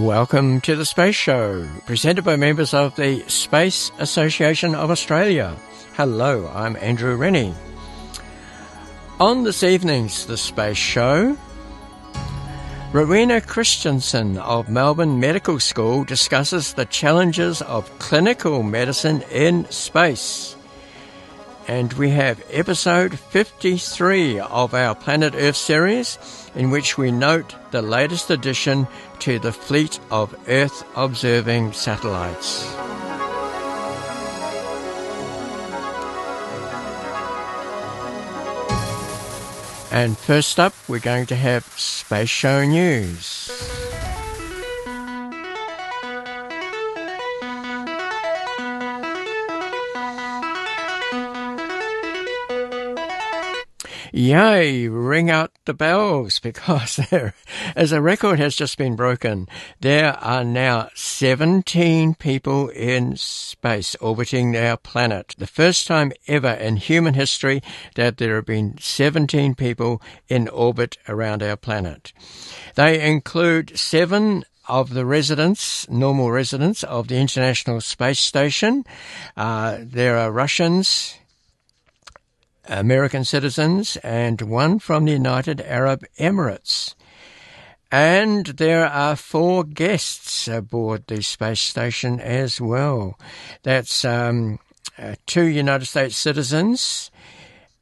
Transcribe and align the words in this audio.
Welcome 0.00 0.62
to 0.62 0.76
the 0.76 0.86
Space 0.86 1.14
Show, 1.14 1.68
presented 1.84 2.24
by 2.24 2.36
members 2.36 2.72
of 2.72 2.96
the 2.96 3.22
Space 3.28 3.92
Association 3.98 4.74
of 4.74 4.90
Australia. 4.90 5.54
Hello, 5.92 6.50
I'm 6.54 6.74
Andrew 6.76 7.16
Rennie. 7.16 7.54
On 9.20 9.44
this 9.44 9.62
evening's 9.62 10.24
The 10.24 10.38
Space 10.38 10.78
Show, 10.78 11.36
Rowena 12.94 13.42
Christiansen 13.42 14.38
of 14.38 14.70
Melbourne 14.70 15.20
Medical 15.20 15.60
School 15.60 16.04
discusses 16.04 16.72
the 16.72 16.86
challenges 16.86 17.60
of 17.60 17.98
clinical 17.98 18.62
medicine 18.62 19.20
in 19.30 19.70
space 19.70 20.56
and 21.70 21.92
we 21.92 22.10
have 22.10 22.42
episode 22.50 23.16
53 23.16 24.40
of 24.40 24.74
our 24.74 24.92
Planet 24.92 25.34
Earth 25.36 25.54
series, 25.54 26.18
in 26.56 26.68
which 26.70 26.98
we 26.98 27.12
note 27.12 27.54
the 27.70 27.80
latest 27.80 28.28
addition 28.28 28.88
to 29.20 29.38
the 29.38 29.52
fleet 29.52 30.00
of 30.10 30.34
Earth 30.48 30.82
observing 30.96 31.72
satellites. 31.72 32.66
And 39.92 40.18
first 40.18 40.58
up, 40.58 40.74
we're 40.88 40.98
going 40.98 41.26
to 41.26 41.36
have 41.36 41.64
Space 41.78 42.28
Show 42.28 42.64
News. 42.64 43.79
Yay, 54.12 54.88
ring 54.88 55.30
out 55.30 55.52
the 55.64 55.74
bells 55.74 56.38
because 56.38 56.96
there, 57.10 57.34
as 57.76 57.92
a 57.92 58.00
record 58.00 58.38
has 58.38 58.56
just 58.56 58.76
been 58.76 58.96
broken, 58.96 59.48
there 59.80 60.14
are 60.18 60.44
now 60.44 60.88
17 60.94 62.14
people 62.14 62.68
in 62.70 63.16
space 63.16 63.94
orbiting 63.96 64.56
our 64.56 64.76
planet. 64.76 65.34
The 65.38 65.46
first 65.46 65.86
time 65.86 66.12
ever 66.26 66.50
in 66.52 66.76
human 66.76 67.14
history 67.14 67.62
that 67.94 68.16
there 68.16 68.36
have 68.36 68.46
been 68.46 68.76
17 68.78 69.54
people 69.54 70.02
in 70.28 70.48
orbit 70.48 70.98
around 71.08 71.42
our 71.42 71.56
planet. 71.56 72.12
They 72.74 73.00
include 73.06 73.78
seven 73.78 74.44
of 74.68 74.94
the 74.94 75.04
residents, 75.04 75.88
normal 75.90 76.30
residents 76.30 76.84
of 76.84 77.08
the 77.08 77.16
International 77.16 77.80
Space 77.80 78.20
Station. 78.20 78.84
Uh, 79.36 79.78
there 79.80 80.16
are 80.16 80.30
Russians, 80.30 81.16
American 82.70 83.24
citizens 83.24 83.96
and 83.96 84.40
one 84.40 84.78
from 84.78 85.04
the 85.04 85.12
United 85.12 85.60
Arab 85.62 86.04
Emirates. 86.18 86.94
And 87.90 88.46
there 88.46 88.86
are 88.86 89.16
four 89.16 89.64
guests 89.64 90.46
aboard 90.46 91.08
the 91.08 91.22
space 91.22 91.60
station 91.60 92.20
as 92.20 92.60
well. 92.60 93.18
That's 93.64 94.04
um, 94.04 94.60
uh, 94.96 95.16
two 95.26 95.44
United 95.44 95.86
States 95.86 96.16
citizens 96.16 97.10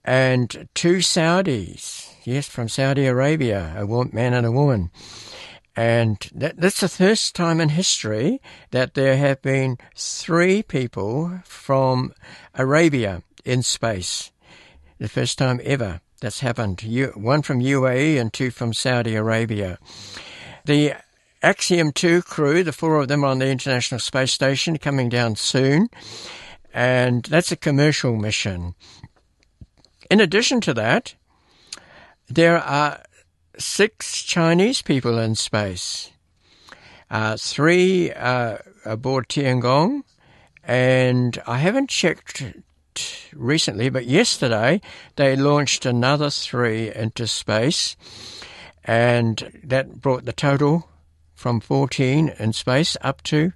and 0.04 0.68
two 0.74 0.96
Saudis. 0.96 2.14
Yes, 2.24 2.48
from 2.48 2.70
Saudi 2.70 3.06
Arabia, 3.06 3.74
a 3.76 3.86
man 3.86 4.32
and 4.32 4.46
a 4.46 4.52
woman. 4.52 4.90
And 5.76 6.18
that, 6.34 6.56
that's 6.56 6.80
the 6.80 6.88
first 6.88 7.36
time 7.36 7.60
in 7.60 7.68
history 7.68 8.40
that 8.70 8.94
there 8.94 9.18
have 9.18 9.42
been 9.42 9.76
three 9.94 10.62
people 10.62 11.40
from 11.44 12.14
Arabia 12.54 13.22
in 13.44 13.62
space 13.62 14.32
the 14.98 15.08
first 15.08 15.38
time 15.38 15.60
ever 15.64 16.00
that's 16.20 16.40
happened. 16.40 16.80
One 17.14 17.42
from 17.42 17.60
UAE 17.60 18.20
and 18.20 18.32
two 18.32 18.50
from 18.50 18.72
Saudi 18.72 19.14
Arabia. 19.14 19.78
The 20.64 20.94
Axiom 21.42 21.92
2 21.92 22.22
crew, 22.22 22.64
the 22.64 22.72
four 22.72 23.00
of 23.00 23.08
them 23.08 23.22
on 23.22 23.38
the 23.38 23.48
International 23.48 24.00
Space 24.00 24.32
Station, 24.32 24.76
coming 24.78 25.08
down 25.08 25.36
soon, 25.36 25.88
and 26.74 27.24
that's 27.24 27.52
a 27.52 27.56
commercial 27.56 28.16
mission. 28.16 28.74
In 30.10 30.20
addition 30.20 30.60
to 30.62 30.74
that, 30.74 31.14
there 32.28 32.58
are 32.58 33.02
six 33.56 34.22
Chinese 34.22 34.82
people 34.82 35.18
in 35.18 35.36
space, 35.36 36.10
uh, 37.10 37.36
three 37.36 38.12
uh, 38.12 38.58
aboard 38.84 39.28
Tiangong, 39.28 40.02
and 40.64 41.40
I 41.46 41.58
haven't 41.58 41.88
checked 41.88 42.42
recently, 43.32 43.88
but 43.88 44.06
yesterday 44.06 44.80
they 45.16 45.36
launched 45.36 45.86
another 45.86 46.30
three 46.30 46.94
into 46.94 47.26
space, 47.26 47.96
and 48.84 49.60
that 49.64 50.00
brought 50.00 50.24
the 50.24 50.32
total 50.32 50.88
from 51.34 51.60
14 51.60 52.34
in 52.38 52.52
space 52.52 52.96
up 53.00 53.22
to 53.22 53.52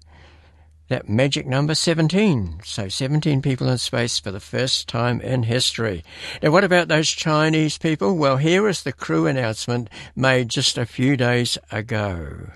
that 0.93 1.09
magic 1.09 1.47
number 1.47 1.75
17. 1.75 2.61
So 2.65 2.89
17 2.89 3.41
people 3.41 3.69
in 3.69 3.79
space 3.79 4.19
for 4.19 4.31
the 4.31 4.41
first 4.41 4.89
time 4.89 5.21
in 5.21 5.45
history. 5.45 6.05
Now, 6.43 6.51
what 6.51 6.65
about 6.65 6.89
those 6.89 7.09
Chinese 7.09 7.79
people? 7.79 8.17
Well, 8.17 8.37
here 8.37 8.69
is 8.69 8.83
the 8.83 8.93
crew 8.93 9.27
announcement 9.27 9.89
made 10.15 10.51
just 10.51 10.77
a 10.77 10.85
few 10.85 11.17
days 11.17 11.57
ago. 11.71 12.51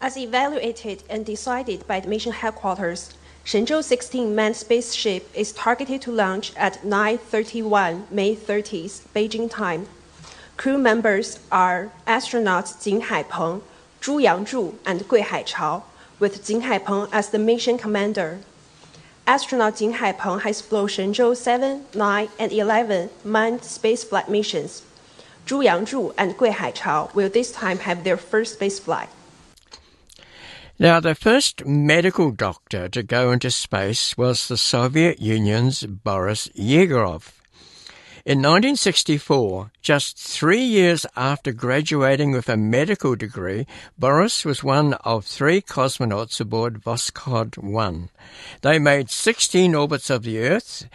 As 0.00 0.16
evaluated 0.16 1.04
and 1.10 1.26
decided 1.26 1.86
by 1.86 2.00
the 2.00 2.08
mission 2.08 2.32
headquarters, 2.32 3.14
Shenzhou 3.46 3.80
16 3.80 4.34
manned 4.34 4.56
spaceship 4.56 5.30
is 5.32 5.52
targeted 5.52 6.02
to 6.02 6.10
launch 6.10 6.52
at 6.56 6.82
9:31 6.82 8.10
May 8.10 8.34
30th 8.34 9.02
Beijing 9.14 9.48
time. 9.48 9.86
Crew 10.56 10.76
members 10.76 11.38
are 11.52 11.92
astronauts 12.08 12.74
Jing 12.82 13.02
Haipeng, 13.02 13.62
Zhu 14.02 14.14
Yangzhu, 14.20 14.74
and 14.84 15.06
Gui 15.06 15.22
Haichao, 15.22 15.84
with 16.18 16.44
Jing 16.44 16.62
Haipeng 16.62 17.08
as 17.12 17.28
the 17.28 17.38
mission 17.38 17.78
commander. 17.78 18.40
Astronaut 19.28 19.76
Jing 19.76 19.94
Haipeng 19.94 20.40
has 20.42 20.60
flown 20.60 20.88
Shenzhou 20.88 21.36
7, 21.36 21.86
9, 21.94 22.28
and 22.40 22.50
11 22.50 23.10
manned 23.22 23.60
spaceflight 23.60 24.28
missions. 24.28 24.82
Zhu 25.46 25.62
Yangzhu 25.62 26.12
and 26.18 26.36
Gui 26.36 26.50
Haichao 26.50 27.14
will 27.14 27.28
this 27.28 27.52
time 27.52 27.78
have 27.86 28.02
their 28.02 28.16
first 28.16 28.58
spaceflight. 28.58 29.10
Now, 30.78 31.00
the 31.00 31.14
first 31.14 31.64
medical 31.64 32.30
doctor 32.30 32.86
to 32.90 33.02
go 33.02 33.32
into 33.32 33.50
space 33.50 34.14
was 34.18 34.46
the 34.46 34.58
Soviet 34.58 35.18
Union's 35.18 35.84
Boris 35.84 36.48
Yegorov. 36.48 37.32
In 38.26 38.42
1964, 38.42 39.70
just 39.80 40.18
three 40.18 40.62
years 40.62 41.06
after 41.16 41.52
graduating 41.52 42.32
with 42.32 42.50
a 42.50 42.58
medical 42.58 43.16
degree, 43.16 43.66
Boris 43.98 44.44
was 44.44 44.62
one 44.62 44.92
of 45.02 45.24
three 45.24 45.62
cosmonauts 45.62 46.42
aboard 46.42 46.82
Voskhod 46.82 47.56
1. 47.56 48.10
They 48.60 48.78
made 48.78 49.08
16 49.08 49.74
orbits 49.74 50.10
of 50.10 50.24
the 50.24 50.40
Earth 50.40 50.86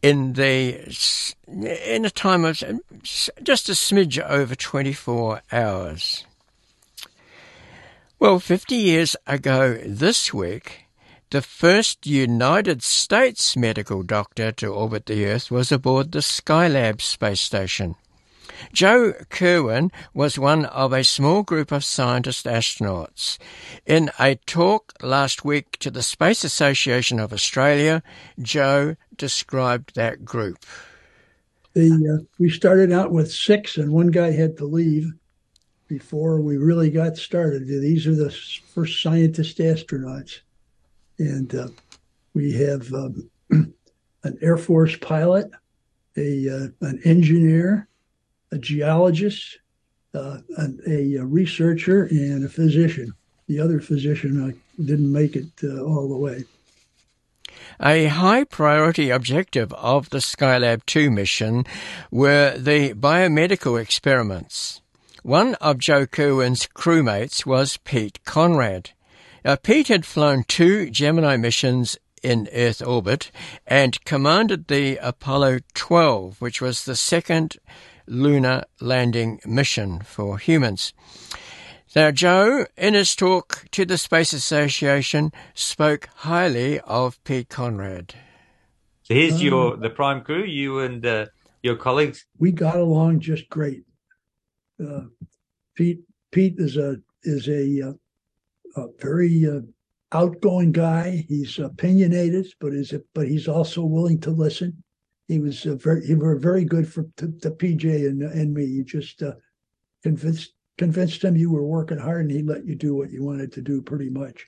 in 0.00 0.32
the 0.32 1.26
in 1.46 2.06
a 2.06 2.10
time 2.10 2.46
of 2.46 2.62
just 3.42 3.68
a 3.68 3.72
smidge 3.72 4.18
over 4.26 4.54
24 4.54 5.42
hours. 5.52 6.24
Well, 8.22 8.38
50 8.38 8.76
years 8.76 9.16
ago 9.26 9.80
this 9.84 10.32
week, 10.32 10.84
the 11.30 11.42
first 11.42 12.06
United 12.06 12.80
States 12.80 13.56
medical 13.56 14.04
doctor 14.04 14.52
to 14.52 14.68
orbit 14.68 15.06
the 15.06 15.26
Earth 15.26 15.50
was 15.50 15.72
aboard 15.72 16.12
the 16.12 16.20
Skylab 16.20 17.00
space 17.00 17.40
station. 17.40 17.96
Joe 18.72 19.14
Kerwin 19.28 19.90
was 20.14 20.38
one 20.38 20.66
of 20.66 20.92
a 20.92 21.02
small 21.02 21.42
group 21.42 21.72
of 21.72 21.82
scientist 21.82 22.46
astronauts. 22.46 23.38
In 23.86 24.12
a 24.20 24.36
talk 24.36 24.92
last 25.02 25.44
week 25.44 25.76
to 25.80 25.90
the 25.90 26.04
Space 26.04 26.44
Association 26.44 27.18
of 27.18 27.32
Australia, 27.32 28.04
Joe 28.40 28.94
described 29.16 29.96
that 29.96 30.24
group. 30.24 30.64
The, 31.74 32.20
uh, 32.20 32.24
we 32.38 32.50
started 32.50 32.92
out 32.92 33.10
with 33.10 33.32
six, 33.32 33.76
and 33.76 33.90
one 33.90 34.12
guy 34.12 34.30
had 34.30 34.58
to 34.58 34.64
leave 34.64 35.12
before 35.92 36.40
we 36.40 36.56
really 36.56 36.88
got 36.88 37.18
started. 37.18 37.66
These 37.66 38.06
are 38.06 38.14
the 38.14 38.30
first 38.30 39.02
scientist 39.02 39.58
astronauts. 39.58 40.40
And 41.18 41.54
uh, 41.54 41.68
we 42.32 42.52
have 42.52 42.90
um, 42.94 43.30
an 43.50 44.38
Air 44.40 44.56
Force 44.56 44.96
pilot, 44.96 45.50
a 46.16 46.48
uh, 46.48 46.68
an 46.80 46.98
engineer, 47.04 47.88
a 48.52 48.58
geologist, 48.58 49.58
uh, 50.14 50.38
an, 50.56 50.80
a, 50.86 51.16
a, 51.16 51.26
researcher, 51.26 52.04
and 52.04 52.42
a 52.42 52.48
physician. 52.48 53.12
The 53.46 53.60
other 53.60 53.78
physician 53.78 54.42
uh, 54.42 54.82
didn't 54.82 55.12
make 55.12 55.36
it 55.36 55.50
uh, 55.62 55.82
all 55.82 56.08
the 56.08 56.16
way. 56.16 56.44
A 57.80 58.06
high 58.06 58.44
priority 58.44 59.10
objective 59.10 59.74
of 59.74 60.08
the 60.08 60.18
Skylab 60.18 60.86
2 60.86 61.10
mission 61.10 61.66
were 62.10 62.56
the 62.56 62.94
biomedical 62.94 63.78
experiments. 63.78 64.81
One 65.22 65.54
of 65.56 65.78
Joe 65.78 66.04
Kerwin's 66.04 66.66
crewmates 66.66 67.46
was 67.46 67.76
Pete 67.76 68.18
Conrad. 68.24 68.90
Now, 69.44 69.54
Pete 69.54 69.86
had 69.86 70.04
flown 70.04 70.42
two 70.42 70.90
Gemini 70.90 71.36
missions 71.36 71.96
in 72.24 72.48
Earth 72.52 72.82
orbit 72.84 73.30
and 73.64 74.04
commanded 74.04 74.66
the 74.66 74.96
Apollo 74.96 75.60
12, 75.74 76.40
which 76.40 76.60
was 76.60 76.84
the 76.84 76.96
second 76.96 77.56
lunar 78.08 78.64
landing 78.80 79.40
mission 79.46 80.00
for 80.00 80.38
humans. 80.38 80.92
Now, 81.94 82.10
Joe, 82.10 82.66
in 82.76 82.94
his 82.94 83.14
talk 83.14 83.66
to 83.70 83.84
the 83.84 83.98
Space 83.98 84.32
Association, 84.32 85.30
spoke 85.54 86.08
highly 86.16 86.80
of 86.80 87.22
Pete 87.22 87.48
Conrad. 87.48 88.16
So 89.04 89.14
here's 89.14 89.34
um, 89.34 89.40
your 89.40 89.76
the 89.76 89.90
prime 89.90 90.22
crew, 90.22 90.42
you 90.42 90.80
and 90.80 91.06
uh, 91.06 91.26
your 91.62 91.76
colleagues. 91.76 92.26
We 92.40 92.50
got 92.50 92.74
along 92.74 93.20
just 93.20 93.48
great. 93.48 93.84
Uh, 94.82 95.04
Pete 95.74 96.00
Pete 96.32 96.54
is 96.58 96.76
a 96.76 96.96
is 97.24 97.48
a, 97.48 97.90
uh, 97.90 98.82
a 98.82 98.88
very 98.98 99.46
uh, 99.46 99.60
outgoing 100.12 100.72
guy. 100.72 101.24
He's 101.28 101.58
opinionated, 101.58 102.46
but 102.60 102.72
is 102.72 102.94
but 103.14 103.28
he's 103.28 103.48
also 103.48 103.84
willing 103.84 104.20
to 104.20 104.30
listen. 104.30 104.82
He 105.28 105.38
was 105.38 105.62
very 105.62 106.04
he 106.06 106.14
were 106.14 106.38
very 106.38 106.64
good 106.64 106.90
for 106.90 107.06
to, 107.18 107.32
to 107.42 107.50
PJ 107.50 107.84
and 108.08 108.22
and 108.22 108.52
me. 108.52 108.64
You 108.64 108.84
just 108.84 109.22
convinced 110.02 110.54
convinced 110.78 111.22
him 111.22 111.36
you 111.36 111.50
were 111.50 111.66
working 111.66 111.98
hard, 111.98 112.22
and 112.22 112.30
he 112.30 112.42
let 112.42 112.66
you 112.66 112.74
do 112.74 112.94
what 112.94 113.10
you 113.10 113.22
wanted 113.22 113.52
to 113.52 113.62
do, 113.62 113.80
pretty 113.82 114.10
much. 114.10 114.46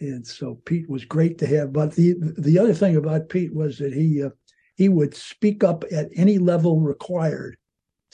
And 0.00 0.26
so 0.26 0.56
Pete 0.66 0.90
was 0.90 1.04
great 1.04 1.38
to 1.38 1.46
have. 1.46 1.72
But 1.72 1.94
the 1.94 2.16
the 2.38 2.58
other 2.58 2.74
thing 2.74 2.96
about 2.96 3.28
Pete 3.28 3.54
was 3.54 3.78
that 3.78 3.92
he 3.92 4.22
uh, 4.22 4.30
he 4.76 4.88
would 4.88 5.14
speak 5.14 5.64
up 5.64 5.84
at 5.90 6.10
any 6.14 6.38
level 6.38 6.80
required 6.80 7.56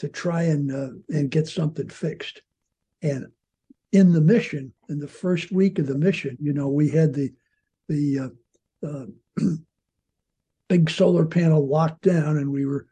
to 0.02 0.08
try 0.08 0.42
and 0.42 0.72
uh, 0.72 0.88
and 1.10 1.30
get 1.30 1.46
something 1.46 1.88
fixed. 1.88 2.42
And 3.02 3.28
in 3.92 4.12
the 4.12 4.20
mission, 4.20 4.72
in 4.88 4.98
the 4.98 5.06
first 5.06 5.52
week 5.52 5.78
of 5.78 5.86
the 5.86 5.96
mission, 5.96 6.36
you 6.40 6.52
know, 6.52 6.68
we 6.68 6.90
had 6.90 7.14
the 7.14 7.32
the 7.88 8.18
uh, 8.18 8.86
uh, 8.86 9.06
big 10.68 10.90
solar 10.90 11.24
panel 11.24 11.68
locked 11.68 12.02
down, 12.02 12.36
and 12.38 12.50
we 12.50 12.66
were 12.66 12.88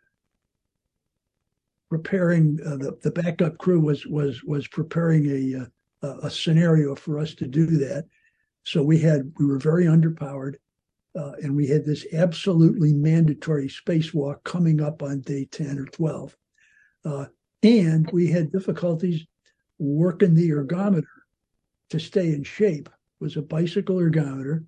preparing. 1.89 2.61
Uh, 2.65 2.77
the 2.77 2.97
the 3.03 3.11
backup 3.11 3.59
crew 3.59 3.81
was 3.81 4.07
was 4.07 4.45
was 4.45 4.69
preparing 4.69 5.27
a 5.27 5.67
uh, 6.07 6.19
a 6.23 6.31
scenario 6.31 6.95
for 6.95 7.19
us 7.19 7.35
to 7.35 7.49
do 7.49 7.67
that. 7.67 8.05
So 8.63 8.85
we 8.85 9.01
had 9.01 9.33
we 9.41 9.47
were 9.47 9.59
very 9.59 9.87
underpowered, 9.87 10.55
uh, 11.19 11.33
and 11.43 11.57
we 11.57 11.67
had 11.67 11.85
this 11.85 12.07
absolutely 12.13 12.95
mandatory 12.95 13.67
spacewalk 13.67 14.45
coming 14.45 14.81
up 14.81 15.03
on 15.03 15.23
day 15.23 15.47
ten 15.51 15.77
or 15.77 15.87
twelve, 15.87 16.37
uh, 17.05 17.27
and 17.63 18.11
we 18.13 18.29
had 18.29 18.53
difficulties 18.53 19.25
working 19.79 20.35
the 20.35 20.51
ergometer 20.51 21.05
to 21.91 21.99
stay 21.99 22.29
in 22.29 22.43
shape. 22.43 22.89
It 22.89 23.25
was 23.25 23.37
a 23.37 23.43
bicycle 23.43 23.97
ergometer, 23.97 24.65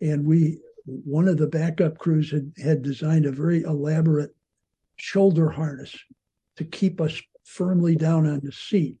and 0.00 0.24
we 0.24 0.60
one 0.86 1.28
of 1.28 1.36
the 1.36 1.46
backup 1.46 1.98
crews 1.98 2.30
had 2.30 2.52
had 2.62 2.82
designed 2.82 3.26
a 3.26 3.32
very 3.32 3.62
elaborate 3.62 4.34
shoulder 4.96 5.50
harness 5.50 5.96
to 6.56 6.64
keep 6.64 7.00
us 7.00 7.20
firmly 7.44 7.96
down 7.96 8.26
on 8.26 8.40
the 8.42 8.52
seat. 8.52 8.96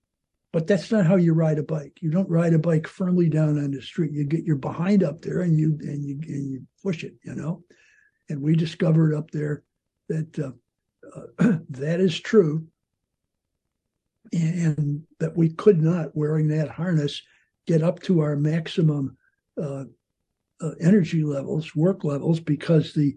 But 0.52 0.66
that's 0.66 0.90
not 0.90 1.06
how 1.06 1.16
you 1.16 1.32
ride 1.32 1.58
a 1.58 1.62
bike. 1.62 1.98
You 2.00 2.10
don't 2.10 2.28
ride 2.28 2.54
a 2.54 2.58
bike 2.58 2.88
firmly 2.88 3.28
down 3.28 3.56
on 3.58 3.70
the 3.70 3.80
street. 3.80 4.12
You 4.12 4.24
get 4.24 4.44
your 4.44 4.56
behind 4.56 5.04
up 5.04 5.22
there 5.22 5.42
and 5.42 5.56
you 5.56 5.78
and 5.82 6.04
you 6.04 6.18
and 6.26 6.50
you 6.50 6.66
push 6.82 7.04
it, 7.04 7.14
you 7.24 7.34
know. 7.34 7.62
And 8.28 8.42
we 8.42 8.56
discovered 8.56 9.14
up 9.14 9.30
there 9.30 9.62
that 10.08 10.38
uh, 10.38 10.50
uh, 11.16 11.58
that 11.70 12.00
is 12.00 12.18
true, 12.18 12.66
and 14.32 15.02
that 15.18 15.36
we 15.36 15.50
could 15.50 15.82
not, 15.82 16.14
wearing 16.14 16.48
that 16.48 16.68
harness, 16.68 17.22
get 17.66 17.82
up 17.82 18.00
to 18.00 18.20
our 18.20 18.36
maximum 18.36 19.16
uh, 19.60 19.84
uh 20.62 20.70
energy 20.80 21.24
levels, 21.24 21.74
work 21.74 22.04
levels, 22.04 22.40
because 22.40 22.92
the 22.92 23.16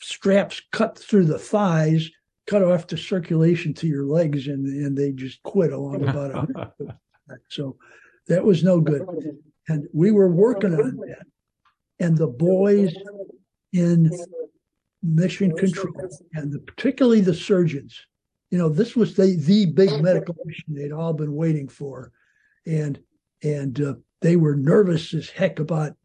straps 0.00 0.60
cut 0.72 0.98
through 0.98 1.24
the 1.24 1.38
thighs 1.38 2.10
cut 2.46 2.62
off 2.62 2.86
the 2.86 2.96
circulation 2.96 3.72
to 3.72 3.86
your 3.86 4.04
legs 4.04 4.48
and 4.48 4.66
and 4.66 4.96
they 4.96 5.12
just 5.12 5.42
quit 5.42 5.72
along 5.72 6.06
about 6.06 6.30
a 6.30 6.72
so 7.48 7.76
that 8.26 8.44
was 8.44 8.64
no 8.64 8.80
good. 8.80 9.06
And 9.68 9.86
we 9.92 10.10
were 10.10 10.30
working 10.30 10.74
on 10.74 10.96
that. 10.96 11.26
And 12.00 12.16
the 12.16 12.26
boys 12.26 12.94
in 13.72 14.10
mission 15.02 15.54
control 15.56 15.94
and 16.32 16.52
the, 16.52 16.58
particularly 16.60 17.20
the 17.20 17.34
surgeons 17.34 17.98
you 18.54 18.60
know 18.60 18.68
this 18.68 18.94
was 18.94 19.16
the 19.16 19.34
the 19.34 19.66
big 19.66 20.00
medical 20.00 20.36
mission 20.44 20.66
they'd 20.68 20.92
all 20.92 21.12
been 21.12 21.34
waiting 21.34 21.66
for 21.66 22.12
and 22.66 23.00
and 23.42 23.80
uh, 23.80 23.94
they 24.20 24.36
were 24.36 24.54
nervous 24.54 25.12
as 25.12 25.28
heck 25.28 25.58
about 25.58 25.96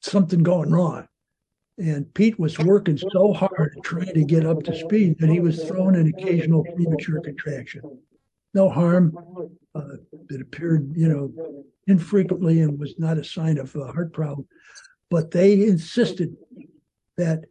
something 0.00 0.42
going 0.42 0.70
wrong 0.70 1.06
and 1.76 2.12
Pete 2.14 2.38
was 2.38 2.58
working 2.58 2.96
so 2.96 3.34
hard 3.34 3.76
trying 3.82 4.14
to 4.14 4.24
get 4.24 4.46
up 4.46 4.62
to 4.62 4.74
speed 4.74 5.18
that 5.18 5.28
he 5.28 5.38
was 5.38 5.62
throwing 5.64 5.96
an 5.96 6.08
occasional 6.08 6.64
premature 6.64 7.20
contraction. 7.20 7.82
No 8.52 8.68
harm. 8.68 9.16
Uh, 9.76 9.98
it 10.30 10.40
appeared, 10.40 10.90
you 10.96 11.08
know, 11.08 11.64
infrequently 11.86 12.62
and 12.62 12.80
was 12.80 12.98
not 12.98 13.16
a 13.16 13.22
sign 13.22 13.58
of 13.58 13.76
a 13.76 13.92
heart 13.92 14.12
problem. 14.12 14.48
But 15.08 15.30
they 15.30 15.52
insisted 15.68 16.36
that 17.16 17.44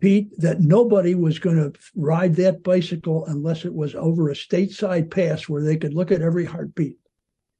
Pete, 0.00 0.38
that 0.38 0.60
nobody 0.60 1.14
was 1.14 1.38
going 1.38 1.56
to 1.56 1.72
ride 1.94 2.36
that 2.36 2.62
bicycle 2.62 3.24
unless 3.26 3.64
it 3.64 3.74
was 3.74 3.94
over 3.94 4.28
a 4.28 4.34
stateside 4.34 5.10
pass 5.10 5.48
where 5.48 5.62
they 5.62 5.76
could 5.76 5.94
look 5.94 6.12
at 6.12 6.20
every 6.20 6.44
heartbeat. 6.44 6.98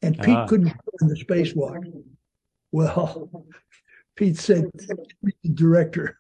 And 0.03 0.19
Pete 0.19 0.37
uh-huh. 0.37 0.47
couldn't 0.47 0.73
in 1.01 1.09
the 1.09 1.15
spacewalk. 1.15 1.83
Well, 2.73 3.31
Pete 4.17 4.37
said, 4.37 4.65
the 4.75 5.35
director. 5.55 6.19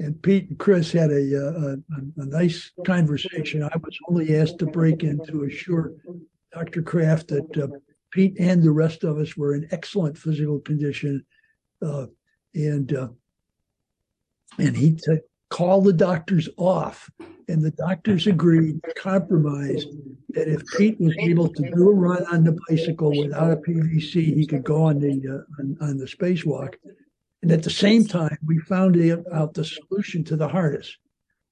And 0.00 0.22
Pete 0.22 0.48
and 0.48 0.58
Chris 0.58 0.92
had 0.92 1.10
a, 1.10 1.34
a, 1.34 1.72
a, 1.72 2.26
nice 2.26 2.70
conversation. 2.86 3.64
I 3.64 3.76
was 3.82 3.98
only 4.08 4.36
asked 4.36 4.60
to 4.60 4.66
break 4.66 5.02
in 5.02 5.18
to 5.26 5.44
assure 5.44 5.94
Dr. 6.52 6.82
Kraft 6.82 7.28
that 7.28 7.56
uh, 7.56 7.66
Pete 8.12 8.36
and 8.38 8.62
the 8.62 8.70
rest 8.70 9.02
of 9.02 9.18
us 9.18 9.36
were 9.36 9.54
in 9.54 9.68
excellent 9.72 10.16
physical 10.16 10.60
condition. 10.60 11.26
Uh, 11.82 12.06
and 12.54 12.94
uh, 12.94 13.08
and 14.58 14.76
he 14.76 14.98
said, 14.98 15.20
call 15.50 15.80
the 15.80 15.92
doctors 15.92 16.48
off. 16.56 17.08
And 17.48 17.64
the 17.64 17.70
doctors 17.70 18.26
agreed, 18.26 18.80
compromised 18.96 19.88
that 20.30 20.48
if 20.48 20.62
Pete 20.76 21.00
was 21.00 21.16
able 21.18 21.48
to 21.48 21.62
do 21.70 21.88
a 21.88 21.94
run 21.94 22.26
on 22.26 22.44
the 22.44 22.58
bicycle 22.68 23.10
without 23.16 23.52
a 23.52 23.56
PVC, 23.56 24.34
he 24.34 24.46
could 24.46 24.64
go 24.64 24.82
on 24.82 24.98
the 24.98 25.22
uh, 25.26 25.62
on, 25.62 25.76
on 25.80 25.96
the 25.96 26.04
spacewalk. 26.04 26.74
And 27.42 27.50
at 27.50 27.62
the 27.62 27.70
same 27.70 28.04
time, 28.04 28.36
we 28.44 28.58
found 28.58 28.98
out 29.32 29.54
the 29.54 29.64
solution 29.64 30.24
to 30.24 30.36
the 30.36 30.48
harness. 30.48 30.94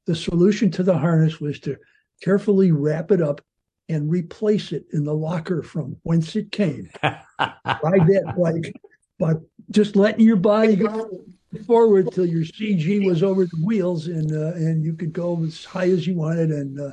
The 0.06 0.14
solution 0.14 0.70
to 0.72 0.82
the 0.82 0.98
harness 0.98 1.40
was 1.40 1.60
to 1.60 1.76
carefully 2.22 2.72
wrap 2.72 3.10
it 3.10 3.22
up 3.22 3.40
and 3.88 4.10
replace 4.10 4.72
it 4.72 4.84
in 4.92 5.04
the 5.04 5.14
locker 5.14 5.62
from 5.62 5.96
whence 6.02 6.36
it 6.36 6.52
came. 6.52 6.90
Ride 7.02 7.22
that 7.38 8.34
bike 8.36 8.74
by 9.18 9.34
just 9.70 9.96
letting 9.96 10.26
your 10.26 10.36
body 10.36 10.76
go 10.76 11.08
forward 11.66 12.10
till 12.12 12.26
your 12.26 12.44
CG 12.44 13.04
was 13.06 13.22
over 13.22 13.44
the 13.44 13.64
wheels 13.64 14.06
and 14.06 14.32
uh, 14.32 14.54
and 14.54 14.84
you 14.84 14.92
could 14.92 15.12
go 15.12 15.42
as 15.44 15.64
high 15.64 15.88
as 15.88 16.06
you 16.06 16.14
wanted 16.14 16.50
and 16.50 16.80
uh, 16.80 16.92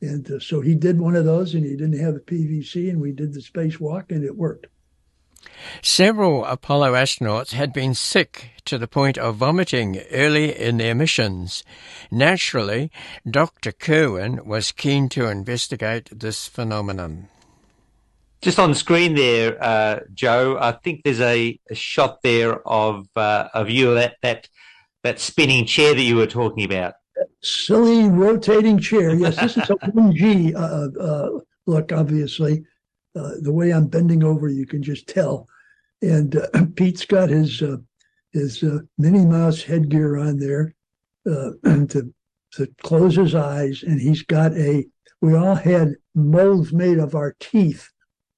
and 0.00 0.30
uh, 0.30 0.38
so 0.38 0.60
he 0.60 0.74
did 0.74 1.00
one 1.00 1.16
of 1.16 1.24
those 1.24 1.54
and 1.54 1.64
he 1.64 1.76
didn't 1.76 1.98
have 1.98 2.14
a 2.14 2.20
PVC 2.20 2.90
and 2.90 3.00
we 3.00 3.12
did 3.12 3.32
the 3.32 3.40
spacewalk 3.40 4.10
and 4.10 4.24
it 4.24 4.36
worked. 4.36 4.66
Several 5.82 6.44
Apollo 6.44 6.94
astronauts 6.94 7.52
had 7.52 7.72
been 7.72 7.94
sick 7.94 8.50
to 8.64 8.78
the 8.78 8.88
point 8.88 9.18
of 9.18 9.36
vomiting 9.36 10.00
early 10.10 10.56
in 10.56 10.78
their 10.78 10.94
missions. 10.94 11.64
Naturally, 12.10 12.90
Dr. 13.28 13.72
Kerwin 13.72 14.46
was 14.46 14.72
keen 14.72 15.08
to 15.10 15.26
investigate 15.26 16.08
this 16.10 16.48
phenomenon. 16.48 17.28
Just 18.44 18.58
on 18.58 18.74
screen 18.74 19.14
there, 19.14 19.56
uh, 19.58 20.00
Joe, 20.12 20.58
I 20.60 20.72
think 20.72 21.00
there's 21.02 21.22
a, 21.22 21.58
a 21.70 21.74
shot 21.74 22.20
there 22.22 22.60
of 22.68 23.08
uh, 23.16 23.48
of 23.54 23.70
you 23.70 23.94
that 23.94 24.16
that 24.20 24.50
that 25.02 25.18
spinning 25.18 25.64
chair 25.64 25.94
that 25.94 26.02
you 26.02 26.16
were 26.16 26.26
talking 26.26 26.62
about. 26.62 26.92
Silly 27.42 28.10
rotating 28.10 28.78
chair. 28.78 29.14
Yes, 29.14 29.36
this 29.36 29.56
is 29.56 29.70
a 29.70 29.74
one 29.92 30.14
G 30.14 30.54
uh, 30.54 30.88
uh, 31.00 31.30
look. 31.66 31.90
Obviously, 31.90 32.62
uh, 33.16 33.30
the 33.40 33.50
way 33.50 33.72
I'm 33.72 33.86
bending 33.86 34.22
over, 34.22 34.50
you 34.50 34.66
can 34.66 34.82
just 34.82 35.08
tell. 35.08 35.48
And 36.02 36.36
uh, 36.36 36.66
Pete's 36.76 37.06
got 37.06 37.30
his 37.30 37.62
uh, 37.62 37.78
his 38.34 38.62
uh, 38.62 38.80
Minnie 38.98 39.24
Mouse 39.24 39.62
headgear 39.62 40.18
on 40.18 40.38
there 40.38 40.74
uh, 41.26 41.52
to 41.86 42.12
to 42.56 42.68
close 42.82 43.16
his 43.16 43.34
eyes, 43.34 43.82
and 43.82 43.98
he's 43.98 44.20
got 44.20 44.52
a. 44.52 44.84
We 45.22 45.34
all 45.34 45.54
had 45.54 45.94
molds 46.14 46.74
made 46.74 46.98
of 46.98 47.14
our 47.14 47.34
teeth, 47.40 47.88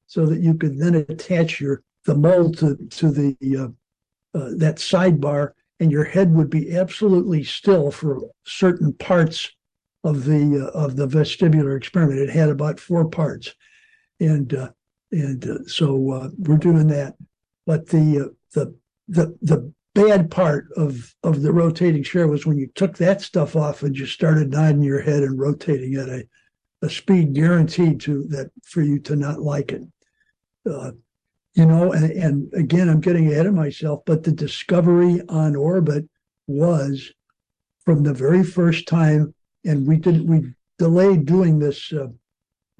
so 0.06 0.26
that 0.26 0.40
you 0.40 0.54
could 0.54 0.78
then 0.78 0.94
attach 0.94 1.60
your 1.60 1.82
the 2.04 2.14
mold 2.14 2.58
to 2.58 2.76
to 2.90 3.10
the 3.10 3.36
uh, 3.56 4.38
uh, 4.38 4.50
that 4.56 4.76
sidebar, 4.76 5.52
and 5.80 5.90
your 5.90 6.04
head 6.04 6.32
would 6.34 6.50
be 6.50 6.76
absolutely 6.76 7.42
still 7.42 7.90
for 7.90 8.20
certain 8.44 8.92
parts 8.92 9.50
of 10.04 10.24
the 10.24 10.70
uh, 10.72 10.78
of 10.78 10.96
the 10.96 11.06
vestibular 11.06 11.76
experiment. 11.76 12.20
It 12.20 12.30
had 12.30 12.48
about 12.48 12.78
four 12.78 13.08
parts, 13.08 13.54
and 14.20 14.52
uh, 14.54 14.70
and 15.10 15.62
so 15.66 16.30
we're 16.38 16.58
doing 16.58 16.86
that 16.88 17.16
but 17.66 17.88
the 17.88 18.20
uh, 18.20 18.32
the 18.54 18.74
the 19.08 19.36
the 19.42 19.72
bad 19.94 20.30
part 20.30 20.68
of 20.76 21.14
of 21.22 21.42
the 21.42 21.52
rotating 21.52 22.02
chair 22.02 22.28
was 22.28 22.46
when 22.46 22.56
you 22.56 22.68
took 22.74 22.96
that 22.96 23.20
stuff 23.20 23.56
off 23.56 23.82
and 23.82 23.94
just 23.94 24.12
started 24.12 24.50
nodding 24.50 24.82
your 24.82 25.00
head 25.00 25.22
and 25.22 25.38
rotating 25.38 25.96
at 25.96 26.08
a 26.08 26.26
a 26.82 26.90
speed 26.90 27.34
guaranteed 27.34 28.00
to 28.00 28.24
that 28.28 28.50
for 28.62 28.82
you 28.82 28.98
to 29.00 29.16
not 29.16 29.40
like 29.40 29.72
it. 29.72 29.82
Uh, 30.66 30.92
you 31.54 31.64
know, 31.64 31.92
and, 31.92 32.10
and 32.10 32.52
again, 32.52 32.88
I'm 32.88 33.00
getting 33.00 33.32
ahead 33.32 33.46
of 33.46 33.54
myself, 33.54 34.02
but 34.04 34.24
the 34.24 34.32
discovery 34.32 35.22
on 35.28 35.56
orbit 35.56 36.06
was 36.46 37.12
from 37.84 38.02
the 38.02 38.12
very 38.12 38.44
first 38.44 38.86
time, 38.86 39.34
and 39.64 39.86
we 39.86 39.96
didn't 39.96 40.26
we 40.26 40.52
delayed 40.78 41.24
doing 41.24 41.58
this 41.58 41.92
uh, 41.92 42.08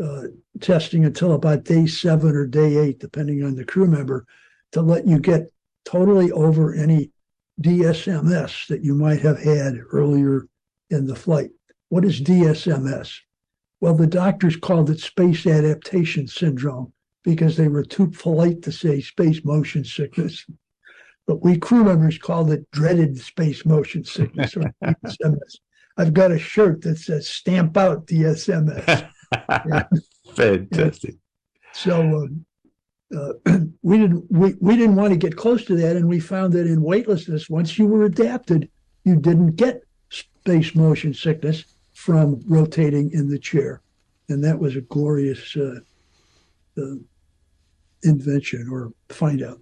uh, 0.02 0.24
testing 0.60 1.06
until 1.06 1.32
about 1.32 1.64
day 1.64 1.86
seven 1.86 2.36
or 2.36 2.46
day 2.46 2.76
eight, 2.76 2.98
depending 2.98 3.42
on 3.42 3.54
the 3.54 3.64
crew 3.64 3.86
member, 3.86 4.26
to 4.72 4.82
let 4.82 5.06
you 5.06 5.18
get 5.18 5.50
totally 5.86 6.30
over 6.32 6.74
any 6.74 7.10
DSMS 7.62 8.66
that 8.66 8.84
you 8.84 8.94
might 8.94 9.20
have 9.20 9.42
had 9.42 9.80
earlier 9.90 10.46
in 10.90 11.06
the 11.06 11.16
flight. 11.16 11.50
What 11.88 12.04
is 12.04 12.20
DSMS? 12.20 13.20
Well, 13.80 13.94
the 13.94 14.06
doctors 14.06 14.56
called 14.56 14.90
it 14.90 15.00
space 15.00 15.46
adaptation 15.46 16.26
syndrome 16.26 16.92
because 17.26 17.56
they 17.56 17.66
were 17.66 17.82
too 17.82 18.06
polite 18.06 18.62
to 18.62 18.70
say 18.70 19.00
space 19.00 19.44
motion 19.44 19.84
sickness. 19.84 20.46
But 21.26 21.42
we 21.42 21.58
crew 21.58 21.82
members 21.82 22.18
called 22.18 22.52
it 22.52 22.70
dreaded 22.70 23.18
space 23.18 23.66
motion 23.66 24.04
sickness 24.04 24.56
or. 24.56 24.72
I've 25.98 26.12
got 26.12 26.30
a 26.30 26.38
shirt 26.38 26.82
that 26.82 26.98
says 26.98 27.26
stamp 27.26 27.76
out 27.76 28.06
DSMS. 28.06 29.08
Fantastic. 30.34 31.14
So 31.72 32.00
um, 32.00 32.46
uh, 33.16 33.32
we 33.82 33.98
didn't 33.98 34.30
we, 34.30 34.54
we 34.60 34.76
didn't 34.76 34.96
want 34.96 35.12
to 35.12 35.18
get 35.18 35.36
close 35.36 35.64
to 35.64 35.76
that, 35.76 35.96
and 35.96 36.06
we 36.06 36.20
found 36.20 36.52
that 36.52 36.66
in 36.66 36.82
weightlessness, 36.82 37.48
once 37.48 37.78
you 37.78 37.86
were 37.86 38.04
adapted, 38.04 38.68
you 39.04 39.16
didn't 39.16 39.56
get 39.56 39.80
space 40.10 40.74
motion 40.74 41.14
sickness 41.14 41.64
from 41.94 42.42
rotating 42.46 43.10
in 43.12 43.28
the 43.28 43.38
chair, 43.38 43.80
and 44.28 44.44
that 44.44 44.58
was 44.58 44.76
a 44.76 44.82
glorious 44.82 45.56
uh, 45.56 45.80
uh, 46.78 46.96
invention 48.06 48.68
or 48.70 48.92
find 49.08 49.42
out. 49.42 49.60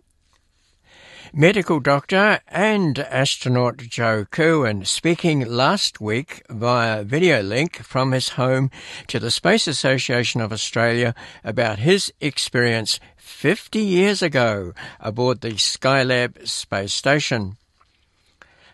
Medical 1.33 1.81
doctor 1.81 2.39
and 2.47 2.97
astronaut 3.01 3.79
Joe 3.79 4.25
Kerwin 4.31 4.85
speaking 4.85 5.45
last 5.45 6.01
week 6.01 6.43
via 6.49 7.03
video 7.03 7.43
link 7.43 7.83
from 7.83 8.13
his 8.13 8.31
home 8.31 8.71
to 9.09 9.19
the 9.19 9.33
Space 9.33 9.67
Association 9.67 10.41
of 10.41 10.53
Australia 10.53 11.13
about 11.43 11.81
his 11.81 12.13
experience 12.21 13.01
50 13.17 13.81
years 13.81 14.23
ago 14.23 14.75
aboard 15.01 15.41
the 15.41 15.55
Skylab 15.55 16.47
space 16.47 16.95
station. 16.95 17.57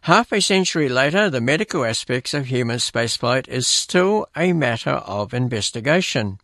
Half 0.03 0.33
a 0.33 0.41
century 0.41 0.89
later, 0.89 1.31
the 1.31 1.41
medical 1.41 1.85
aspects 1.85 2.35
of 2.35 2.47
human 2.47 2.77
spaceflight 2.77 3.49
is 3.49 3.67
still 3.67 4.27
a 4.35 4.53
matter 4.53 4.91
of 4.91 5.33
investigation. 5.33 6.39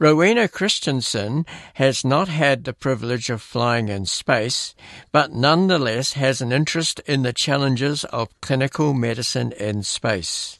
Rowena 0.00 0.48
Christiansen 0.48 1.44
has 1.74 2.06
not 2.06 2.26
had 2.28 2.64
the 2.64 2.72
privilege 2.72 3.28
of 3.28 3.42
flying 3.42 3.90
in 3.90 4.06
space, 4.06 4.74
but 5.12 5.34
nonetheless 5.34 6.14
has 6.14 6.40
an 6.40 6.52
interest 6.52 7.00
in 7.00 7.20
the 7.20 7.34
challenges 7.34 8.04
of 8.04 8.28
clinical 8.40 8.94
medicine 8.94 9.52
in 9.52 9.82
space. 9.82 10.58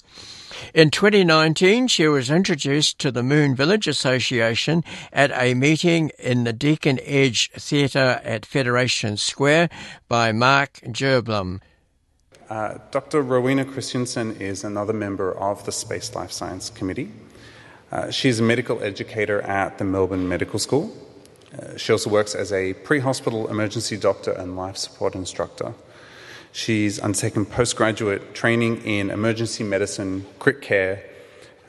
In 0.74 0.90
2019, 0.90 1.88
she 1.88 2.06
was 2.06 2.28
introduced 2.28 2.98
to 2.98 3.10
the 3.10 3.22
Moon 3.22 3.56
Village 3.56 3.88
Association 3.88 4.84
at 5.10 5.30
a 5.32 5.54
meeting 5.54 6.10
in 6.18 6.44
the 6.44 6.52
Deakin 6.52 7.00
Edge 7.02 7.50
Theatre 7.52 8.20
at 8.22 8.44
Federation 8.44 9.16
Square 9.16 9.70
by 10.06 10.32
Mark 10.32 10.80
Gerblum. 10.84 11.62
Uh, 12.50 12.76
Dr. 12.90 13.22
Rowena 13.22 13.64
Christiansen 13.64 14.36
is 14.36 14.64
another 14.64 14.92
member 14.92 15.32
of 15.32 15.64
the 15.64 15.72
Space 15.72 16.14
Life 16.14 16.30
Science 16.30 16.68
Committee. 16.68 17.10
Uh, 17.90 18.10
she's 18.10 18.38
a 18.38 18.42
medical 18.42 18.82
educator 18.82 19.42
at 19.42 19.78
the 19.78 19.84
Melbourne 19.84 20.28
Medical 20.28 20.58
School. 20.58 20.92
Uh, 21.52 21.76
she 21.76 21.92
also 21.92 22.08
works 22.08 22.34
as 22.34 22.52
a 22.52 22.74
pre 22.74 23.00
hospital 23.00 23.48
emergency 23.48 23.96
doctor 23.96 24.32
and 24.32 24.56
life 24.56 24.76
support 24.76 25.14
instructor. 25.14 25.74
She's 26.52 27.00
undertaken 27.00 27.46
postgraduate 27.46 28.34
training 28.34 28.82
in 28.84 29.10
emergency 29.10 29.64
medicine, 29.64 30.26
crit 30.38 30.60
care, 30.60 31.04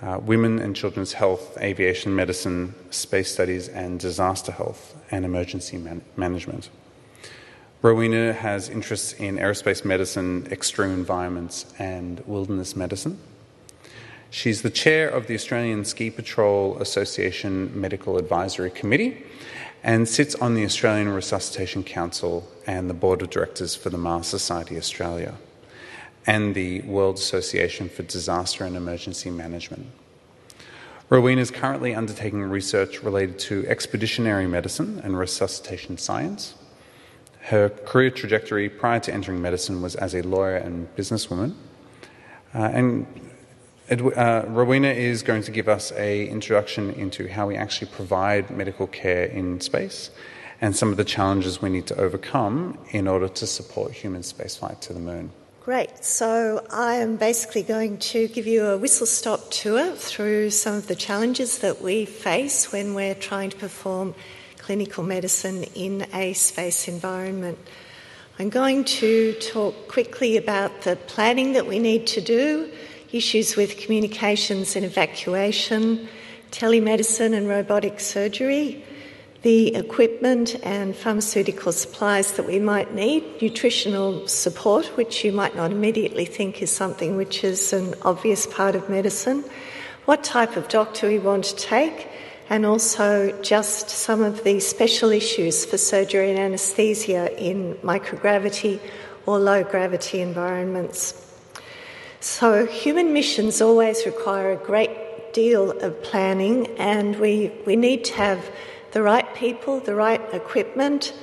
uh, 0.02 0.20
women 0.22 0.60
and 0.60 0.76
children's 0.76 1.14
health, 1.14 1.58
aviation 1.60 2.16
medicine, 2.16 2.74
space 2.90 3.32
studies, 3.32 3.68
and 3.68 4.00
disaster 4.00 4.52
health 4.52 4.96
and 5.12 5.26
emergency 5.26 5.78
man- 5.78 6.02
management. 6.16 6.70
Rowena 7.82 8.34
has 8.34 8.70
interests 8.70 9.14
in 9.14 9.38
aerospace 9.38 9.84
medicine, 9.84 10.48
extreme 10.52 10.92
environments, 10.92 11.66
and 11.80 12.20
wilderness 12.28 12.76
medicine. 12.76 13.20
She's 14.34 14.62
the 14.62 14.70
chair 14.70 15.10
of 15.10 15.28
the 15.28 15.36
Australian 15.36 15.84
Ski 15.84 16.10
Patrol 16.10 16.78
Association 16.78 17.70
Medical 17.80 18.18
Advisory 18.18 18.72
Committee 18.72 19.26
and 19.84 20.08
sits 20.08 20.36
on 20.36 20.56
the 20.56 20.64
Australian 20.64 21.10
Resuscitation 21.10 21.84
Council 21.84 22.48
and 22.66 22.90
the 22.90 22.94
board 22.94 23.22
of 23.22 23.30
directors 23.30 23.76
for 23.76 23.90
the 23.90 23.98
Mars 23.98 24.28
Society 24.28 24.78
Australia 24.78 25.36
and 26.26 26.56
the 26.56 26.80
World 26.84 27.18
Association 27.18 27.90
for 27.90 28.04
Disaster 28.04 28.64
and 28.64 28.78
Emergency 28.78 29.30
Management. 29.30 29.88
Rowena 31.10 31.42
is 31.42 31.52
currently 31.52 31.94
undertaking 31.94 32.42
research 32.44 33.04
related 33.04 33.38
to 33.40 33.68
expeditionary 33.68 34.48
medicine 34.48 35.02
and 35.04 35.20
resuscitation 35.20 35.98
science. 35.98 36.56
Her 37.42 37.68
career 37.68 38.12
trajectory 38.12 38.70
prior 38.70 39.02
to 39.02 39.14
entering 39.14 39.42
medicine 39.42 39.82
was 39.82 39.96
as 39.96 40.16
a 40.16 40.22
lawyer 40.22 40.56
and 40.56 40.88
businesswoman. 40.96 41.54
Uh, 42.54 42.60
and 42.60 43.31
uh, 43.92 44.46
Rowena 44.48 44.90
is 44.90 45.22
going 45.22 45.44
to 45.44 45.52
give 45.52 45.68
us 45.68 45.92
a 45.94 46.28
introduction 46.28 46.92
into 46.92 47.28
how 47.28 47.48
we 47.48 47.58
actually 47.58 47.92
provide 47.92 48.50
medical 48.50 48.88
care 48.88 49.26
in 49.26 49.60
space 49.60 50.12
and 50.62 50.76
some 50.76 50.92
of 50.92 50.98
the 50.98 51.04
challenges 51.04 51.62
we 51.62 51.70
need 51.70 51.88
to 51.88 52.00
overcome 52.00 52.78
in 52.92 53.08
order 53.08 53.28
to 53.28 53.48
support 53.48 53.92
human 53.92 54.22
spaceflight 54.22 54.80
to 54.82 54.94
the 54.94 55.00
moon. 55.00 55.32
Great. 55.62 56.04
So 56.04 56.66
I 56.72 56.96
am 56.96 57.18
basically 57.18 57.64
going 57.64 57.98
to 58.00 58.28
give 58.28 58.48
you 58.48 58.66
a 58.66 58.78
whistle 58.78 59.06
stop 59.06 59.52
tour 59.52 59.92
through 59.94 60.52
some 60.52 60.76
of 60.76 60.88
the 60.88 60.96
challenges 60.96 61.60
that 61.60 61.82
we 61.82 62.06
face 62.06 62.72
when 62.72 62.94
we're 62.94 63.16
trying 63.16 63.50
to 63.50 63.58
perform 63.58 64.16
clinical 64.58 65.04
medicine 65.04 65.64
in 65.76 66.08
a 66.14 66.34
space 66.34 66.88
environment. 66.88 67.58
I'm 68.40 68.50
going 68.50 68.86
to 68.86 69.34
talk 69.34 69.88
quickly 69.88 70.38
about 70.38 70.82
the 70.82 70.96
planning 70.96 71.54
that 71.54 71.68
we 71.68 71.78
need 71.78 72.08
to 72.08 72.22
do 72.22 72.72
issues 73.14 73.56
with 73.56 73.78
communications 73.78 74.76
and 74.76 74.86
evacuation, 74.86 76.08
telemedicine 76.52 77.34
and 77.34 77.48
robotic 77.48 78.00
surgery, 78.00 78.84
the 79.42 79.74
equipment 79.76 80.56
and 80.64 80.96
pharmaceutical 80.96 81.72
supplies 81.72 82.34
that 82.34 82.46
we 82.46 82.60
might 82.60 82.94
need, 82.94 83.24
nutritional 83.42 84.28
support, 84.28 84.86
which 84.98 85.24
you 85.24 85.32
might 85.32 85.56
not 85.56 85.72
immediately 85.72 86.26
think 86.26 86.62
is 86.62 86.72
something 86.72 87.18
which 87.18 87.44
is 87.44 87.74
an 87.74 87.96
obvious 88.04 88.46
part 88.46 88.76
of 88.76 88.88
medicine, 88.90 89.44
what 90.06 90.24
type 90.24 90.58
of 90.58 90.68
doctor 90.68 91.08
we 91.08 91.18
want 91.18 91.44
to 91.46 91.56
take, 91.56 92.08
and 92.50 92.66
also 92.66 93.32
just 93.42 93.90
some 93.90 94.22
of 94.22 94.44
the 94.44 94.60
special 94.60 95.10
issues 95.10 95.66
for 95.66 95.78
surgery 95.78 96.30
and 96.30 96.38
anaesthesia 96.38 97.36
in 97.42 97.74
microgravity 97.76 98.80
or 99.26 99.40
low 99.40 99.64
gravity 99.64 100.22
environments. 100.22 101.31
So, 102.24 102.68
human 102.68 103.14
missions 103.14 103.62
always 103.62 104.06
require 104.06 104.52
a 104.52 104.56
great 104.56 105.34
deal 105.34 105.72
of 105.72 106.04
planning, 106.04 106.68
and 106.78 107.20
we, 107.20 107.52
we 107.66 107.76
need 107.76 108.04
to 108.06 108.14
have 108.14 108.48
the 108.92 109.02
right 109.02 109.34
people, 109.34 109.80
the 109.80 109.96
right 109.96 110.22
equipment, 110.32 111.14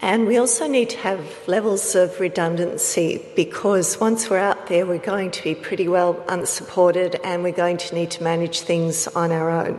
and 0.00 0.26
we 0.26 0.38
also 0.38 0.66
need 0.66 0.88
to 0.88 0.96
have 1.00 1.20
levels 1.46 1.94
of 1.94 2.18
redundancy 2.18 3.22
because 3.36 4.00
once 4.00 4.30
we're 4.30 4.38
out 4.38 4.68
there, 4.68 4.86
we're 4.86 4.96
going 4.96 5.32
to 5.32 5.44
be 5.44 5.54
pretty 5.54 5.86
well 5.86 6.24
unsupported 6.30 7.20
and 7.22 7.42
we're 7.42 7.52
going 7.52 7.76
to 7.76 7.94
need 7.94 8.10
to 8.12 8.22
manage 8.22 8.60
things 8.60 9.06
on 9.08 9.32
our 9.32 9.50
own. 9.50 9.78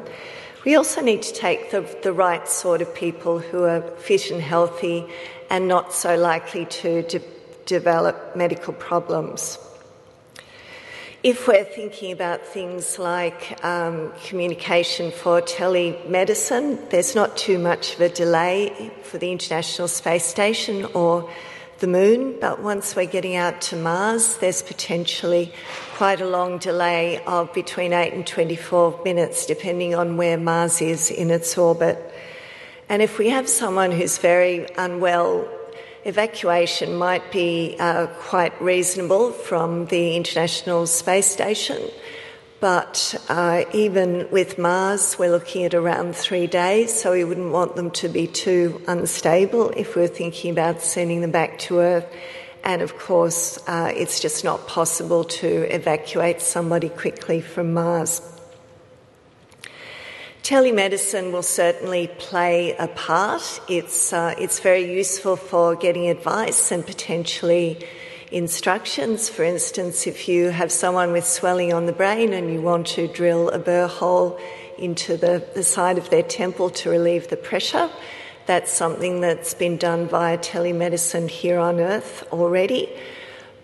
We 0.66 0.76
also 0.76 1.02
need 1.02 1.24
to 1.24 1.34
take 1.34 1.72
the, 1.72 1.82
the 2.04 2.14
right 2.14 2.48
sort 2.48 2.84
of 2.84 2.94
people 2.94 3.40
who 3.40 3.64
are 3.64 3.82
fit 3.82 4.30
and 4.30 4.40
healthy 4.42 5.08
and 5.50 5.68
not 5.68 5.94
so 5.94 6.16
likely 6.16 6.66
to 6.66 7.02
de- 7.02 7.22
develop 7.66 8.36
medical 8.36 8.74
problems. 8.74 9.58
If 11.22 11.50
we're 11.50 11.66
thinking 11.66 12.14
about 12.14 12.46
things 12.46 12.98
like 12.98 13.62
um, 13.66 14.14
communication 14.24 15.12
for 15.12 15.42
telemedicine, 15.42 16.90
there's 16.92 17.14
not 17.14 17.36
too 17.36 17.60
much 17.60 17.96
of 17.96 18.00
a 18.00 18.08
delay 18.08 18.90
for 19.04 19.18
the 19.18 19.30
International 19.30 19.90
Space 19.90 20.24
Station 20.24 20.86
or 20.94 21.30
the 21.80 21.88
moon, 21.88 22.38
but 22.40 22.62
once 22.62 22.96
we're 22.96 23.06
getting 23.06 23.36
out 23.36 23.60
to 23.64 23.76
Mars, 23.76 24.38
there's 24.38 24.62
potentially 24.62 25.52
quite 25.96 26.22
a 26.22 26.26
long 26.26 26.58
delay 26.58 27.22
of 27.26 27.54
between 27.54 27.92
8 27.92 28.14
and 28.14 28.26
24 28.26 29.02
minutes, 29.04 29.46
depending 29.46 29.96
on 29.96 30.16
where 30.16 30.38
Mars 30.38 30.82
is 30.82 31.12
in 31.12 31.32
its 31.32 31.58
orbit. 31.58 31.98
And 32.88 33.02
if 33.02 33.18
we 33.18 33.28
have 33.28 33.50
someone 33.50 33.92
who's 33.92 34.20
very 34.20 34.68
unwell 34.78 35.50
evacuation 36.06 36.96
might 36.96 37.32
be 37.32 37.76
uh, 37.80 38.08
quite 38.08 38.60
reasonable 38.62 39.32
from 39.32 39.86
the 39.88 40.16
International 40.16 40.88
Space 40.88 41.28
Station. 41.28 41.82
But 42.60 43.16
uh, 43.30 43.64
even 43.74 44.30
with 44.32 44.58
Mars, 44.58 45.18
we're 45.18 45.32
looking 45.32 45.64
at 45.64 45.74
around 45.74 46.16
three 46.16 46.46
days, 46.46 46.94
so 46.94 47.14
we 47.14 47.24
wouldn't 47.24 47.52
want 47.52 47.78
them 47.78 47.90
to 47.92 48.10
be 48.10 48.28
too 48.28 48.82
unstable 48.88 49.70
if 49.70 49.96
we're 49.96 50.08
thinking 50.08 50.52
about 50.52 50.82
sending 50.82 51.22
them 51.22 51.32
back 51.32 51.58
to 51.60 51.80
Earth. 51.80 52.06
And 52.64 52.82
of 52.82 52.98
course, 52.98 53.58
uh, 53.68 53.94
it's 53.96 54.20
just 54.20 54.44
not 54.44 54.68
possible 54.68 55.24
to 55.24 55.74
evacuate 55.74 56.42
somebody 56.42 56.90
quickly 56.90 57.40
from 57.40 57.74
Mars. 57.74 58.22
Telemedicine 60.50 61.32
will 61.32 61.44
certainly 61.44 62.08
play 62.18 62.76
a 62.78 62.88
part. 62.88 63.62
It's, 63.68 64.12
uh, 64.12 64.34
it's 64.40 64.60
very 64.60 64.92
useful 64.92 65.36
for 65.36 65.76
getting 65.76 66.10
advice 66.10 66.72
and 66.72 66.84
potentially 66.84 67.86
instructions. 68.32 69.30
For 69.30 69.44
instance, 69.44 70.08
if 70.08 70.28
you 70.28 70.50
have 70.50 70.72
someone 70.72 71.12
with 71.12 71.28
swelling 71.28 71.72
on 71.72 71.86
the 71.86 71.92
brain 71.92 72.34
and 72.34 72.52
you 72.52 72.64
want 72.64 72.88
to 72.88 73.08
drill 73.08 73.52
a 73.52 73.60
burr 73.60 73.86
hole 73.86 74.40
into 74.80 75.18
the, 75.18 75.48
the 75.54 75.62
side 75.62 76.00
of 76.00 76.10
their 76.10 76.24
temple 76.24 76.72
to 76.72 76.90
relieve 76.90 77.28
the 77.28 77.38
pressure, 77.38 77.88
that's 78.48 78.72
something 78.72 79.22
that's 79.22 79.54
been 79.54 79.78
done 79.78 80.08
via 80.08 80.40
telemedicine 80.40 81.30
here 81.30 81.60
on 81.60 81.80
Earth 81.80 82.28
already. 82.32 82.90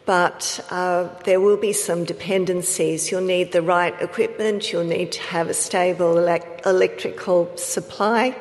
But 0.05 0.65
uh, 0.69 1.09
there 1.23 1.39
will 1.39 1.57
be 1.57 1.73
some 1.73 2.03
dependencies. 2.03 3.09
You'll 3.09 3.21
need 3.21 3.51
the 3.51 3.61
right 3.61 3.99
equipment, 4.01 4.71
you'll 4.71 4.83
need 4.83 5.11
to 5.13 5.21
have 5.21 5.49
a 5.49 5.53
stable 5.53 6.17
elect- 6.17 6.65
electrical 6.65 7.55
supply 7.57 8.35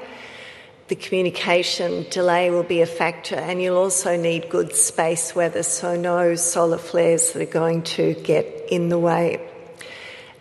the 0.89 0.97
communication 0.97 2.05
delay 2.11 2.51
will 2.51 2.63
be 2.63 2.83
a 2.83 2.87
factor, 2.87 3.37
and 3.37 3.61
you'll 3.63 3.79
also 3.79 4.17
need 4.19 4.51
good 4.51 4.75
space 4.75 5.35
weather, 5.35 5.63
so 5.63 5.97
no 5.97 6.35
solar 6.35 6.77
flares 6.77 7.33
that 7.33 7.41
are 7.41 7.47
going 7.47 7.83
to 7.83 8.13
get 8.15 8.45
in 8.71 8.91
the 8.91 8.99
way. 8.99 9.41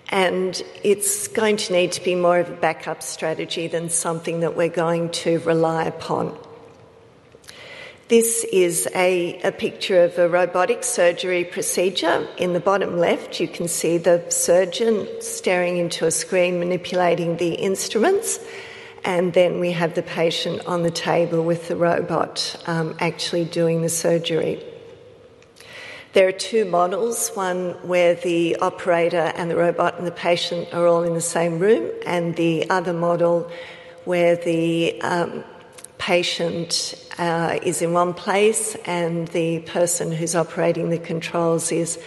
And 0.10 0.62
it's 0.84 1.30
going 1.30 1.58
to 1.58 1.74
need 1.74 1.94
to 1.94 2.04
be 2.04 2.14
more 2.14 2.40
of 2.40 2.50
a 2.50 2.56
backup 2.56 3.02
strategy 3.02 3.68
than 3.68 3.90
something 3.90 4.42
that 4.42 4.58
we're 4.58 4.68
going 4.68 5.12
to 5.12 5.40
rely 5.40 5.86
upon. 5.86 6.38
This 8.10 8.44
is 8.44 8.88
a, 8.94 9.40
a, 9.44 9.52
picture 9.54 10.04
of 10.04 10.18
a 10.18 10.28
robotic 10.28 10.84
surgery 10.84 11.46
procedure. 11.46 12.28
In 12.38 12.52
the 12.52 12.60
bottom 12.60 12.98
left, 12.98 13.40
you 13.40 13.48
can 13.48 13.70
see 13.70 13.98
the 13.98 14.30
surgeon 14.30 15.08
staring 15.22 15.78
into 15.78 16.06
a 16.06 16.12
screen 16.12 16.60
manipulating 16.60 17.38
the 17.38 17.54
instruments 17.54 18.40
and 19.06 19.34
then 19.34 19.60
we 19.60 19.72
have 19.72 19.96
the 19.96 20.04
patient 20.04 20.66
on 20.66 20.84
the 20.84 20.92
table 20.92 21.44
with 21.44 21.68
the 21.68 21.76
robot 21.76 22.62
um, 22.68 22.96
actually 23.00 23.46
doing 23.46 23.82
the 23.82 23.90
surgery. 23.90 24.64
There 26.14 26.28
are 26.28 26.34
two 26.34 26.66
models 26.66 27.30
one 27.30 27.72
where 27.88 28.16
the 28.16 28.58
operator 28.58 29.34
and 29.36 29.50
the 29.50 29.56
robot 29.56 29.98
and 29.98 30.06
the 30.06 30.12
patient 30.12 30.74
are 30.74 30.88
all 30.88 31.04
in 31.04 31.16
the 31.16 31.22
same 31.22 31.60
room, 31.60 31.90
and 32.06 32.36
the 32.36 32.70
other 32.70 32.94
model 32.94 33.50
where 34.06 34.36
the 34.36 35.02
um, 35.02 35.44
patient 35.98 37.03
uh, 37.18 37.60
is 37.64 37.82
in 37.82 37.94
one 37.94 38.14
place 38.14 38.76
and 38.86 39.28
the 39.30 39.60
person 39.60 40.12
who's 40.12 40.36
operating 40.36 40.90
the 40.90 40.98
controls 40.98 41.72
is 41.72 42.00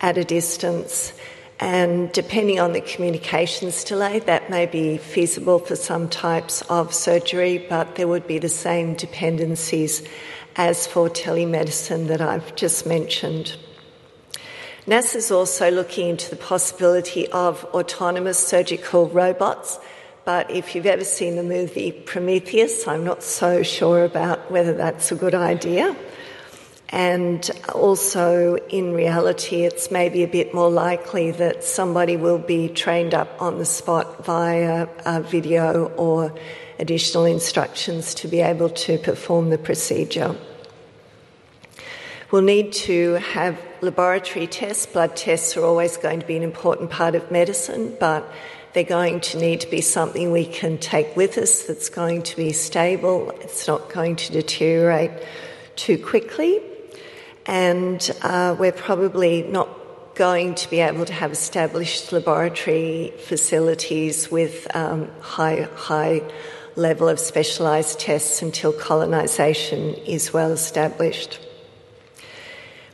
at 0.00 0.18
a 0.18 0.24
distance. 0.24 1.12
And 1.58 2.12
depending 2.12 2.60
on 2.60 2.72
the 2.72 2.82
communications 2.82 3.82
delay, 3.82 4.18
that 4.20 4.50
may 4.50 4.66
be 4.66 4.98
feasible 4.98 5.58
for 5.58 5.74
some 5.74 6.08
types 6.08 6.62
of 6.62 6.92
surgery, 6.92 7.64
but 7.68 7.96
there 7.96 8.08
would 8.08 8.26
be 8.26 8.38
the 8.38 8.48
same 8.48 8.94
dependencies 8.94 10.06
as 10.56 10.86
for 10.86 11.08
telemedicine 11.08 12.08
that 12.08 12.20
I've 12.20 12.54
just 12.56 12.86
mentioned. 12.86 13.56
NASA 14.86 15.16
is 15.16 15.30
also 15.30 15.70
looking 15.70 16.10
into 16.10 16.30
the 16.30 16.36
possibility 16.36 17.26
of 17.28 17.64
autonomous 17.74 18.38
surgical 18.38 19.08
robots, 19.08 19.78
but 20.26 20.50
if 20.50 20.74
you've 20.74 20.86
ever 20.86 21.04
seen 21.04 21.36
the 21.36 21.44
movie 21.44 21.92
Prometheus, 21.92 22.88
I'm 22.88 23.04
not 23.04 23.22
so 23.22 23.62
sure 23.62 24.04
about 24.04 24.50
whether 24.50 24.74
that's 24.74 25.12
a 25.12 25.14
good 25.14 25.36
idea. 25.36 25.96
And 26.88 27.48
also, 27.72 28.56
in 28.68 28.92
reality, 28.92 29.62
it's 29.62 29.90
maybe 29.92 30.24
a 30.24 30.28
bit 30.28 30.52
more 30.52 30.68
likely 30.68 31.30
that 31.30 31.62
somebody 31.62 32.16
will 32.16 32.38
be 32.38 32.68
trained 32.68 33.14
up 33.14 33.40
on 33.40 33.58
the 33.58 33.64
spot 33.64 34.24
via 34.24 34.88
video 35.22 35.86
or 35.96 36.34
additional 36.80 37.24
instructions 37.24 38.12
to 38.14 38.28
be 38.28 38.40
able 38.40 38.70
to 38.70 38.98
perform 38.98 39.50
the 39.50 39.58
procedure. 39.58 40.34
We'll 42.32 42.42
need 42.42 42.72
to 42.72 43.14
have 43.14 43.56
laboratory 43.80 44.48
tests. 44.48 44.86
Blood 44.86 45.16
tests 45.16 45.56
are 45.56 45.64
always 45.64 45.96
going 45.96 46.18
to 46.18 46.26
be 46.26 46.36
an 46.36 46.42
important 46.42 46.90
part 46.90 47.14
of 47.14 47.30
medicine, 47.30 47.96
but 48.00 48.28
they're 48.76 48.84
going 48.84 49.20
to 49.20 49.38
need 49.38 49.62
to 49.62 49.70
be 49.70 49.80
something 49.80 50.30
we 50.30 50.44
can 50.44 50.76
take 50.76 51.16
with 51.16 51.38
us 51.38 51.62
that's 51.62 51.88
going 51.88 52.20
to 52.20 52.36
be 52.36 52.52
stable, 52.52 53.30
it's 53.40 53.66
not 53.66 53.88
going 53.88 54.14
to 54.14 54.32
deteriorate 54.32 55.10
too 55.76 55.96
quickly 55.96 56.60
and 57.46 58.14
uh, 58.20 58.54
we're 58.58 58.72
probably 58.72 59.44
not 59.44 59.66
going 60.14 60.54
to 60.54 60.68
be 60.68 60.80
able 60.80 61.06
to 61.06 61.12
have 61.14 61.32
established 61.32 62.12
laboratory 62.12 63.14
facilities 63.24 64.30
with 64.30 64.66
um, 64.76 65.08
high, 65.20 65.66
high 65.74 66.20
level 66.74 67.08
of 67.08 67.18
specialised 67.18 67.98
tests 67.98 68.42
until 68.42 68.74
colonisation 68.74 69.94
is 70.04 70.34
well 70.34 70.52
established. 70.52 71.45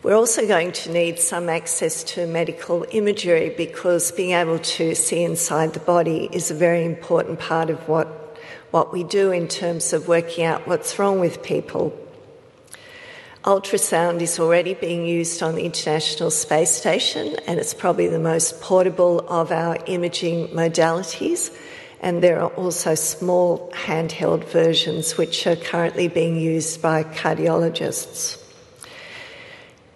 We're 0.02 0.16
also 0.16 0.48
going 0.48 0.72
to 0.72 0.90
need 0.90 1.20
some 1.20 1.48
access 1.48 2.02
to 2.14 2.26
medical 2.26 2.84
imagery 2.90 3.54
because 3.56 4.10
being 4.10 4.32
able 4.32 4.58
to 4.58 4.96
see 4.96 5.22
inside 5.22 5.74
the 5.74 5.78
body 5.78 6.28
is 6.32 6.50
a 6.50 6.54
very 6.54 6.84
important 6.84 7.38
part 7.38 7.70
of 7.70 7.86
what, 7.86 8.36
what 8.72 8.92
we 8.92 9.04
do 9.04 9.30
in 9.30 9.46
terms 9.46 9.92
of 9.92 10.08
working 10.08 10.44
out 10.44 10.66
what's 10.66 10.98
wrong 10.98 11.20
with 11.20 11.44
people. 11.44 11.96
Ultrasound 13.44 14.20
is 14.22 14.40
already 14.40 14.74
being 14.74 15.06
used 15.06 15.40
on 15.40 15.54
the 15.54 15.62
International 15.64 16.32
Space 16.32 16.72
Station, 16.72 17.36
and 17.46 17.60
it's 17.60 17.72
probably 17.72 18.08
the 18.08 18.18
most 18.18 18.60
portable 18.60 19.20
of 19.28 19.52
our 19.52 19.78
imaging 19.86 20.48
modalities. 20.48 21.56
And 22.00 22.20
there 22.20 22.40
are 22.40 22.50
also 22.54 22.96
small 22.96 23.70
handheld 23.70 24.46
versions 24.46 25.16
which 25.16 25.46
are 25.46 25.54
currently 25.54 26.08
being 26.08 26.34
used 26.36 26.82
by 26.82 27.04
cardiologists. 27.04 28.41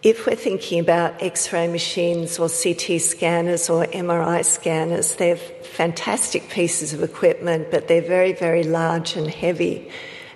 If 0.06 0.24
we're 0.24 0.36
thinking 0.36 0.78
about 0.78 1.20
X 1.20 1.52
ray 1.52 1.66
machines 1.66 2.38
or 2.38 2.48
CT 2.48 3.00
scanners 3.00 3.68
or 3.68 3.86
MRI 3.86 4.44
scanners, 4.44 5.16
they're 5.16 5.34
fantastic 5.34 6.48
pieces 6.48 6.92
of 6.92 7.02
equipment, 7.02 7.72
but 7.72 7.88
they're 7.88 8.00
very, 8.06 8.32
very 8.32 8.62
large 8.62 9.16
and 9.16 9.28
heavy. 9.28 9.90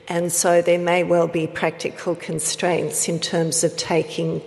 And 0.08 0.32
so 0.32 0.60
there 0.60 0.80
may 0.80 1.04
well 1.04 1.28
be 1.28 1.46
practical 1.46 2.16
constraints 2.16 3.08
in 3.08 3.20
terms 3.20 3.62
of 3.62 3.76
taking 3.76 4.42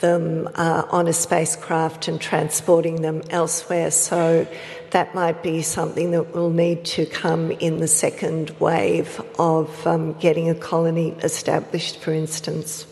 them 0.00 0.48
uh, 0.56 0.82
on 0.90 1.06
a 1.06 1.12
spacecraft 1.12 2.08
and 2.08 2.20
transporting 2.20 3.02
them 3.02 3.22
elsewhere. 3.30 3.92
So 3.92 4.44
that 4.90 5.14
might 5.14 5.40
be 5.40 5.62
something 5.62 6.10
that 6.10 6.34
will 6.34 6.50
need 6.50 6.84
to 6.86 7.06
come 7.06 7.52
in 7.52 7.78
the 7.78 7.86
second 7.86 8.50
wave 8.58 9.20
of 9.38 9.86
um, 9.86 10.14
getting 10.14 10.50
a 10.50 10.54
colony 10.56 11.10
established, 11.22 12.00
for 12.00 12.12
instance. 12.12 12.88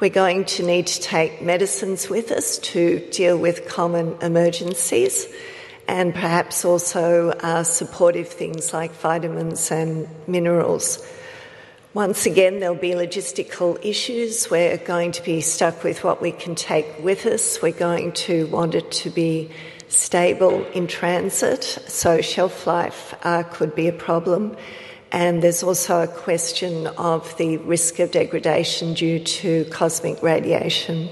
We're 0.00 0.10
going 0.10 0.44
to 0.44 0.62
need 0.64 0.86
to 0.86 1.00
take 1.00 1.42
medicines 1.42 2.08
with 2.08 2.30
us 2.30 2.58
to 2.58 3.00
deal 3.10 3.36
with 3.36 3.66
common 3.66 4.16
emergencies 4.22 5.26
and 5.88 6.14
perhaps 6.14 6.64
also 6.64 7.30
uh, 7.30 7.64
supportive 7.64 8.28
things 8.28 8.72
like 8.72 8.92
vitamins 8.92 9.72
and 9.72 10.06
minerals. 10.28 11.04
Once 11.94 12.26
again, 12.26 12.60
there'll 12.60 12.76
be 12.76 12.92
logistical 12.92 13.76
issues. 13.84 14.48
We're 14.48 14.76
going 14.76 15.10
to 15.12 15.22
be 15.24 15.40
stuck 15.40 15.82
with 15.82 16.04
what 16.04 16.22
we 16.22 16.30
can 16.30 16.54
take 16.54 16.86
with 17.00 17.26
us. 17.26 17.60
We're 17.60 17.72
going 17.72 18.12
to 18.12 18.46
want 18.46 18.76
it 18.76 18.92
to 19.02 19.10
be 19.10 19.50
stable 19.88 20.64
in 20.66 20.86
transit, 20.86 21.64
so 21.64 22.20
shelf 22.20 22.68
life 22.68 23.16
uh, 23.24 23.42
could 23.42 23.74
be 23.74 23.88
a 23.88 23.92
problem. 23.92 24.56
And 25.10 25.42
there's 25.42 25.62
also 25.62 26.02
a 26.02 26.06
question 26.06 26.86
of 26.86 27.36
the 27.38 27.56
risk 27.58 27.98
of 27.98 28.10
degradation 28.10 28.94
due 28.94 29.18
to 29.18 29.64
cosmic 29.66 30.22
radiation. 30.22 31.08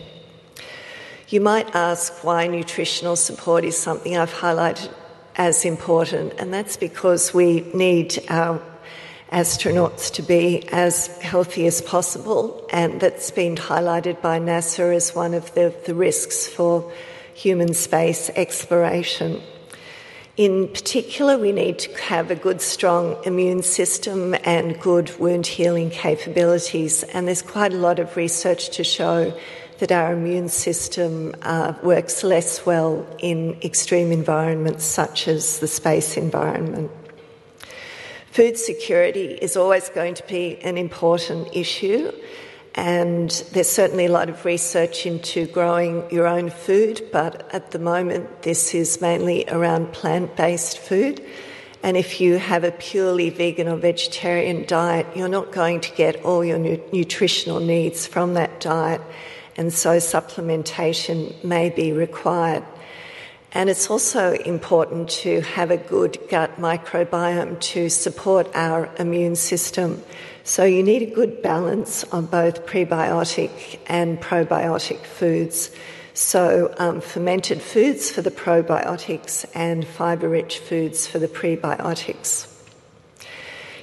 You 1.28 1.40
might 1.40 1.74
ask 1.74 2.22
why 2.22 2.46
nutritional 2.46 3.16
support 3.16 3.64
is 3.64 3.76
something 3.76 4.16
I've 4.16 4.32
highlighted 4.32 4.92
as 5.36 5.64
important, 5.64 6.34
and 6.38 6.52
that's 6.52 6.76
because 6.76 7.34
we 7.34 7.62
need 7.74 8.22
our 8.28 8.60
astronauts 9.32 10.12
to 10.12 10.22
be 10.22 10.68
as 10.70 11.08
healthy 11.18 11.66
as 11.66 11.82
possible, 11.82 12.66
and 12.72 13.00
that's 13.00 13.30
been 13.30 13.56
highlighted 13.56 14.22
by 14.22 14.38
NASA 14.38 14.94
as 14.94 15.14
one 15.14 15.34
of 15.34 15.52
the, 15.54 15.74
the 15.84 15.94
risks 15.94 16.46
for 16.46 16.92
human 17.34 17.74
space 17.74 18.30
exploration. 18.30 19.42
In 20.36 20.68
particular, 20.68 21.38
we 21.38 21.50
need 21.50 21.78
to 21.78 21.96
have 21.96 22.30
a 22.30 22.34
good, 22.34 22.60
strong 22.60 23.16
immune 23.24 23.62
system 23.62 24.34
and 24.44 24.78
good 24.80 25.18
wound 25.18 25.46
healing 25.46 25.88
capabilities, 25.88 27.04
and 27.04 27.26
there's 27.26 27.40
quite 27.40 27.72
a 27.72 27.78
lot 27.78 27.98
of 27.98 28.14
research 28.18 28.68
to 28.76 28.84
show 28.84 29.34
that 29.78 29.90
our 29.90 30.12
immune 30.12 30.50
system 30.50 31.34
uh, 31.40 31.72
works 31.82 32.22
less 32.22 32.66
well 32.66 33.06
in 33.18 33.56
extreme 33.62 34.12
environments 34.12 34.84
such 34.84 35.26
as 35.26 35.60
the 35.60 35.66
space 35.66 36.18
environment. 36.18 36.90
Food 38.30 38.58
security 38.58 39.38
is 39.40 39.56
always 39.56 39.88
going 39.88 40.12
to 40.12 40.26
be 40.26 40.58
an 40.58 40.76
important 40.76 41.48
issue, 41.56 42.12
and 42.76 43.30
there's 43.52 43.70
certainly 43.70 44.04
a 44.04 44.12
lot 44.12 44.28
of 44.28 44.44
research 44.44 45.06
into 45.06 45.46
growing 45.46 46.08
your 46.10 46.26
own 46.26 46.50
food, 46.50 47.02
but 47.10 47.48
at 47.54 47.70
the 47.70 47.78
moment, 47.78 48.42
this 48.42 48.74
is 48.74 49.00
mainly 49.00 49.46
around 49.48 49.92
plant 49.92 50.36
based 50.36 50.78
food. 50.78 51.24
And 51.82 51.96
if 51.96 52.20
you 52.20 52.36
have 52.36 52.64
a 52.64 52.72
purely 52.72 53.30
vegan 53.30 53.66
or 53.66 53.76
vegetarian 53.76 54.66
diet, 54.66 55.06
you're 55.14 55.28
not 55.28 55.52
going 55.52 55.80
to 55.80 55.94
get 55.94 56.22
all 56.22 56.44
your 56.44 56.58
nu- 56.58 56.82
nutritional 56.92 57.60
needs 57.60 58.06
from 58.06 58.34
that 58.34 58.60
diet, 58.60 59.00
and 59.56 59.72
so 59.72 59.96
supplementation 59.96 61.42
may 61.42 61.70
be 61.70 61.92
required. 61.92 62.64
And 63.52 63.70
it's 63.70 63.88
also 63.88 64.32
important 64.32 65.08
to 65.22 65.40
have 65.40 65.70
a 65.70 65.78
good 65.78 66.18
gut 66.28 66.60
microbiome 66.60 67.58
to 67.72 67.88
support 67.88 68.50
our 68.54 68.90
immune 68.98 69.36
system. 69.36 70.02
So 70.46 70.62
you 70.62 70.84
need 70.84 71.02
a 71.02 71.12
good 71.12 71.42
balance 71.42 72.04
on 72.04 72.26
both 72.26 72.66
prebiotic 72.66 73.80
and 73.88 74.20
probiotic 74.20 75.00
foods. 75.00 75.72
So, 76.14 76.72
um, 76.78 77.00
fermented 77.00 77.60
foods 77.60 78.12
for 78.12 78.22
the 78.22 78.30
probiotics 78.30 79.44
and 79.56 79.84
fibre 79.84 80.28
rich 80.28 80.60
foods 80.60 81.04
for 81.08 81.18
the 81.18 81.26
prebiotics. 81.26 82.46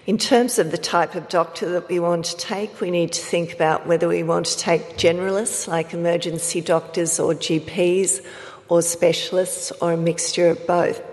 In 0.06 0.18
terms 0.18 0.58
of 0.58 0.72
the 0.72 0.78
type 0.78 1.16
of 1.16 1.28
doctor 1.28 1.70
that 1.74 1.90
we 1.90 2.00
want 2.00 2.24
to 2.28 2.38
take, 2.38 2.80
we 2.80 2.92
need 2.92 3.12
to 3.12 3.22
think 3.22 3.54
about 3.54 3.86
whether 3.86 4.08
we 4.08 4.24
want 4.24 4.46
to 4.46 4.58
take 4.58 4.96
generalists 4.96 5.68
like 5.68 5.94
emergency 5.94 6.62
doctors 6.62 7.20
or 7.20 7.34
GPs 7.34 8.26
or 8.70 8.82
specialists 8.82 9.74
or 9.82 9.92
a 9.92 9.98
mixture 9.98 10.48
of 10.48 10.66
both. 10.66 11.13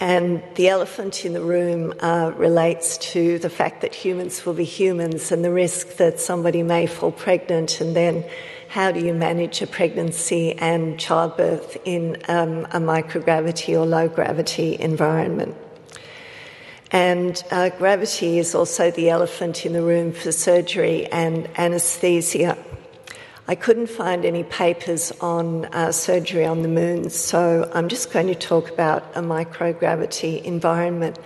And 0.00 0.42
the 0.54 0.68
elephant 0.68 1.26
in 1.26 1.34
the 1.34 1.42
room 1.42 1.92
uh, 2.00 2.32
relates 2.34 2.96
to 3.12 3.38
the 3.38 3.50
fact 3.50 3.82
that 3.82 3.94
humans 3.94 4.46
will 4.46 4.54
be 4.54 4.64
humans 4.64 5.30
and 5.30 5.44
the 5.44 5.52
risk 5.52 5.96
that 5.96 6.18
somebody 6.18 6.62
may 6.62 6.86
fall 6.86 7.12
pregnant 7.12 7.82
and 7.82 7.94
then 7.94 8.24
how 8.68 8.92
do 8.92 9.00
you 9.00 9.12
manage 9.12 9.60
a 9.60 9.66
pregnancy 9.66 10.54
and 10.54 10.98
childbirth 10.98 11.76
in 11.84 12.16
um, 12.28 12.64
a 12.66 12.80
microgravity 12.80 13.78
or 13.78 13.84
low 13.84 14.08
gravity 14.08 14.78
environment. 14.80 15.54
And 16.92 17.42
uh, 17.50 17.68
gravity 17.68 18.38
is 18.38 18.54
also 18.54 18.90
the 18.90 19.10
elephant 19.10 19.66
in 19.66 19.74
the 19.74 19.82
room 19.82 20.12
for 20.12 20.32
surgery 20.32 21.06
and 21.06 21.46
anaesthesia. 21.56 22.56
I 23.50 23.56
couldn't 23.56 23.88
find 23.88 24.24
any 24.24 24.44
papers 24.44 25.10
on 25.20 25.64
uh, 25.64 25.90
surgery 25.90 26.44
on 26.44 26.62
the 26.62 26.68
moon, 26.68 27.10
so 27.10 27.68
I'm 27.74 27.88
just 27.88 28.12
going 28.12 28.28
to 28.28 28.34
talk 28.36 28.70
about 28.70 29.02
a 29.16 29.22
microgravity 29.22 30.40
environment. 30.44 31.18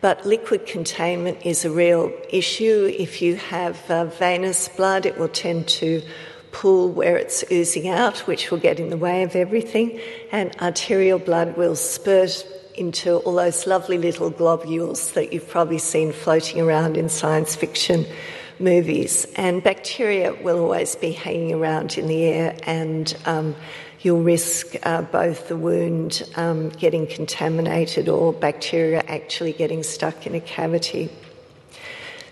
But 0.00 0.26
liquid 0.26 0.66
containment 0.66 1.46
is 1.46 1.64
a 1.64 1.70
real 1.70 2.12
issue. 2.30 2.92
If 2.98 3.22
you 3.22 3.36
have 3.36 3.88
uh, 3.88 4.06
venous 4.06 4.66
blood, 4.66 5.06
it 5.06 5.18
will 5.18 5.28
tend 5.28 5.68
to 5.68 6.02
pool 6.50 6.90
where 6.90 7.16
it's 7.16 7.44
oozing 7.48 7.88
out, 7.88 8.26
which 8.26 8.50
will 8.50 8.58
get 8.58 8.80
in 8.80 8.90
the 8.90 8.98
way 8.98 9.22
of 9.22 9.36
everything, 9.36 10.00
and 10.32 10.56
arterial 10.60 11.20
blood 11.20 11.56
will 11.56 11.76
spurt 11.76 12.44
into 12.74 13.18
all 13.18 13.36
those 13.36 13.68
lovely 13.68 13.98
little 13.98 14.30
globules 14.30 15.12
that 15.12 15.32
you've 15.32 15.48
probably 15.48 15.78
seen 15.78 16.10
floating 16.10 16.60
around 16.60 16.96
in 16.96 17.08
science 17.08 17.54
fiction 17.54 18.04
movies. 18.58 19.26
And 19.36 19.62
bacteria 19.62 20.34
will 20.34 20.58
always 20.60 20.96
be 20.96 21.12
hanging 21.12 21.52
around 21.54 21.98
in 21.98 22.06
the 22.06 22.24
air, 22.24 22.56
and 22.64 23.16
um, 23.26 23.54
you'll 24.00 24.22
risk 24.22 24.74
uh, 24.84 25.02
both 25.02 25.48
the 25.48 25.56
wound 25.56 26.22
um, 26.36 26.70
getting 26.70 27.06
contaminated 27.06 28.08
or 28.08 28.32
bacteria 28.32 29.02
actually 29.08 29.52
getting 29.52 29.82
stuck 29.82 30.26
in 30.26 30.34
a 30.34 30.40
cavity. 30.40 31.10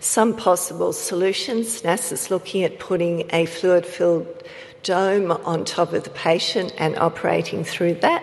Some 0.00 0.36
possible 0.36 0.92
solutions 0.92 1.82
NASA's 1.82 2.30
looking 2.30 2.62
at 2.62 2.78
putting 2.78 3.28
a 3.32 3.46
fluid 3.46 3.84
filled 3.84 4.42
dome 4.82 5.32
on 5.32 5.64
top 5.64 5.92
of 5.92 6.04
the 6.04 6.10
patient 6.10 6.72
and 6.78 6.96
operating 6.96 7.64
through 7.64 7.94
that. 7.94 8.22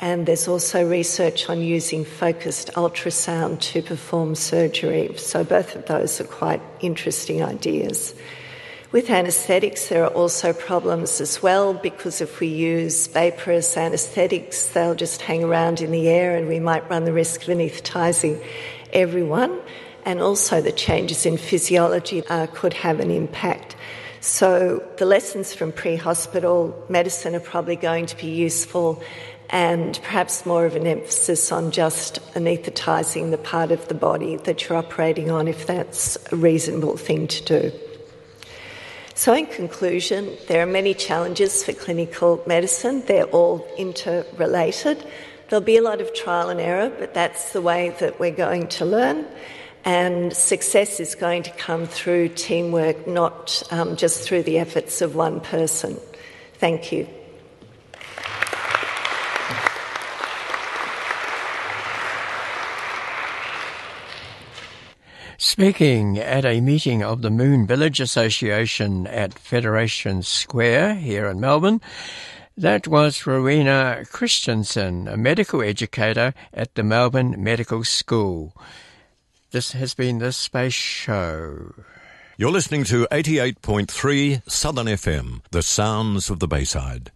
And 0.00 0.26
there's 0.26 0.46
also 0.46 0.88
research 0.88 1.48
on 1.48 1.60
using 1.60 2.04
focused 2.04 2.70
ultrasound 2.74 3.60
to 3.72 3.82
perform 3.82 4.36
surgery. 4.36 5.12
So, 5.16 5.42
both 5.42 5.74
of 5.74 5.86
those 5.86 6.20
are 6.20 6.24
quite 6.24 6.62
interesting 6.80 7.42
ideas. 7.42 8.14
With 8.90 9.10
anaesthetics, 9.10 9.88
there 9.88 10.04
are 10.04 10.14
also 10.14 10.52
problems 10.52 11.20
as 11.20 11.42
well 11.42 11.74
because 11.74 12.22
if 12.22 12.40
we 12.40 12.46
use 12.46 13.06
vaporous 13.08 13.76
anaesthetics, 13.76 14.68
they'll 14.68 14.94
just 14.94 15.20
hang 15.20 15.44
around 15.44 15.82
in 15.82 15.90
the 15.90 16.08
air 16.08 16.36
and 16.36 16.48
we 16.48 16.58
might 16.58 16.88
run 16.88 17.04
the 17.04 17.12
risk 17.12 17.42
of 17.42 17.48
anaesthetising 17.48 18.42
everyone 18.94 19.60
and 20.06 20.20
also 20.20 20.62
the 20.62 20.72
changes 20.72 21.26
in 21.26 21.36
physiology 21.36 22.26
uh, 22.28 22.46
could 22.46 22.72
have 22.72 22.98
an 23.00 23.10
impact. 23.10 23.76
So, 24.20 24.82
the 24.96 25.04
lessons 25.04 25.52
from 25.52 25.70
pre 25.70 25.96
hospital 25.96 26.74
medicine 26.88 27.34
are 27.34 27.40
probably 27.40 27.76
going 27.76 28.06
to 28.06 28.16
be 28.16 28.28
useful 28.28 29.02
and 29.50 29.98
perhaps 30.02 30.44
more 30.44 30.66
of 30.66 30.76
an 30.76 30.86
emphasis 30.86 31.50
on 31.50 31.70
just 31.70 32.20
anaesthetising 32.34 33.30
the 33.30 33.38
part 33.38 33.70
of 33.70 33.88
the 33.88 33.94
body 33.94 34.36
that 34.36 34.68
you're 34.68 34.78
operating 34.78 35.30
on 35.30 35.48
if 35.48 35.66
that's 35.66 36.18
a 36.32 36.36
reasonable 36.36 36.96
thing 36.96 37.26
to 37.26 37.44
do. 37.44 37.72
So, 39.14 39.34
in 39.34 39.46
conclusion, 39.46 40.36
there 40.46 40.62
are 40.62 40.66
many 40.66 40.94
challenges 40.94 41.64
for 41.64 41.72
clinical 41.72 42.42
medicine, 42.46 43.02
they're 43.06 43.24
all 43.24 43.66
interrelated. 43.76 45.04
There'll 45.48 45.64
be 45.64 45.78
a 45.78 45.82
lot 45.82 46.02
of 46.02 46.12
trial 46.14 46.50
and 46.50 46.60
error, 46.60 46.90
but 46.90 47.14
that's 47.14 47.52
the 47.52 47.62
way 47.62 47.96
that 48.00 48.20
we're 48.20 48.30
going 48.30 48.68
to 48.68 48.84
learn. 48.84 49.26
And 49.84 50.32
success 50.32 51.00
is 51.00 51.14
going 51.14 51.44
to 51.44 51.50
come 51.52 51.86
through 51.86 52.28
teamwork, 52.28 53.06
not 53.06 53.62
um, 53.70 53.96
just 53.96 54.22
through 54.22 54.42
the 54.42 54.58
efforts 54.58 55.00
of 55.00 55.14
one 55.14 55.40
person. 55.40 55.98
Thank 56.58 56.92
you. 56.92 57.08
Speaking 65.58 66.20
at 66.20 66.44
a 66.44 66.60
meeting 66.60 67.02
of 67.02 67.22
the 67.22 67.32
Moon 67.32 67.66
Village 67.66 67.98
Association 67.98 69.08
at 69.08 69.36
Federation 69.36 70.22
Square 70.22 70.94
here 70.94 71.26
in 71.26 71.40
Melbourne, 71.40 71.80
that 72.56 72.86
was 72.86 73.26
Rowena 73.26 74.04
Christiansen, 74.08 75.08
a 75.08 75.16
medical 75.16 75.60
educator 75.60 76.32
at 76.54 76.76
the 76.76 76.84
Melbourne 76.84 77.42
Medical 77.42 77.82
School. 77.82 78.54
This 79.50 79.72
has 79.72 79.94
been 79.94 80.20
the 80.20 80.30
Space 80.30 80.74
Show. 80.74 81.74
You're 82.36 82.52
listening 82.52 82.84
to 82.84 83.08
88.3 83.10 84.48
Southern 84.48 84.86
FM, 84.86 85.40
the 85.50 85.62
sounds 85.62 86.30
of 86.30 86.38
the 86.38 86.46
Bayside. 86.46 87.10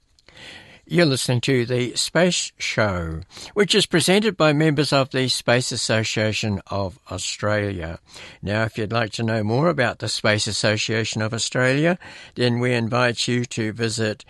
You're 0.92 1.07
listening 1.07 1.40
to 1.40 1.64
the 1.64 1.96
Space 1.96 2.52
Show, 2.59 3.22
which 3.55 3.74
is 3.74 3.87
presented 3.87 4.37
by 4.37 4.52
members 4.52 4.92
of 4.92 5.09
the 5.09 5.26
Space 5.28 5.72
Association 5.72 6.61
of 6.66 6.98
Australia. 7.11 7.98
Now, 8.42 8.64
if 8.64 8.76
you'd 8.76 8.92
like 8.92 9.11
to 9.12 9.22
know 9.22 9.42
more 9.42 9.70
about 9.70 10.00
the 10.00 10.09
Space 10.11 10.46
Association 10.46 11.22
of 11.22 11.33
Australia, 11.33 11.98
then 12.35 12.61
we 12.61 12.74
invite 12.74 13.26
you 13.26 13.46
to 13.46 13.72
visit 13.72 14.26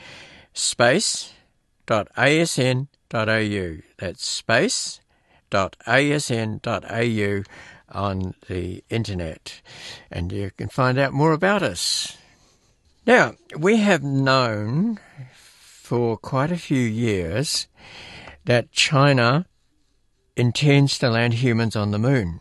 space.asn.au. 0.55 1.27
That's 3.99 4.25
space.asn.au 4.25 5.03
on 7.89 8.35
the 8.47 8.85
internet, 8.89 9.61
and 10.13 10.31
you 10.31 10.53
can 10.57 10.69
find 10.69 10.97
out 10.97 11.13
more 11.13 11.33
about 11.33 11.65
us. 11.65 12.17
Now, 13.05 13.35
we 13.59 13.79
have 13.79 14.05
known 14.05 15.01
for 15.93 16.17
quite 16.17 16.51
a 16.51 16.57
few 16.57 16.81
years 16.81 17.69
that 18.47 18.73
China 18.73 19.45
intends 20.39 20.99
to 20.99 21.11
land 21.11 21.35
humans 21.35 21.77
on 21.77 21.91
the 21.91 21.99
moon. 21.99 22.41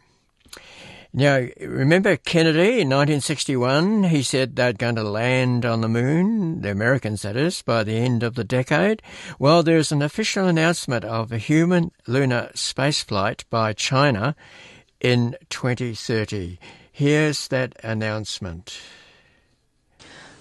Now, 1.12 1.48
remember 1.60 2.16
Kennedy 2.16 2.80
in 2.80 2.88
1961? 2.88 4.04
He 4.04 4.24
said 4.24 4.56
they're 4.56 4.72
going 4.72 4.96
to 4.96 5.04
land 5.04 5.66
on 5.66 5.82
the 5.82 5.90
moon, 5.90 6.62
the 6.62 6.72
Americans 6.72 7.24
that 7.24 7.36
is, 7.36 7.62
by 7.62 7.84
the 7.84 7.98
end 7.98 8.24
of 8.24 8.36
the 8.36 8.46
decade. 8.46 9.02
Well, 9.38 9.64
there's 9.64 9.92
an 9.92 10.02
official 10.02 10.48
announcement 10.48 11.04
of 11.04 11.34
a 11.34 11.38
human 11.38 11.92
lunar 12.08 12.52
spaceflight 12.56 13.44
by 13.50 13.74
China 13.74 14.34
in 15.02 15.36
2030. 15.50 16.58
Here's 16.90 17.50
that 17.50 17.76
announcement. 17.84 18.80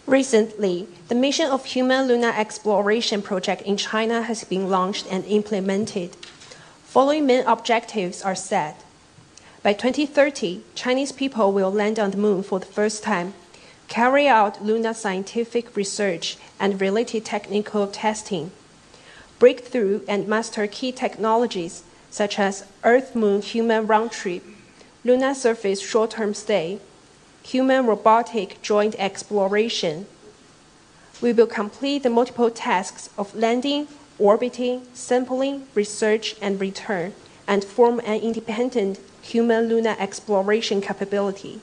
Recently, 0.07 0.89
the 1.09 1.15
mission 1.15 1.51
of 1.51 1.65
Human 1.65 2.09
Lunar 2.09 2.33
Exploration 2.37 3.23
Project 3.23 3.63
in 3.63 3.77
China 3.77 4.23
has 4.23 4.45
been 4.45 4.69
launched 4.69 5.07
and 5.11 5.25
implemented. 5.27 6.17
Following 6.85 7.27
main 7.27 7.45
objectives 7.47 8.23
are 8.23 8.35
set. 8.35 8.83
By 9.63 9.73
2030, 9.75 10.63
Chinese 10.75 11.13
people 11.13 11.53
will 11.53 11.71
land 11.71 11.99
on 11.99 12.11
the 12.11 12.17
moon 12.17 12.43
for 12.43 12.59
the 12.59 12.67
first 12.67 13.03
time. 13.03 13.35
carry 13.91 14.29
out 14.29 14.65
lunar 14.65 14.95
scientific 14.95 15.77
research 15.77 16.39
and 16.61 16.81
related 16.81 17.25
technical 17.25 17.89
testing, 17.89 18.53
breakthrough 19.41 20.01
and 20.07 20.29
master 20.29 20.67
key 20.69 20.93
technologies 20.93 21.83
such 22.09 22.39
as 22.39 22.65
Earth 22.85 23.15
Moon 23.15 23.43
human 23.43 23.87
round 23.87 24.13
trip, 24.13 24.45
lunar 25.05 25.35
surface 25.35 25.81
short 25.81 26.13
term 26.13 26.33
stay, 26.35 26.79
human 27.43 27.87
robotic 27.87 28.61
joint 28.63 28.95
exploration. 28.99 30.07
We 31.21 31.33
will 31.33 31.47
complete 31.47 32.03
the 32.03 32.11
multiple 32.11 32.51
tasks 32.51 33.11
of 33.19 33.35
landing, 33.35 33.89
orbiting, 34.19 34.87
sampling, 34.95 35.67
research, 35.75 36.37
and 36.41 36.61
return, 36.61 37.15
and 37.47 37.65
form 37.65 38.01
an 38.01 38.21
independent 38.21 39.01
human 39.23 39.69
lunar 39.69 39.97
exploration 39.99 40.81
capability. 40.81 41.61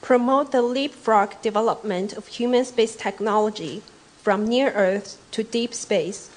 Promote 0.00 0.52
the 0.52 0.62
leapfrog 0.62 1.40
development 1.40 2.12
of 2.12 2.26
human 2.26 2.64
space 2.64 2.94
technology 2.94 3.82
from 4.22 4.46
near 4.46 4.70
Earth 4.72 5.18
to 5.30 5.42
deep 5.42 5.72
space, 5.74 6.30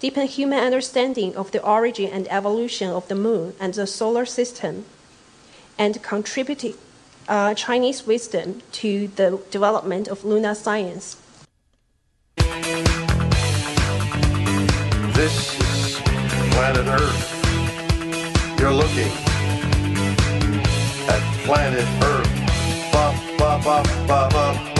deepen 0.00 0.26
human 0.26 0.58
understanding 0.58 1.36
of 1.36 1.52
the 1.52 1.62
origin 1.64 2.10
and 2.10 2.26
evolution 2.30 2.90
of 2.90 3.06
the 3.08 3.14
moon 3.14 3.54
and 3.60 3.74
the 3.74 3.86
solar 3.86 4.26
system, 4.26 4.84
and 5.78 6.02
contribute 6.02 6.64
uh, 7.32 7.54
Chinese 7.54 8.06
wisdom 8.06 8.60
to 8.72 9.08
the 9.16 9.40
development 9.50 10.06
of 10.06 10.22
lunar 10.22 10.54
science. 10.54 11.16
This 15.16 15.58
is 15.58 16.00
planet 16.52 16.86
Earth. 17.00 17.20
You're 18.60 18.74
looking 18.74 19.12
at 21.08 21.22
planet 21.46 21.86
Earth. 22.04 22.42
This 22.92 24.71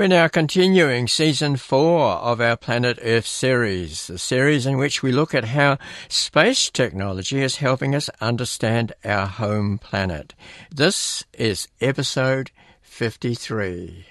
We're 0.00 0.06
now 0.06 0.28
continuing 0.28 1.08
season 1.08 1.56
four 1.56 2.12
of 2.12 2.40
our 2.40 2.56
Planet 2.56 2.98
Earth 3.02 3.26
series, 3.26 4.06
the 4.06 4.16
series 4.16 4.64
in 4.64 4.78
which 4.78 5.02
we 5.02 5.12
look 5.12 5.34
at 5.34 5.44
how 5.44 5.76
space 6.08 6.70
technology 6.70 7.42
is 7.42 7.56
helping 7.56 7.94
us 7.94 8.08
understand 8.18 8.94
our 9.04 9.26
home 9.26 9.76
planet. 9.76 10.34
This 10.74 11.24
is 11.34 11.68
episode 11.82 12.50
53. 12.80 14.06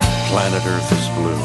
Planet 0.00 0.62
Earth 0.64 0.92
is 0.92 1.08
blue. 1.10 1.36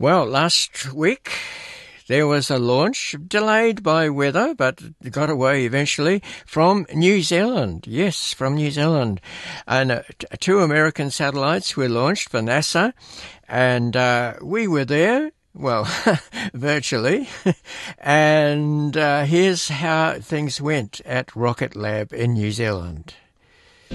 Well, 0.00 0.26
last 0.26 0.92
week 0.92 1.30
there 2.08 2.26
was 2.26 2.50
a 2.50 2.58
launch 2.58 3.14
delayed 3.26 3.82
by 3.82 4.08
weather, 4.08 4.54
but 4.54 4.82
got 5.10 5.30
away 5.30 5.64
eventually 5.66 6.22
from 6.46 6.86
New 6.94 7.22
Zealand. 7.22 7.86
Yes, 7.86 8.32
from 8.32 8.56
New 8.56 8.70
Zealand. 8.70 9.20
And 9.66 9.92
uh, 9.92 10.02
two 10.40 10.60
American 10.60 11.10
satellites 11.10 11.76
were 11.76 11.88
launched 11.88 12.30
for 12.30 12.40
NASA, 12.40 12.94
and 13.46 13.94
uh, 13.94 14.34
we 14.42 14.66
were 14.66 14.86
there. 14.86 15.32
Well, 15.54 15.86
virtually. 16.54 17.28
and 17.98 18.96
uh, 18.96 19.24
here's 19.24 19.68
how 19.68 20.18
things 20.20 20.60
went 20.60 21.00
at 21.04 21.34
Rocket 21.36 21.76
Lab 21.76 22.12
in 22.12 22.34
New 22.34 22.52
Zealand. 22.52 23.14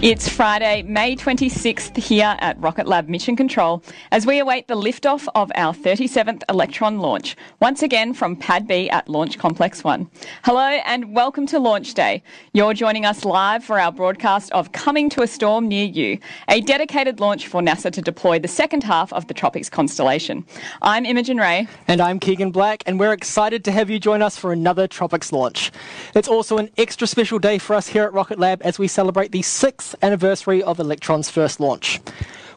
It's 0.01 0.27
Friday, 0.27 0.81
May 0.81 1.15
26th 1.15 1.95
here 1.97 2.35
at 2.39 2.59
Rocket 2.59 2.87
Lab 2.87 3.07
Mission 3.07 3.35
Control 3.35 3.83
as 4.11 4.25
we 4.25 4.39
await 4.39 4.67
the 4.67 4.75
liftoff 4.75 5.27
of 5.35 5.51
our 5.53 5.71
37th 5.71 6.41
Electron 6.49 6.97
launch, 6.97 7.37
once 7.61 7.83
again 7.83 8.13
from 8.13 8.35
Pad 8.35 8.67
B 8.67 8.89
at 8.89 9.07
Launch 9.07 9.37
Complex 9.37 9.83
1. 9.83 10.09
Hello 10.43 10.61
and 10.61 11.13
welcome 11.13 11.45
to 11.45 11.59
Launch 11.59 11.93
Day. 11.93 12.23
You're 12.53 12.73
joining 12.73 13.05
us 13.05 13.23
live 13.23 13.63
for 13.63 13.79
our 13.79 13.91
broadcast 13.91 14.51
of 14.51 14.71
Coming 14.71 15.09
to 15.11 15.21
a 15.21 15.27
Storm 15.27 15.67
Near 15.67 15.85
You, 15.85 16.17
a 16.49 16.59
dedicated 16.61 17.19
launch 17.19 17.47
for 17.47 17.61
NASA 17.61 17.91
to 17.91 18.01
deploy 18.01 18.39
the 18.39 18.47
second 18.47 18.83
half 18.83 19.13
of 19.13 19.27
the 19.27 19.33
Tropics 19.33 19.69
constellation. 19.69 20.43
I'm 20.81 21.05
Imogen 21.05 21.37
Ray. 21.37 21.67
And 21.87 22.01
I'm 22.01 22.19
Keegan 22.19 22.51
Black, 22.51 22.83
and 22.87 22.99
we're 22.99 23.13
excited 23.13 23.63
to 23.65 23.71
have 23.71 23.91
you 23.91 23.99
join 23.99 24.23
us 24.23 24.37
for 24.37 24.51
another 24.51 24.87
Tropics 24.87 25.31
launch. 25.31 25.71
It's 26.15 26.27
also 26.27 26.57
an 26.57 26.71
extra 26.77 27.05
special 27.05 27.37
day 27.37 27.59
for 27.59 27.75
us 27.75 27.87
here 27.87 28.03
at 28.03 28.11
Rocket 28.11 28.39
Lab 28.39 28.61
as 28.63 28.79
we 28.79 28.87
celebrate 28.87 29.31
the 29.31 29.43
sixth 29.43 29.82
anniversary 30.01 30.63
of 30.63 30.79
Electron's 30.79 31.29
first 31.29 31.59
launch. 31.59 31.99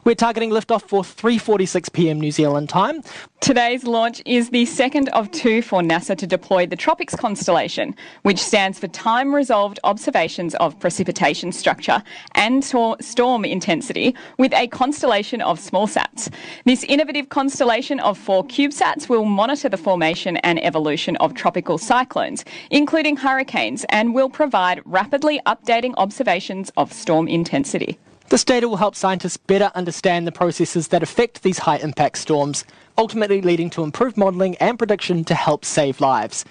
We're 0.07 0.15
targeting 0.15 0.51
liftoff 0.51 0.83
for 0.83 1.03
3:46 1.03 1.91
p.m. 1.91 2.21
New 2.21 2.31
Zealand 2.31 2.69
time. 2.69 3.01
Today's 3.41 3.83
launch 3.83 4.21
is 4.25 4.51
the 4.51 4.63
second 4.63 5.09
of 5.09 5.29
two 5.31 5.61
for 5.61 5.81
NASA 5.81 6.15
to 6.15 6.25
deploy 6.25 6.65
the 6.65 6.77
Tropics 6.77 7.13
constellation, 7.13 7.93
which 8.21 8.39
stands 8.39 8.79
for 8.79 8.87
Time 8.87 9.35
Resolved 9.35 9.81
Observations 9.83 10.55
of 10.55 10.79
Precipitation 10.79 11.51
Structure 11.51 12.01
and 12.35 12.63
Storm 12.63 13.43
Intensity, 13.43 14.15
with 14.37 14.53
a 14.53 14.67
constellation 14.67 15.41
of 15.41 15.59
small 15.59 15.87
sats. 15.87 16.33
This 16.63 16.85
innovative 16.85 17.27
constellation 17.27 17.99
of 17.99 18.17
four 18.17 18.45
CubeSats 18.45 19.09
will 19.09 19.25
monitor 19.25 19.67
the 19.67 19.75
formation 19.75 20.37
and 20.37 20.63
evolution 20.63 21.17
of 21.17 21.33
tropical 21.33 21.77
cyclones, 21.77 22.45
including 22.71 23.17
hurricanes, 23.17 23.85
and 23.89 24.15
will 24.15 24.29
provide 24.29 24.81
rapidly 24.85 25.41
updating 25.45 25.93
observations 25.97 26.71
of 26.77 26.93
storm 26.93 27.27
intensity. 27.27 27.99
This 28.29 28.43
data 28.43 28.67
will 28.67 28.75
help 28.75 28.95
scientists 28.95 29.37
better 29.37 29.71
understand 29.73 30.27
the 30.27 30.33
processes 30.33 30.89
that 30.89 31.01
affect 31.01 31.43
these 31.43 31.59
high 31.59 31.77
impact 31.77 32.17
storms 32.17 32.65
ultimately 32.97 33.41
leading 33.41 33.69
to 33.69 33.83
improved 33.83 34.17
modelling 34.17 34.55
and 34.57 34.77
prediction 34.77 35.23
to 35.25 35.35
help 35.35 35.63
save 35.63 36.01
lives. 36.01 36.43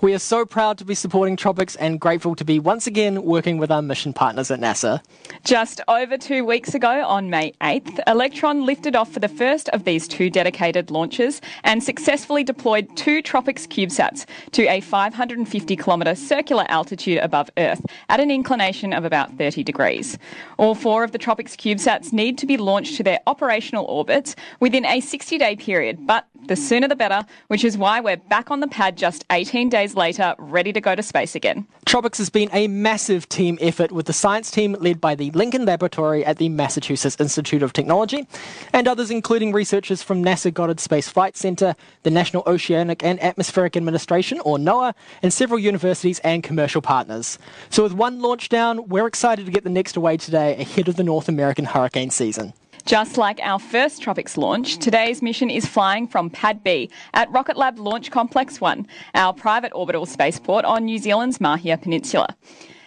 We 0.00 0.14
are 0.14 0.18
so 0.18 0.46
proud 0.46 0.78
to 0.78 0.84
be 0.84 0.94
supporting 0.94 1.36
Tropics 1.36 1.76
and 1.76 2.00
grateful 2.00 2.34
to 2.36 2.44
be 2.44 2.58
once 2.58 2.86
again 2.86 3.22
working 3.22 3.58
with 3.58 3.70
our 3.70 3.82
mission 3.82 4.12
partners 4.12 4.50
at 4.50 4.60
NASA. 4.60 5.02
Just 5.44 5.80
over 5.88 6.16
two 6.16 6.44
weeks 6.44 6.74
ago, 6.74 7.04
on 7.06 7.30
May 7.30 7.52
8th, 7.60 8.00
Electron 8.06 8.64
lifted 8.64 8.96
off 8.96 9.12
for 9.12 9.20
the 9.20 9.28
first 9.28 9.68
of 9.70 9.84
these 9.84 10.08
two 10.08 10.30
dedicated 10.30 10.90
launches 10.90 11.40
and 11.64 11.82
successfully 11.82 12.44
deployed 12.44 12.88
two 12.96 13.20
Tropics 13.20 13.66
CubeSats 13.66 14.26
to 14.52 14.66
a 14.68 14.80
550 14.80 15.76
kilometre 15.76 16.14
circular 16.14 16.64
altitude 16.68 17.18
above 17.18 17.50
Earth 17.58 17.84
at 18.08 18.20
an 18.20 18.30
inclination 18.30 18.92
of 18.92 19.04
about 19.04 19.36
30 19.36 19.62
degrees. 19.62 20.18
All 20.56 20.74
four 20.74 21.04
of 21.04 21.12
the 21.12 21.18
Tropics 21.18 21.56
CubeSats 21.56 22.12
need 22.12 22.38
to 22.38 22.46
be 22.46 22.56
launched 22.56 22.96
to 22.96 23.02
their 23.02 23.20
operational 23.26 23.84
orbits 23.84 24.34
within 24.60 24.84
a 24.86 25.00
60 25.00 25.38
day 25.38 25.56
period, 25.58 26.06
but 26.06 26.26
the 26.46 26.56
sooner 26.56 26.88
the 26.88 26.96
better, 26.96 27.24
which 27.48 27.64
is 27.64 27.76
why 27.76 28.00
we're 28.00 28.16
back 28.16 28.50
on 28.50 28.60
the 28.60 28.68
pad 28.68 28.96
just 28.96 29.24
18 29.30 29.68
days 29.68 29.94
later, 29.94 30.34
ready 30.38 30.72
to 30.72 30.80
go 30.80 30.94
to 30.94 31.02
space 31.02 31.34
again. 31.34 31.66
Tropics 31.84 32.18
has 32.18 32.30
been 32.30 32.48
a 32.52 32.68
massive 32.68 33.28
team 33.28 33.58
effort 33.60 33.92
with 33.92 34.06
the 34.06 34.12
science 34.12 34.50
team 34.50 34.76
led 34.80 35.00
by 35.00 35.14
the 35.14 35.30
Lincoln 35.32 35.64
Laboratory 35.64 36.24
at 36.24 36.38
the 36.38 36.48
Massachusetts 36.48 37.16
Institute 37.18 37.62
of 37.62 37.72
Technology 37.72 38.26
and 38.72 38.88
others 38.88 39.10
including 39.10 39.52
researchers 39.52 40.02
from 40.02 40.22
NASA 40.22 40.52
Goddard 40.52 40.80
Space 40.80 41.08
Flight 41.08 41.36
Center, 41.36 41.74
the 42.02 42.10
National 42.10 42.42
Oceanic 42.46 43.04
and 43.04 43.22
Atmospheric 43.22 43.76
Administration 43.76 44.40
or 44.40 44.58
NOAA, 44.58 44.94
and 45.22 45.32
several 45.32 45.58
universities 45.58 46.18
and 46.20 46.42
commercial 46.42 46.80
partners. 46.80 47.38
So 47.70 47.82
with 47.82 47.92
one 47.92 48.20
launch 48.20 48.48
down, 48.48 48.88
we're 48.88 49.06
excited 49.06 49.46
to 49.46 49.52
get 49.52 49.64
the 49.64 49.70
next 49.70 49.96
away 49.96 50.16
today 50.16 50.56
ahead 50.56 50.88
of 50.88 50.96
the 50.96 51.04
North 51.04 51.28
American 51.28 51.64
hurricane 51.64 52.10
season. 52.10 52.52
Just 52.88 53.18
like 53.18 53.38
our 53.42 53.58
first 53.58 54.00
Tropics 54.00 54.38
launch, 54.38 54.78
today's 54.78 55.20
mission 55.20 55.50
is 55.50 55.66
flying 55.66 56.08
from 56.08 56.30
Pad 56.30 56.64
B 56.64 56.90
at 57.12 57.30
Rocket 57.30 57.58
Lab 57.58 57.78
Launch 57.78 58.10
Complex 58.10 58.62
1, 58.62 58.86
our 59.14 59.34
private 59.34 59.72
orbital 59.74 60.06
spaceport 60.06 60.64
on 60.64 60.86
New 60.86 60.96
Zealand's 60.96 61.36
Mahia 61.36 61.78
Peninsula. 61.78 62.34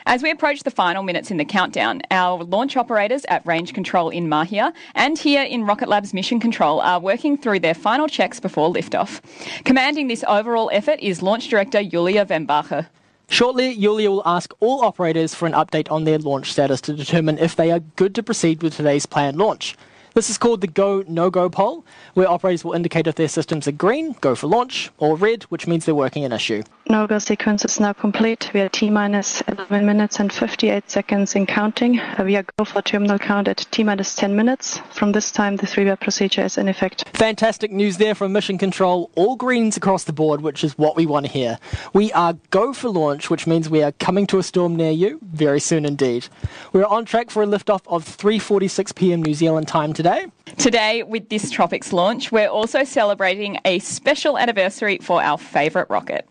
As 0.07 0.23
we 0.23 0.31
approach 0.31 0.63
the 0.63 0.71
final 0.71 1.03
minutes 1.03 1.29
in 1.29 1.37
the 1.37 1.45
countdown, 1.45 2.01
our 2.09 2.43
launch 2.43 2.75
operators 2.75 3.25
at 3.25 3.45
Range 3.45 3.71
Control 3.75 4.09
in 4.09 4.27
Mahia 4.27 4.73
and 4.95 5.19
here 5.19 5.43
in 5.43 5.65
Rocket 5.65 5.87
Lab's 5.87 6.15
Mission 6.15 6.39
Control 6.39 6.81
are 6.81 6.99
working 6.99 7.37
through 7.37 7.59
their 7.59 7.75
final 7.75 8.07
checks 8.07 8.39
before 8.39 8.73
liftoff. 8.73 9.21
Commanding 9.65 10.07
this 10.07 10.25
overall 10.27 10.71
effort 10.73 10.99
is 10.99 11.21
Launch 11.21 11.47
Director 11.47 11.83
Julia 11.83 12.25
Vembacher. 12.25 12.87
Shortly, 13.29 13.77
Julia 13.77 14.09
will 14.09 14.23
ask 14.25 14.51
all 14.61 14.83
operators 14.83 15.35
for 15.35 15.45
an 15.45 15.53
update 15.53 15.91
on 15.91 16.05
their 16.05 16.17
launch 16.17 16.51
status 16.51 16.81
to 16.81 16.93
determine 16.93 17.37
if 17.37 17.55
they 17.55 17.69
are 17.69 17.81
good 17.97 18.15
to 18.15 18.23
proceed 18.23 18.63
with 18.63 18.75
today's 18.75 19.05
planned 19.05 19.37
launch. 19.37 19.75
This 20.13 20.29
is 20.29 20.37
called 20.37 20.59
the 20.59 20.67
go 20.67 21.05
no 21.07 21.29
go 21.29 21.49
poll, 21.49 21.85
where 22.15 22.29
operators 22.29 22.65
will 22.65 22.73
indicate 22.73 23.07
if 23.07 23.15
their 23.15 23.29
systems 23.29 23.65
are 23.65 23.71
green, 23.71 24.13
go 24.19 24.35
for 24.35 24.47
launch, 24.47 24.91
or 24.97 25.15
red, 25.15 25.43
which 25.43 25.67
means 25.67 25.85
they're 25.85 25.95
working 25.95 26.25
an 26.25 26.33
issue. 26.33 26.63
No 26.91 27.07
go 27.07 27.19
sequence 27.19 27.63
is 27.63 27.79
now 27.79 27.93
complete. 27.93 28.51
We 28.53 28.59
are 28.59 28.67
T 28.67 28.89
minus 28.89 29.39
11 29.47 29.85
minutes 29.85 30.19
and 30.19 30.31
58 30.31 30.91
seconds 30.91 31.35
in 31.35 31.45
counting. 31.45 32.01
Uh, 32.01 32.23
we 32.25 32.35
are 32.35 32.43
go 32.59 32.65
for 32.65 32.81
terminal 32.81 33.17
count 33.17 33.47
at 33.47 33.65
T 33.71 33.81
minus 33.81 34.13
10 34.13 34.35
minutes. 34.35 34.77
From 34.91 35.13
this 35.13 35.31
time, 35.31 35.55
the 35.55 35.65
three 35.65 35.85
way 35.85 35.95
procedure 35.95 36.41
is 36.41 36.57
in 36.57 36.67
effect. 36.67 37.07
Fantastic 37.13 37.71
news 37.71 37.95
there 37.95 38.13
from 38.13 38.33
Mission 38.33 38.57
Control. 38.57 39.09
All 39.15 39.37
greens 39.37 39.77
across 39.77 40.03
the 40.03 40.11
board, 40.11 40.41
which 40.41 40.65
is 40.65 40.77
what 40.77 40.97
we 40.97 41.05
want 41.05 41.27
to 41.27 41.31
hear. 41.31 41.59
We 41.93 42.11
are 42.11 42.33
go 42.49 42.73
for 42.73 42.89
launch, 42.89 43.29
which 43.29 43.47
means 43.47 43.69
we 43.69 43.81
are 43.81 43.93
coming 43.93 44.27
to 44.27 44.37
a 44.37 44.43
storm 44.43 44.75
near 44.75 44.91
you 44.91 45.21
very 45.21 45.61
soon 45.61 45.85
indeed. 45.85 46.27
We're 46.73 46.83
on 46.83 47.05
track 47.05 47.29
for 47.29 47.41
a 47.41 47.47
liftoff 47.47 47.83
of 47.87 48.03
3:46 48.03 48.93
p.m. 48.95 49.23
New 49.23 49.33
Zealand 49.33 49.69
time 49.69 49.93
today. 49.93 50.25
Today, 50.57 51.03
with 51.03 51.29
this 51.29 51.49
Tropics 51.49 51.93
launch, 51.93 52.33
we're 52.33 52.49
also 52.49 52.83
celebrating 52.83 53.57
a 53.63 53.79
special 53.79 54.37
anniversary 54.37 54.97
for 55.01 55.23
our 55.23 55.37
favourite 55.37 55.89
rocket. 55.89 56.27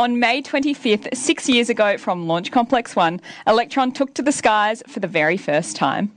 On 0.00 0.18
May 0.18 0.40
25th, 0.40 1.14
six 1.14 1.46
years 1.46 1.68
ago 1.68 1.98
from 1.98 2.26
Launch 2.26 2.50
Complex 2.50 2.96
1, 2.96 3.20
Electron 3.46 3.92
took 3.92 4.14
to 4.14 4.22
the 4.22 4.32
skies 4.32 4.82
for 4.88 4.98
the 4.98 5.06
very 5.06 5.36
first 5.36 5.76
time. 5.76 6.10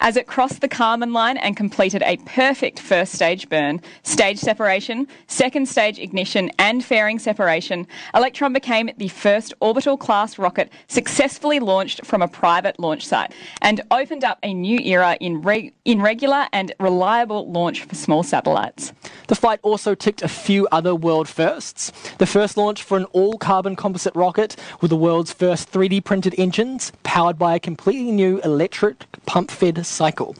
As 0.00 0.18
it 0.18 0.26
crossed 0.26 0.60
the 0.60 0.68
Kármán 0.68 1.14
line 1.14 1.38
and 1.38 1.56
completed 1.56 2.02
a 2.02 2.18
perfect 2.26 2.78
first 2.78 3.12
stage 3.14 3.48
burn, 3.48 3.80
stage 4.02 4.38
separation, 4.38 5.08
second 5.26 5.70
stage 5.70 5.98
ignition, 5.98 6.50
and 6.58 6.84
fairing 6.84 7.18
separation, 7.18 7.86
Electron 8.14 8.52
became 8.52 8.90
the 8.98 9.08
first 9.08 9.54
orbital 9.60 9.96
class 9.96 10.38
rocket 10.38 10.70
successfully 10.88 11.60
launched 11.60 12.04
from 12.04 12.20
a 12.20 12.28
private 12.28 12.78
launch 12.78 13.06
site 13.06 13.32
and 13.62 13.80
opened 13.90 14.22
up 14.22 14.38
a 14.42 14.52
new 14.52 14.78
era 14.80 15.16
in, 15.18 15.42
in 15.86 16.02
regular 16.02 16.46
and 16.52 16.74
reliable 16.78 17.50
launch 17.50 17.84
for 17.84 17.94
small 17.94 18.22
satellites. 18.22 18.92
The 19.28 19.34
flight 19.34 19.60
also 19.62 19.94
ticked 19.94 20.20
a 20.20 20.28
few 20.28 20.68
other 20.70 20.94
world 20.94 21.26
firsts. 21.26 21.90
The 22.18 22.26
first 22.26 22.58
launch 22.58 22.82
for 22.82 22.98
an 22.98 23.06
all 23.06 23.29
carbon 23.38 23.76
composite 23.76 24.14
rocket 24.14 24.56
with 24.80 24.90
the 24.90 24.96
world's 24.96 25.32
first 25.32 25.72
3D 25.72 26.04
printed 26.04 26.34
engines 26.38 26.92
powered 27.02 27.38
by 27.38 27.54
a 27.54 27.60
completely 27.60 28.12
new 28.12 28.40
electric 28.40 29.04
pump 29.26 29.50
fed 29.50 29.84
cycle. 29.86 30.34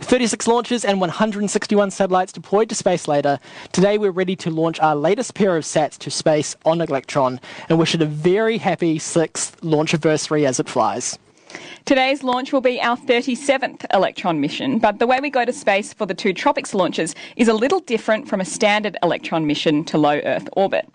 36 0.00 0.48
launches 0.48 0.84
and 0.84 1.00
161 1.00 1.90
satellites 1.90 2.32
deployed 2.32 2.68
to 2.68 2.74
space 2.74 3.06
later. 3.06 3.38
Today 3.72 3.98
we're 3.98 4.10
ready 4.10 4.36
to 4.36 4.50
launch 4.50 4.80
our 4.80 4.96
latest 4.96 5.34
pair 5.34 5.56
of 5.56 5.64
sats 5.64 5.98
to 5.98 6.10
space 6.10 6.56
on 6.64 6.80
Electron 6.80 7.40
and 7.68 7.78
wish 7.78 7.94
it 7.94 8.02
a 8.02 8.06
very 8.06 8.58
happy 8.58 8.98
sixth 8.98 9.62
launch 9.62 9.94
anniversary 9.94 10.46
as 10.46 10.58
it 10.58 10.68
flies. 10.68 11.18
Today's 11.84 12.22
launch 12.22 12.52
will 12.52 12.60
be 12.60 12.80
our 12.80 12.96
37th 12.96 13.86
Electron 13.94 14.40
mission, 14.40 14.78
but 14.78 14.98
the 14.98 15.06
way 15.06 15.20
we 15.20 15.30
go 15.30 15.44
to 15.44 15.52
space 15.52 15.92
for 15.94 16.04
the 16.04 16.14
two 16.14 16.34
Tropics 16.34 16.74
launches 16.74 17.14
is 17.36 17.48
a 17.48 17.54
little 17.54 17.80
different 17.80 18.28
from 18.28 18.40
a 18.40 18.44
standard 18.44 18.96
Electron 19.02 19.46
mission 19.46 19.84
to 19.84 19.96
low 19.96 20.20
Earth 20.24 20.48
orbit. 20.52 20.86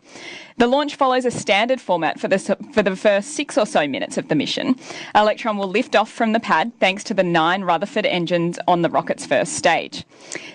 The 0.57 0.67
launch 0.67 0.95
follows 0.95 1.25
a 1.25 1.31
standard 1.31 1.81
format 1.81 2.19
for 2.19 2.27
the, 2.27 2.39
for 2.73 2.83
the 2.83 2.95
first 2.95 3.31
six 3.31 3.57
or 3.57 3.65
so 3.65 3.87
minutes 3.87 4.17
of 4.17 4.27
the 4.27 4.35
mission. 4.35 4.75
Electron 5.15 5.57
will 5.57 5.67
lift 5.67 5.95
off 5.95 6.11
from 6.11 6.33
the 6.33 6.39
pad 6.39 6.71
thanks 6.79 7.03
to 7.05 7.13
the 7.13 7.23
nine 7.23 7.63
Rutherford 7.63 8.05
engines 8.05 8.59
on 8.67 8.81
the 8.81 8.89
rocket's 8.89 9.25
first 9.25 9.53
stage. 9.53 10.05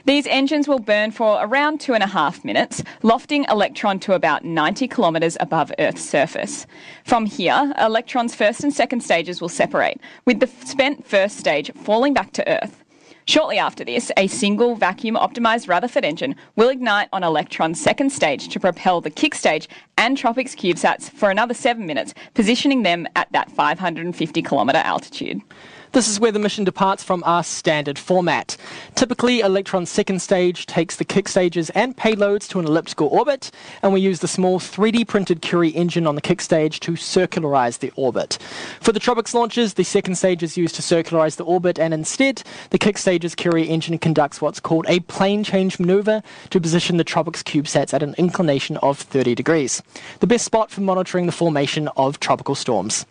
These 0.05 0.27
engines 0.29 0.69
will 0.69 0.79
burn 0.79 1.11
for 1.11 1.39
around 1.41 1.81
two 1.81 1.95
and 1.95 2.03
a 2.03 2.07
half 2.07 2.45
minutes, 2.45 2.83
lofting 3.03 3.45
Electron 3.51 3.99
to 4.01 4.15
about 4.15 4.45
90 4.45 4.89
kilometres 4.89 5.37
above 5.41 5.73
Earth's 5.79 6.09
surface. 6.09 6.67
From 7.05 7.27
here, 7.27 7.73
Electron's 7.79 8.35
first 8.35 8.63
and 8.63 8.73
second 8.73 9.01
stages 9.01 9.41
will 9.41 9.49
separate, 9.49 10.01
with 10.25 10.41
the 10.41 10.47
spent 10.47 11.07
first 11.07 11.39
stage 11.39 11.73
falling 11.75 12.15
back 12.15 12.33
to 12.33 12.49
Earth. 12.49 12.85
Shortly 13.29 13.59
after 13.59 13.85
this, 13.85 14.11
a 14.17 14.27
single 14.27 14.75
vacuum 14.75 15.15
optimised 15.15 15.69
Rutherford 15.69 16.03
engine 16.03 16.35
will 16.57 16.71
ignite 16.71 17.11
on 17.13 17.23
Electron's 17.23 17.79
second 17.79 18.09
stage 18.11 18.49
to 18.49 18.59
propel 18.59 19.03
the 19.03 19.11
kick 19.11 19.35
stage 19.35 19.69
and 19.99 20.17
Tropics 20.17 20.55
CubeSats 20.55 21.11
for 21.11 21.29
another 21.29 21.53
seven 21.53 21.85
minutes, 21.85 22.15
positioning 22.33 22.85
them 22.85 23.07
at 23.17 23.31
that 23.33 23.51
550 23.51 24.41
kilometre 24.41 24.79
altitude. 24.79 25.43
This 25.93 26.09
is 26.09 26.21
where 26.21 26.33
the 26.33 26.39
mission 26.39 26.65
departs 26.65 27.03
from 27.03 27.23
our 27.25 27.43
standard 27.43 27.99
format. 27.99 28.57
Typically, 28.95 29.41
Electron's 29.41 29.89
second 29.89 30.21
stage 30.21 30.67
takes 30.67 30.97
the 30.97 31.05
kick 31.05 31.29
stages 31.29 31.71
and 31.71 31.97
payloads 31.97 32.47
to 32.49 32.59
an 32.59 32.67
elliptical 32.67 33.09
orbit, 33.09 33.51
and 33.83 33.95
we 33.95 34.01
use 34.01 34.21
the 34.21 34.29
small 34.29 34.61
3D 34.61 35.09
printed 35.09 35.41
Curie 35.41 35.71
engine 35.71 36.07
on 36.07 36.15
the 36.15 36.21
kick 36.21 36.43
stage 36.43 36.81
to 36.81 36.93
circularize 36.93 37.79
the 37.79 37.91
orbit. 37.97 38.37
For 38.81 38.93
the 38.93 39.01
Tropics 39.01 39.33
launches, 39.33 39.75
the 39.75 39.85
second 39.85 40.17
stage 40.17 40.43
is 40.43 40.59
used 40.59 40.75
to 40.75 40.83
circularize 40.83 41.37
the 41.37 41.45
orbit, 41.45 41.79
and 41.79 41.95
instead, 41.95 42.43
the 42.69 42.79
kick 42.79 42.99
stage's 42.99 43.35
Curie 43.35 43.69
engine 43.69 43.99
conducts 43.99 44.43
what's 44.43 44.61
called 44.61 44.85
a 44.89 45.01
plane 45.01 45.43
change 45.43 45.79
maneuver 45.79 46.23
to 46.51 46.61
position 46.61 46.99
the 46.99 47.05
Tropics 47.05 47.43
CubeSats 47.43 47.95
at 47.95 48.03
an 48.03 48.15
inclination 48.19 48.77
of 48.79 48.99
30 48.99 49.35
degrees, 49.35 49.83
the 50.21 50.27
best 50.27 50.45
spot 50.45 50.71
for 50.71 50.83
monitoring 50.83 51.25
the 51.25 51.33
formation 51.33 51.89
of 51.97 52.21
tropical 52.21 52.55
storms. 52.55 53.07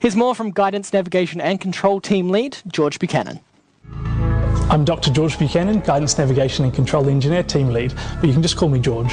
Here's 0.00 0.16
more 0.16 0.34
from 0.34 0.50
Guidance, 0.50 0.92
Navigation 0.94 1.40
and 1.40 1.60
Control 1.60 2.00
Team 2.00 2.21
Lead, 2.30 2.58
George 2.68 2.98
Buchanan. 2.98 3.40
I'm 4.70 4.84
Dr. 4.84 5.10
George 5.10 5.38
Buchanan, 5.38 5.80
Guidance, 5.80 6.16
Navigation 6.16 6.64
and 6.64 6.72
Control 6.72 7.08
Engineer, 7.08 7.42
Team 7.42 7.68
Lead, 7.68 7.94
but 8.20 8.26
you 8.26 8.32
can 8.32 8.42
just 8.42 8.56
call 8.56 8.68
me 8.68 8.78
George. 8.78 9.12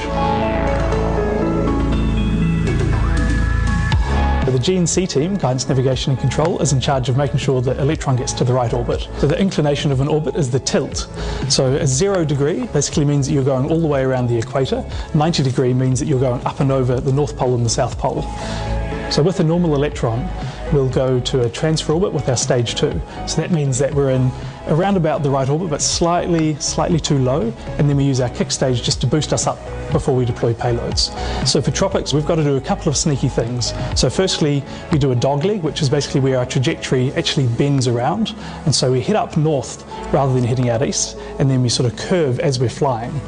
The 4.49 4.57
GNC 4.57 5.07
team, 5.07 5.35
Guidance, 5.37 5.69
Navigation 5.69 6.11
and 6.11 6.19
Control, 6.19 6.59
is 6.59 6.73
in 6.73 6.81
charge 6.81 7.07
of 7.07 7.15
making 7.15 7.37
sure 7.37 7.61
the 7.61 7.79
Electron 7.79 8.15
gets 8.15 8.33
to 8.33 8.43
the 8.43 8.51
right 8.51 8.73
orbit. 8.73 9.07
So 9.19 9.27
the 9.27 9.39
inclination 9.39 9.91
of 9.91 10.01
an 10.01 10.07
orbit 10.07 10.35
is 10.35 10.49
the 10.49 10.59
tilt. 10.59 11.07
So 11.49 11.75
a 11.75 11.85
zero 11.85 12.25
degree 12.25 12.65
basically 12.67 13.05
means 13.05 13.27
that 13.27 13.33
you're 13.33 13.43
going 13.43 13.69
all 13.69 13.79
the 13.79 13.87
way 13.87 14.01
around 14.01 14.27
the 14.27 14.37
equator. 14.37 14.83
90 15.13 15.43
degree 15.43 15.73
means 15.73 15.99
that 15.99 16.07
you're 16.07 16.19
going 16.19 16.43
up 16.45 16.61
and 16.61 16.71
over 16.71 16.99
the 16.99 17.13
North 17.13 17.37
Pole 17.37 17.53
and 17.53 17.63
the 17.63 17.69
South 17.69 17.97
Pole. 17.99 18.23
So 19.11 19.23
with 19.23 19.39
a 19.39 19.43
normal 19.43 19.73
Electron, 19.73 20.29
we'll 20.71 20.89
go 20.89 21.19
to 21.19 21.41
a 21.41 21.49
transfer 21.49 21.93
orbit 21.93 22.13
with 22.13 22.29
our 22.29 22.37
stage 22.37 22.75
two. 22.75 23.01
So 23.27 23.41
that 23.41 23.49
means 23.49 23.79
that 23.79 23.93
we're 23.93 24.11
in 24.11 24.31
around 24.67 24.97
about 24.97 25.23
the 25.23 25.31
right 25.31 25.49
orbit, 25.49 25.71
but 25.71 25.81
slightly, 25.81 26.53
slightly 26.55 26.99
too 26.99 27.17
low. 27.17 27.51
And 27.79 27.89
then 27.89 27.97
we 27.97 28.03
use 28.03 28.19
our 28.19 28.29
kick 28.29 28.51
stage 28.51 28.83
just 28.83 29.01
to 29.01 29.07
boost 29.07 29.33
us 29.33 29.47
up 29.47 29.57
before 29.91 30.15
we 30.15 30.25
deploy 30.25 30.53
payloads. 30.53 31.09
So 31.47 31.59
for 31.59 31.71
Tropics, 31.71 32.13
we've 32.13 32.25
got 32.25 32.35
to 32.35 32.43
do 32.43 32.57
a 32.57 32.61
couple 32.61 32.87
of 32.87 32.95
sneaky 32.95 33.29
things. 33.29 33.73
So 33.99 34.11
firstly, 34.11 34.63
we 34.91 34.99
do 34.99 35.11
a 35.11 35.15
dogleg, 35.15 35.63
which 35.63 35.81
is 35.81 35.89
basically 35.89 36.21
where 36.21 36.37
our 36.37 36.45
trajectory 36.45 37.11
actually 37.13 37.47
bends 37.47 37.87
around. 37.87 38.35
And 38.65 38.75
so 38.75 38.91
we 38.91 39.01
head 39.01 39.15
up 39.15 39.37
north 39.37 39.83
rather 40.13 40.33
than 40.33 40.43
heading 40.43 40.69
out 40.69 40.83
east, 40.83 41.17
and 41.39 41.49
then 41.49 41.63
we 41.63 41.69
sort 41.69 41.91
of 41.91 41.97
curve 41.97 42.39
as 42.39 42.59
we're 42.59 42.69
flying. 42.69 43.19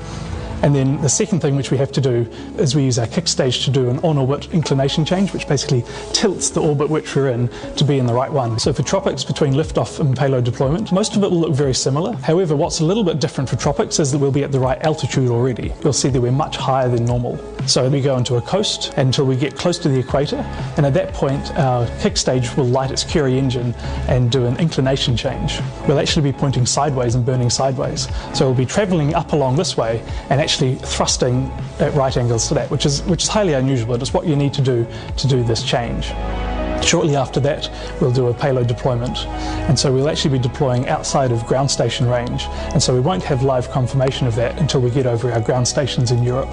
And 0.64 0.76
then 0.76 1.02
the 1.02 1.10
second 1.10 1.40
thing 1.40 1.56
which 1.56 1.72
we 1.72 1.78
have 1.78 1.92
to 1.94 2.02
do 2.02 2.30
is 2.58 2.76
we 2.76 2.84
use 2.84 3.00
our 3.00 3.08
kick 3.08 3.28
stage 3.28 3.66
to 3.66 3.72
do 3.72 3.90
an 3.90 4.00
on-orbit 4.00 4.54
inclination 4.54 5.06
change, 5.06 5.34
which 5.34 5.48
basically 5.48 5.84
tilts 6.14 6.50
the 6.52 6.62
orbit 6.62 6.90
which 6.90 7.16
we're 7.16 7.30
in 7.30 7.48
to 7.78 7.84
be 7.84 7.98
in 7.98 8.06
the 8.06 8.14
right 8.14 8.32
one. 8.32 8.60
So 8.60 8.72
for 8.72 8.84
Tropics, 8.84 9.24
between 9.24 9.54
liftoff 9.54 10.00
and 10.00 10.16
payload 10.16 10.44
deployment, 10.44 10.92
most 10.92 11.16
of 11.16 11.24
it 11.24 11.32
will 11.32 11.40
look 11.40 11.54
very 11.54 11.74
similar. 11.74 12.14
However, 12.14 12.56
what's 12.56 12.80
a 12.80 12.86
little 12.86 13.04
bit 13.04 13.20
different 13.20 13.50
for 13.50 13.56
Tropics 13.56 14.00
is 14.00 14.12
that 14.12 14.20
we'll 14.20 14.32
be 14.32 14.44
at 14.44 14.52
the 14.52 14.60
right 14.60 14.82
altitude 14.84 15.30
already. 15.30 15.74
You'll 15.84 15.94
see 15.94 16.10
that 16.10 16.22
we're 16.22 16.32
much 16.32 16.58
higher 16.58 16.90
than 16.90 17.06
normal. 17.06 17.40
So 17.68 17.90
we 17.90 18.02
go 18.02 18.18
into 18.18 18.36
a 18.36 18.42
coast 18.42 18.94
until 18.98 19.26
we 19.26 19.36
get 19.36 19.56
close 19.56 19.78
to 19.80 19.90
the 19.90 20.00
equator, 20.00 20.38
and 20.78 20.86
at 20.86 20.94
that 20.94 21.14
point, 21.14 21.52
our 21.58 21.88
kick 22.00 22.18
stage 22.18 22.56
will 22.56 22.66
light 22.66 22.92
its 22.92 23.04
Curie 23.04 23.38
engine 23.38 23.74
and 24.08 24.32
do 24.32 24.46
an 24.46 24.58
inclination 24.60 25.18
change. 25.18 25.60
We'll 25.88 26.00
actually 26.00 26.32
be 26.32 26.38
pointing 26.38 26.66
sideways 26.66 27.16
and 27.16 27.26
burning 27.26 27.50
sideways. 27.50 28.08
So 28.34 28.46
we'll 28.46 28.56
be 28.56 28.66
traveling 28.66 29.16
up 29.16 29.34
along 29.34 29.56
this 29.56 29.78
way 29.78 30.04
and 30.30 30.42
actually 30.42 30.51
thrusting 30.60 31.52
at 31.80 31.94
right 31.94 32.16
angles 32.16 32.48
to 32.48 32.54
that, 32.54 32.70
which 32.70 32.86
is 32.86 33.02
which 33.04 33.24
is 33.24 33.30
highly 33.30 33.54
unusual, 33.54 33.88
but 33.88 34.02
it's 34.02 34.14
what 34.14 34.26
you 34.26 34.36
need 34.36 34.54
to 34.54 34.62
do 34.62 34.86
to 35.18 35.28
do 35.28 35.44
this 35.44 35.64
change. 35.64 36.12
Shortly 36.84 37.16
after 37.16 37.40
that, 37.42 37.70
we'll 38.02 38.12
do 38.12 38.28
a 38.28 38.34
payload 38.34 38.68
deployment. 38.68 39.26
And 39.68 39.78
so 39.78 39.94
we'll 39.94 40.10
actually 40.10 40.38
be 40.38 40.40
deploying 40.40 40.88
outside 40.90 41.32
of 41.32 41.46
ground 41.46 41.70
station 41.70 42.08
range. 42.08 42.46
And 42.74 42.82
so 42.82 42.94
we 42.94 43.00
won't 43.00 43.24
have 43.24 43.44
live 43.44 43.70
confirmation 43.70 44.28
of 44.28 44.36
that 44.36 44.60
until 44.60 44.82
we 44.82 44.90
get 44.90 45.06
over 45.06 45.32
our 45.32 45.42
ground 45.42 45.68
stations 45.68 46.12
in 46.12 46.24
Europe. 46.24 46.50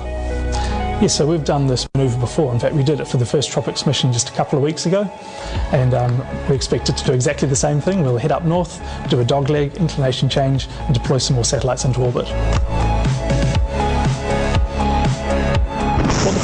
Yes, 1.00 1.16
so 1.16 1.26
we've 1.26 1.44
done 1.44 1.68
this 1.68 1.88
manoeuvre 1.94 2.18
before. 2.18 2.52
In 2.52 2.58
fact, 2.58 2.74
we 2.74 2.82
did 2.82 2.98
it 2.98 3.06
for 3.06 3.18
the 3.18 3.26
first 3.26 3.50
Tropics 3.50 3.87
mission 3.87 4.12
just 4.12 4.28
a 4.28 4.32
couple 4.32 4.59
of 4.59 4.64
weeks 4.64 4.84
ago. 4.84 5.05
And 5.72 5.94
um, 5.94 6.18
we 6.49 6.57
expect 6.57 6.88
it 6.88 6.96
to 6.96 7.05
do 7.05 7.12
exactly 7.12 7.49
the 7.49 7.57
same 7.57 7.80
thing. 7.80 8.03
We'll 8.03 8.18
head 8.18 8.32
up 8.32 8.44
north, 8.44 8.80
do 9.09 9.20
a 9.20 9.24
dogleg, 9.24 9.76
inclination 9.76 10.28
change, 10.28 10.66
and 10.68 10.94
deploy 10.94 11.18
some 11.18 11.36
more 11.36 11.44
satellites 11.44 11.84
into 11.84 12.01
orbit. 12.01 12.26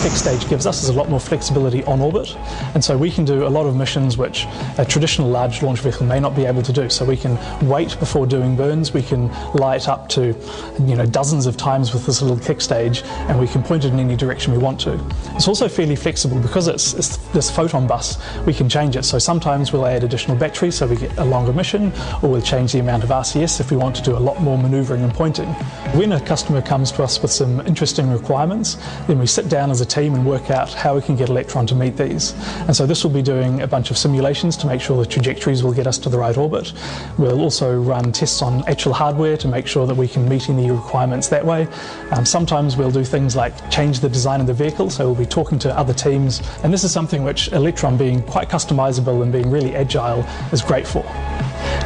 Fixed 0.04 0.18
stage 0.18 0.46
gives 0.50 0.66
us 0.66 0.82
is 0.82 0.90
a 0.90 0.92
lot 0.92 1.08
more 1.08 1.18
flexibility 1.18 1.82
on 1.84 1.98
orbit, 1.98 2.36
and 2.74 2.84
so 2.84 2.94
we 2.94 3.10
can 3.10 3.24
do 3.24 3.46
a 3.46 3.48
lot 3.48 3.64
of 3.64 3.74
missions 3.74 4.18
which 4.18 4.44
a 4.76 4.84
traditional 4.84 5.30
large 5.30 5.62
launch 5.62 5.80
vehicle 5.80 6.04
may 6.04 6.20
not 6.20 6.36
be 6.36 6.44
able 6.44 6.60
to 6.60 6.74
do. 6.74 6.90
So 6.90 7.06
we 7.06 7.16
can 7.16 7.38
wait 7.66 7.98
before 7.98 8.26
doing 8.26 8.54
burns, 8.54 8.92
we 8.92 9.00
can 9.00 9.32
light 9.54 9.88
up 9.88 10.10
to 10.10 10.36
you 10.80 10.94
know 10.94 11.06
dozens 11.06 11.46
of 11.46 11.56
times 11.56 11.94
with 11.94 12.04
this 12.04 12.20
little 12.20 12.36
kick 12.36 12.60
stage, 12.60 13.02
and 13.28 13.40
we 13.40 13.48
can 13.48 13.62
point 13.62 13.86
it 13.86 13.94
in 13.94 13.98
any 13.98 14.14
direction 14.14 14.52
we 14.52 14.58
want 14.58 14.78
to. 14.80 14.92
It's 15.36 15.48
also 15.48 15.68
fairly 15.68 15.96
flexible 15.96 16.38
because 16.38 16.68
it's, 16.68 16.92
it's 16.92 17.16
this 17.32 17.50
photon 17.50 17.86
bus. 17.86 18.18
We 18.44 18.52
can 18.52 18.68
change 18.68 18.96
it. 18.96 19.04
So 19.06 19.18
sometimes 19.18 19.72
we'll 19.72 19.86
add 19.86 20.04
additional 20.04 20.36
batteries 20.36 20.74
so 20.74 20.86
we 20.86 20.96
get 20.96 21.16
a 21.16 21.24
longer 21.24 21.54
mission, 21.54 21.94
or 22.22 22.28
we'll 22.28 22.42
change 22.42 22.72
the 22.72 22.80
amount 22.80 23.04
of 23.04 23.08
RCS 23.08 23.58
if 23.58 23.70
we 23.70 23.78
want 23.78 23.96
to 23.96 24.02
do 24.02 24.14
a 24.14 24.20
lot 24.20 24.38
more 24.42 24.58
manoeuvring 24.58 25.02
and 25.02 25.14
pointing. 25.14 25.48
When 25.96 26.12
a 26.12 26.20
customer 26.20 26.60
comes 26.60 26.92
to 26.92 27.02
us 27.02 27.22
with 27.22 27.30
some 27.30 27.66
interesting 27.66 28.10
requirements, 28.10 28.76
then 29.06 29.18
we 29.18 29.26
sit 29.26 29.48
down 29.48 29.70
as 29.70 29.80
a 29.80 29.93
team 29.94 30.14
and 30.14 30.26
work 30.26 30.50
out 30.50 30.72
how 30.72 30.94
we 30.94 31.02
can 31.02 31.16
get 31.16 31.28
Electron 31.28 31.66
to 31.68 31.74
meet 31.74 31.96
these. 31.96 32.32
And 32.66 32.74
so 32.74 32.86
this 32.86 33.04
will 33.04 33.12
be 33.12 33.22
doing 33.22 33.62
a 33.62 33.66
bunch 33.66 33.90
of 33.90 33.98
simulations 33.98 34.56
to 34.58 34.66
make 34.66 34.80
sure 34.80 34.96
the 34.96 35.08
trajectories 35.08 35.62
will 35.62 35.72
get 35.72 35.86
us 35.86 35.98
to 35.98 36.08
the 36.08 36.18
right 36.18 36.36
orbit. 36.36 36.72
We'll 37.18 37.40
also 37.40 37.80
run 37.80 38.12
tests 38.12 38.42
on 38.42 38.66
actual 38.68 38.92
hardware 38.92 39.36
to 39.36 39.48
make 39.48 39.66
sure 39.66 39.86
that 39.86 39.94
we 39.94 40.08
can 40.08 40.28
meet 40.28 40.48
any 40.48 40.70
requirements 40.70 41.28
that 41.28 41.44
way. 41.44 41.68
Um, 42.10 42.24
sometimes 42.26 42.76
we'll 42.76 42.90
do 42.90 43.04
things 43.04 43.36
like 43.36 43.54
change 43.70 44.00
the 44.00 44.08
design 44.08 44.40
of 44.40 44.46
the 44.46 44.54
vehicle, 44.54 44.90
so 44.90 45.06
we'll 45.06 45.14
be 45.14 45.26
talking 45.26 45.58
to 45.60 45.78
other 45.78 45.94
teams. 45.94 46.42
And 46.64 46.72
this 46.72 46.82
is 46.82 46.92
something 46.92 47.22
which 47.22 47.52
Electron 47.52 47.96
being 47.96 48.22
quite 48.22 48.48
customizable 48.48 49.22
and 49.22 49.30
being 49.30 49.50
really 49.50 49.74
agile 49.76 50.20
is 50.52 50.60
great 50.60 50.86
for. 50.86 51.04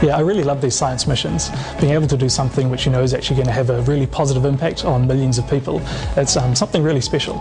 Yeah, 0.03 0.17
I 0.17 0.21
really 0.21 0.45
love 0.45 0.61
these 0.61 0.75
science 0.75 1.07
missions. 1.07 1.51
Being 1.81 1.93
able 1.93 2.07
to 2.07 2.17
do 2.17 2.29
something 2.29 2.71
which 2.71 2.87
you 2.87 2.93
know 2.93 3.03
is 3.03 3.15
actually 3.15 3.37
going 3.37 3.49
to 3.49 3.53
have 3.53 3.71
a 3.71 3.83
really 3.83 4.07
positive 4.07 4.45
impact 4.45 4.85
on 4.85 5.07
millions 5.07 5.39
of 5.39 5.49
people, 5.51 5.83
it's 6.17 6.37
um, 6.37 6.55
something 6.55 6.83
really 6.83 7.01
special. 7.01 7.37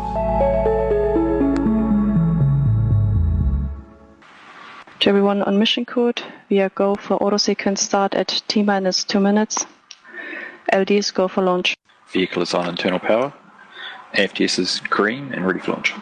To 5.02 5.10
everyone 5.10 5.44
on 5.44 5.60
mission 5.60 5.86
code, 5.86 6.24
we 6.50 6.60
are 6.60 6.70
go 6.70 6.96
for 6.96 7.22
auto 7.22 7.38
sequence 7.38 7.82
start 7.82 8.16
at 8.16 8.42
T 8.48 8.64
minus 8.64 9.04
two 9.04 9.20
minutes. 9.20 9.68
LDs 10.74 11.14
go 11.14 11.28
for 11.28 11.44
launch. 11.44 11.78
Vehicle 12.12 12.42
is 12.42 12.56
on 12.56 12.68
internal 12.68 12.98
power. 12.98 13.32
AFTS 14.16 14.58
is 14.58 14.80
green 14.90 15.32
and 15.34 15.46
ready 15.46 15.60
for 15.60 15.74
launch. 15.74 15.94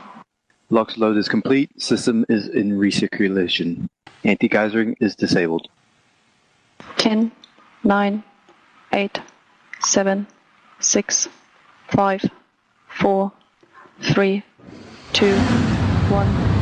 LOX 0.69 0.97
load 0.97 1.17
is 1.17 1.27
complete. 1.27 1.69
System 1.81 2.25
is 2.29 2.47
in 2.47 2.71
recirculation. 2.71 3.89
Anti-geysering 4.23 4.95
is 5.01 5.13
disabled. 5.13 5.67
10, 6.95 7.33
9, 7.83 8.23
8, 8.93 9.21
7, 9.81 10.27
6, 10.79 11.27
5, 11.89 12.25
4, 12.87 13.31
3, 14.01 14.43
2, 15.11 15.35
1. 15.35 16.54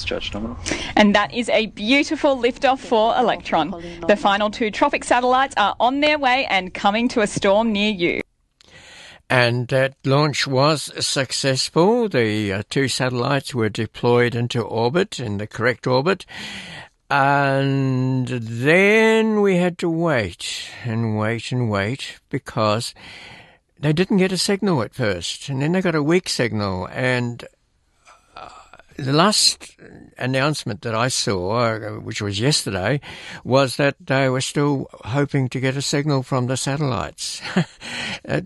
HVB 0.00 0.10
discharge 0.10 0.32
nominal. 0.34 0.56
And 0.96 1.14
that 1.14 1.32
is 1.34 1.48
a 1.48 1.66
beautiful 1.66 2.36
liftoff 2.36 2.78
for 2.78 3.16
Electron. 3.16 3.70
The 4.06 4.16
final 4.16 4.50
two 4.50 4.70
tropic 4.70 5.04
satellites 5.04 5.54
are 5.56 5.76
on 5.78 6.00
their 6.00 6.18
way 6.18 6.46
and 6.46 6.72
coming 6.72 7.08
to 7.08 7.20
a 7.20 7.26
storm 7.26 7.72
near 7.72 7.90
you. 7.90 8.20
And 9.28 9.68
that 9.68 9.94
launch 10.04 10.46
was 10.48 10.90
successful. 11.04 12.08
The 12.08 12.52
uh, 12.52 12.62
two 12.68 12.88
satellites 12.88 13.54
were 13.54 13.68
deployed 13.68 14.34
into 14.34 14.60
orbit, 14.60 15.20
in 15.20 15.38
the 15.38 15.46
correct 15.46 15.86
orbit. 15.86 16.26
And 17.08 18.26
then 18.26 19.40
we 19.40 19.56
had 19.56 19.78
to 19.78 19.90
wait 19.90 20.70
and 20.84 21.16
wait 21.16 21.52
and 21.52 21.70
wait 21.70 22.18
because 22.28 22.92
they 23.78 23.92
didn't 23.92 24.18
get 24.18 24.32
a 24.32 24.38
signal 24.38 24.82
at 24.82 24.94
first. 24.94 25.48
And 25.48 25.62
then 25.62 25.72
they 25.72 25.80
got 25.80 25.94
a 25.94 26.02
weak 26.02 26.28
signal. 26.28 26.88
And 26.90 27.44
the 29.04 29.12
last 29.12 29.76
announcement 30.18 30.82
that 30.82 30.94
I 30.94 31.08
saw, 31.08 31.78
which 32.00 32.20
was 32.20 32.38
yesterday, 32.38 33.00
was 33.44 33.76
that 33.76 33.96
they 33.98 34.28
were 34.28 34.40
still 34.40 34.88
hoping 34.92 35.48
to 35.48 35.60
get 35.60 35.76
a 35.76 35.82
signal 35.82 36.22
from 36.22 36.46
the 36.46 36.56
satellites. 36.56 37.40
Uh, 38.28 38.42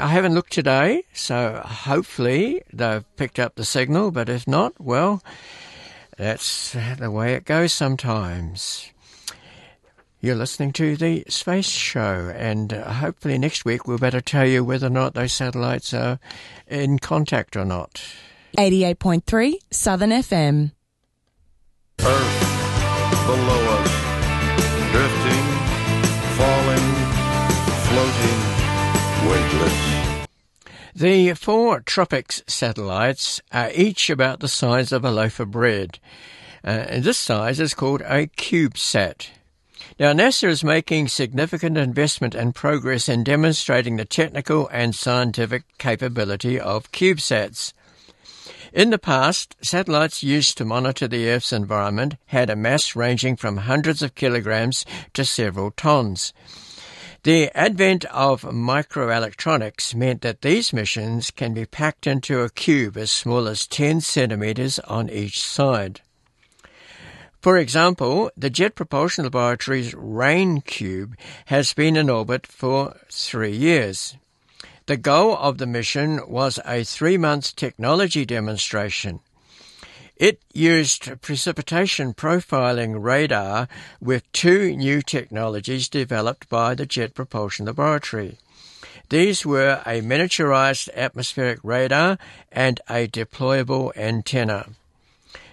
I 0.00 0.08
haven't 0.08 0.34
looked 0.34 0.52
today, 0.52 1.02
so 1.12 1.62
hopefully 1.64 2.62
they've 2.72 3.04
picked 3.16 3.38
up 3.38 3.54
the 3.54 3.64
signal, 3.64 4.10
but 4.10 4.28
if 4.28 4.48
not, 4.48 4.80
well, 4.80 5.22
that's 6.16 6.72
the 6.98 7.10
way 7.10 7.34
it 7.34 7.44
goes 7.44 7.72
sometimes. 7.72 8.90
You're 10.20 10.34
listening 10.34 10.72
to 10.72 10.96
the 10.96 11.24
Space 11.28 11.68
Show, 11.68 12.32
and 12.34 12.72
uh, 12.72 12.90
hopefully 12.94 13.38
next 13.38 13.64
week 13.64 13.86
we'll 13.86 13.98
better 13.98 14.20
tell 14.20 14.46
you 14.46 14.64
whether 14.64 14.86
or 14.86 14.90
not 14.90 15.14
those 15.14 15.32
satellites 15.32 15.92
are 15.92 16.18
in 16.66 16.98
contact 16.98 17.54
or 17.54 17.64
not. 17.64 18.02
88.3 18.56 19.54
Southern 19.70 20.10
FM. 20.10 20.72
Earth 22.00 22.48
below 23.26 23.62
us, 23.76 23.92
drifting, 24.90 25.44
falling, 26.38 26.86
floating, 27.88 28.40
weightless. 29.28 30.28
The 30.94 31.34
four 31.34 31.80
Tropics 31.80 32.42
satellites 32.46 33.40
are 33.52 33.70
each 33.74 34.10
about 34.10 34.40
the 34.40 34.48
size 34.48 34.92
of 34.92 35.04
a 35.04 35.10
loaf 35.10 35.38
of 35.38 35.50
bread. 35.50 35.98
Uh, 36.64 36.86
and 36.88 37.04
this 37.04 37.18
size 37.18 37.60
is 37.60 37.74
called 37.74 38.00
a 38.00 38.26
CubeSat. 38.26 39.28
Now, 40.00 40.12
NASA 40.12 40.48
is 40.48 40.64
making 40.64 41.08
significant 41.08 41.76
investment 41.76 42.34
and 42.34 42.54
progress 42.54 43.08
in 43.08 43.24
demonstrating 43.24 43.96
the 43.96 44.04
technical 44.04 44.68
and 44.68 44.94
scientific 44.94 45.64
capability 45.78 46.58
of 46.58 46.90
CubeSats. 46.92 47.72
In 48.72 48.90
the 48.90 48.98
past, 48.98 49.56
satellites 49.62 50.22
used 50.22 50.58
to 50.58 50.64
monitor 50.64 51.08
the 51.08 51.28
Earth's 51.28 51.52
environment 51.52 52.16
had 52.26 52.50
a 52.50 52.56
mass 52.56 52.94
ranging 52.94 53.36
from 53.36 53.58
hundreds 53.58 54.02
of 54.02 54.14
kilograms 54.14 54.84
to 55.14 55.24
several 55.24 55.70
tons. 55.70 56.32
The 57.24 57.50
advent 57.56 58.04
of 58.06 58.42
microelectronics 58.42 59.94
meant 59.94 60.22
that 60.22 60.42
these 60.42 60.72
missions 60.72 61.30
can 61.30 61.52
be 61.52 61.66
packed 61.66 62.06
into 62.06 62.40
a 62.40 62.50
cube 62.50 62.96
as 62.96 63.10
small 63.10 63.48
as 63.48 63.66
10 63.66 64.00
centimeters 64.00 64.78
on 64.80 65.10
each 65.10 65.40
side. 65.40 66.00
For 67.40 67.56
example, 67.56 68.30
the 68.36 68.50
Jet 68.50 68.74
Propulsion 68.74 69.24
Laboratory's 69.24 69.94
RainCube 69.94 71.14
has 71.46 71.72
been 71.72 71.96
in 71.96 72.10
orbit 72.10 72.46
for 72.46 72.96
three 73.10 73.56
years. 73.56 74.16
The 74.88 74.96
goal 74.96 75.36
of 75.36 75.58
the 75.58 75.66
mission 75.66 76.18
was 76.26 76.58
a 76.64 76.82
three 76.82 77.18
month 77.18 77.54
technology 77.56 78.24
demonstration. 78.24 79.20
It 80.16 80.40
used 80.54 81.20
precipitation 81.20 82.14
profiling 82.14 82.96
radar 82.98 83.68
with 84.00 84.32
two 84.32 84.74
new 84.74 85.02
technologies 85.02 85.90
developed 85.90 86.48
by 86.48 86.74
the 86.74 86.86
Jet 86.86 87.12
Propulsion 87.12 87.66
Laboratory. 87.66 88.38
These 89.10 89.44
were 89.44 89.82
a 89.84 90.00
miniaturized 90.00 90.88
atmospheric 90.94 91.58
radar 91.62 92.16
and 92.50 92.80
a 92.88 93.06
deployable 93.08 93.94
antenna. 93.94 94.70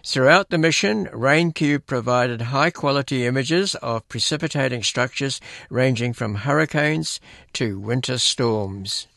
Throughout 0.02 0.50
the 0.50 0.58
mission, 0.58 1.08
RainCube 1.08 1.86
provided 1.88 2.54
high 2.56 2.72
quality 2.72 3.26
images 3.26 3.76
of 3.76 4.08
precipitating 4.08 4.82
structures 4.82 5.42
ranging 5.70 6.14
from 6.14 6.36
hurricanes 6.36 7.20
to 7.52 7.78
winter 7.78 8.18
storms. 8.18 9.08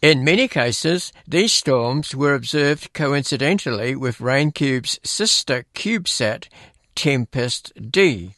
In 0.00 0.22
many 0.22 0.46
cases, 0.46 1.12
these 1.26 1.52
storms 1.52 2.14
were 2.14 2.32
observed 2.32 2.92
coincidentally 2.92 3.96
with 3.96 4.18
RainCube's 4.18 5.00
sister 5.02 5.64
CubeSat, 5.74 6.46
Tempest 6.94 7.72
D. 7.90 8.30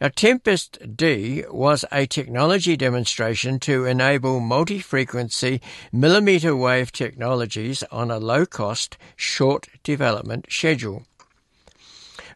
Now, 0.00 0.10
Tempest 0.14 0.96
D 0.96 1.42
was 1.50 1.84
a 1.90 2.06
technology 2.06 2.76
demonstration 2.76 3.58
to 3.60 3.86
enable 3.86 4.38
multi 4.38 4.78
frequency 4.78 5.60
millimeter 5.90 6.54
wave 6.54 6.92
technologies 6.92 7.82
on 7.90 8.12
a 8.12 8.20
low 8.20 8.46
cost, 8.46 8.96
short 9.16 9.66
development 9.82 10.46
schedule. 10.48 11.02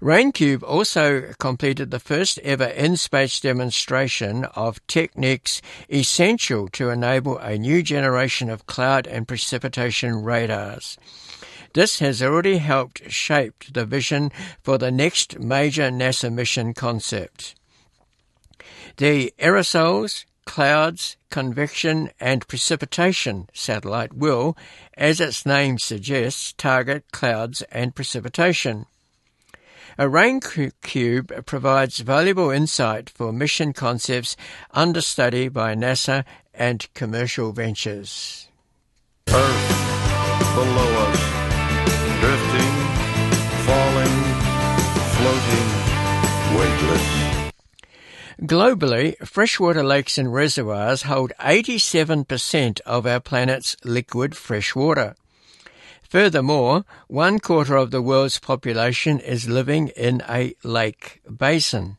RainCube 0.00 0.62
also 0.62 1.32
completed 1.38 1.90
the 1.90 1.98
first 1.98 2.38
ever 2.40 2.66
in-space 2.66 3.40
demonstration 3.40 4.44
of 4.54 4.84
techniques 4.86 5.60
essential 5.92 6.68
to 6.68 6.90
enable 6.90 7.36
a 7.38 7.58
new 7.58 7.82
generation 7.82 8.48
of 8.48 8.66
cloud 8.66 9.08
and 9.08 9.26
precipitation 9.26 10.22
radars. 10.22 10.96
This 11.74 11.98
has 11.98 12.22
already 12.22 12.58
helped 12.58 13.10
shape 13.10 13.64
the 13.72 13.84
vision 13.84 14.30
for 14.62 14.78
the 14.78 14.92
next 14.92 15.40
major 15.40 15.90
NASA 15.90 16.32
mission 16.32 16.74
concept. 16.74 17.56
The 18.98 19.34
aerosols, 19.38 20.24
clouds, 20.44 21.16
convection, 21.30 22.10
and 22.20 22.46
precipitation 22.46 23.48
satellite 23.52 24.14
will, 24.14 24.56
as 24.96 25.20
its 25.20 25.44
name 25.44 25.78
suggests, 25.78 26.52
target 26.52 27.04
clouds 27.12 27.62
and 27.70 27.94
precipitation. 27.94 28.86
A 30.00 30.08
rain 30.08 30.40
cube 30.80 31.44
provides 31.44 31.98
valuable 31.98 32.50
insight 32.50 33.10
for 33.10 33.32
mission 33.32 33.72
concepts 33.72 34.36
under 34.70 35.00
study 35.00 35.48
by 35.48 35.74
NASA 35.74 36.24
and 36.54 36.86
commercial 36.94 37.50
ventures. 37.50 38.46
Earth 39.28 39.68
below 40.54 40.92
us, 41.02 41.20
drifting, 42.20 42.74
falling, 43.66 44.16
floating, 45.18 45.68
weightless. 46.56 47.52
Globally, 48.42 49.18
freshwater 49.26 49.82
lakes 49.82 50.16
and 50.16 50.32
reservoirs 50.32 51.02
hold 51.02 51.32
87% 51.40 52.80
of 52.86 53.04
our 53.04 53.18
planet's 53.18 53.76
liquid 53.84 54.36
fresh 54.36 54.76
water. 54.76 55.16
Furthermore, 56.08 56.84
one 57.06 57.38
quarter 57.38 57.76
of 57.76 57.90
the 57.90 58.02
world's 58.02 58.38
population 58.38 59.20
is 59.20 59.48
living 59.48 59.88
in 59.88 60.22
a 60.28 60.54
lake 60.62 61.20
basin. 61.36 61.96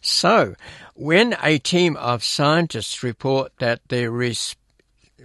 So, 0.00 0.54
when 0.94 1.36
a 1.42 1.58
team 1.58 1.96
of 1.96 2.24
scientists 2.24 3.02
report 3.02 3.52
that 3.58 3.80
their 3.88 4.10
res- 4.10 4.56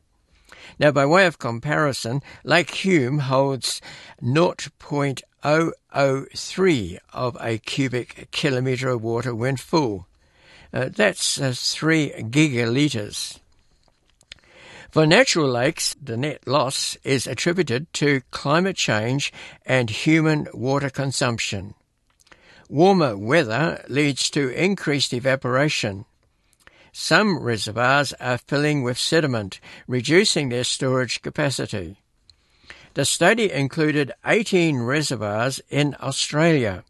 Now, 0.78 0.90
by 0.90 1.06
way 1.06 1.26
of 1.26 1.38
comparison, 1.38 2.22
Lake 2.42 2.74
Hume 2.76 3.20
holds 3.20 3.80
0.003 4.22 6.98
of 7.12 7.36
a 7.40 7.58
cubic 7.58 8.28
kilometre 8.30 8.88
of 8.88 9.02
water 9.02 9.34
when 9.34 9.56
full. 9.56 10.06
Uh, 10.72 10.88
that's 10.94 11.40
uh, 11.40 11.52
3 11.54 12.12
gigalitres. 12.30 13.38
For 14.90 15.06
natural 15.06 15.48
lakes, 15.48 15.94
the 16.02 16.16
net 16.16 16.46
loss 16.46 16.96
is 17.04 17.26
attributed 17.26 17.92
to 17.94 18.22
climate 18.32 18.76
change 18.76 19.32
and 19.64 19.88
human 19.88 20.48
water 20.52 20.90
consumption. 20.90 21.74
Warmer 22.68 23.16
weather 23.16 23.84
leads 23.88 24.30
to 24.30 24.48
increased 24.48 25.12
evaporation. 25.12 26.06
Some 26.92 27.38
reservoirs 27.38 28.12
are 28.14 28.38
filling 28.38 28.82
with 28.82 28.98
sediment, 28.98 29.60
reducing 29.86 30.48
their 30.48 30.64
storage 30.64 31.22
capacity. 31.22 31.96
The 32.94 33.04
study 33.04 33.50
included 33.52 34.12
18 34.26 34.78
reservoirs 34.78 35.60
in 35.70 35.94
Australia. 36.00 36.82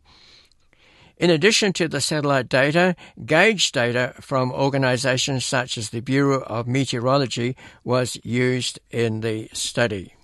In 1.20 1.28
addition 1.28 1.74
to 1.74 1.86
the 1.86 2.00
satellite 2.00 2.48
data, 2.48 2.96
gauge 3.26 3.72
data 3.72 4.14
from 4.22 4.50
organisations 4.50 5.44
such 5.44 5.76
as 5.76 5.90
the 5.90 6.00
Bureau 6.00 6.40
of 6.40 6.66
Meteorology 6.66 7.56
was 7.84 8.18
used 8.24 8.80
in 8.90 9.20
the 9.20 9.50
study. 9.52 10.14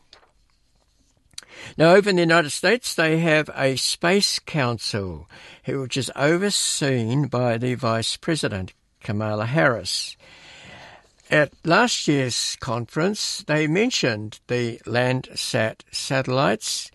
Now, 1.77 1.93
over 1.93 2.09
in 2.09 2.17
the 2.17 2.23
United 2.23 2.49
States, 2.49 2.95
they 2.95 3.19
have 3.19 3.51
a 3.55 3.77
Space 3.77 4.39
Council, 4.39 5.29
which 5.67 5.99
is 5.99 6.11
overseen 6.17 7.27
by 7.27 7.59
the 7.59 7.75
Vice 7.75 8.17
President, 8.17 8.73
Kamala 9.01 9.45
Harris. 9.45 10.17
At 11.31 11.53
last 11.63 12.09
year's 12.09 12.57
conference, 12.59 13.45
they 13.47 13.67
mentioned 13.67 14.41
the 14.47 14.81
Landsat 14.87 15.83
satellites 15.93 16.91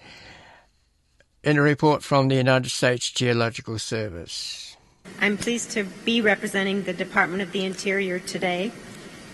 in 1.44 1.58
a 1.58 1.62
report 1.62 2.04
from 2.04 2.28
the 2.28 2.36
United 2.36 2.70
States 2.70 3.10
Geological 3.10 3.80
Service. 3.80 4.78
I'm 5.20 5.38
pleased 5.38 5.72
to 5.72 5.84
be 6.06 6.22
representing 6.22 6.84
the 6.84 6.94
Department 6.94 7.42
of 7.42 7.52
the 7.52 7.66
Interior 7.66 8.20
today. 8.20 8.72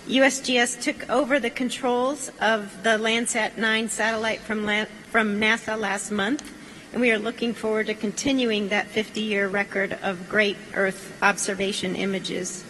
USGS 0.08 0.82
took 0.82 1.10
over 1.10 1.38
the 1.38 1.50
controls 1.50 2.32
of 2.40 2.82
the 2.84 2.98
Landsat 2.98 3.58
9 3.58 3.90
satellite 3.90 4.40
from, 4.40 4.66
from 5.12 5.42
NASA 5.42 5.78
last 5.78 6.10
month, 6.10 6.50
and 6.94 7.02
we 7.02 7.12
are 7.12 7.20
looking 7.20 7.54
forward 7.54 7.88
to 7.88 7.94
continuing 7.94 8.70
that 8.70 8.88
50 8.88 9.20
year 9.20 9.50
record 9.50 9.98
of 10.02 10.30
great 10.30 10.56
Earth 10.74 11.18
observation 11.22 11.94
images. 11.94 12.64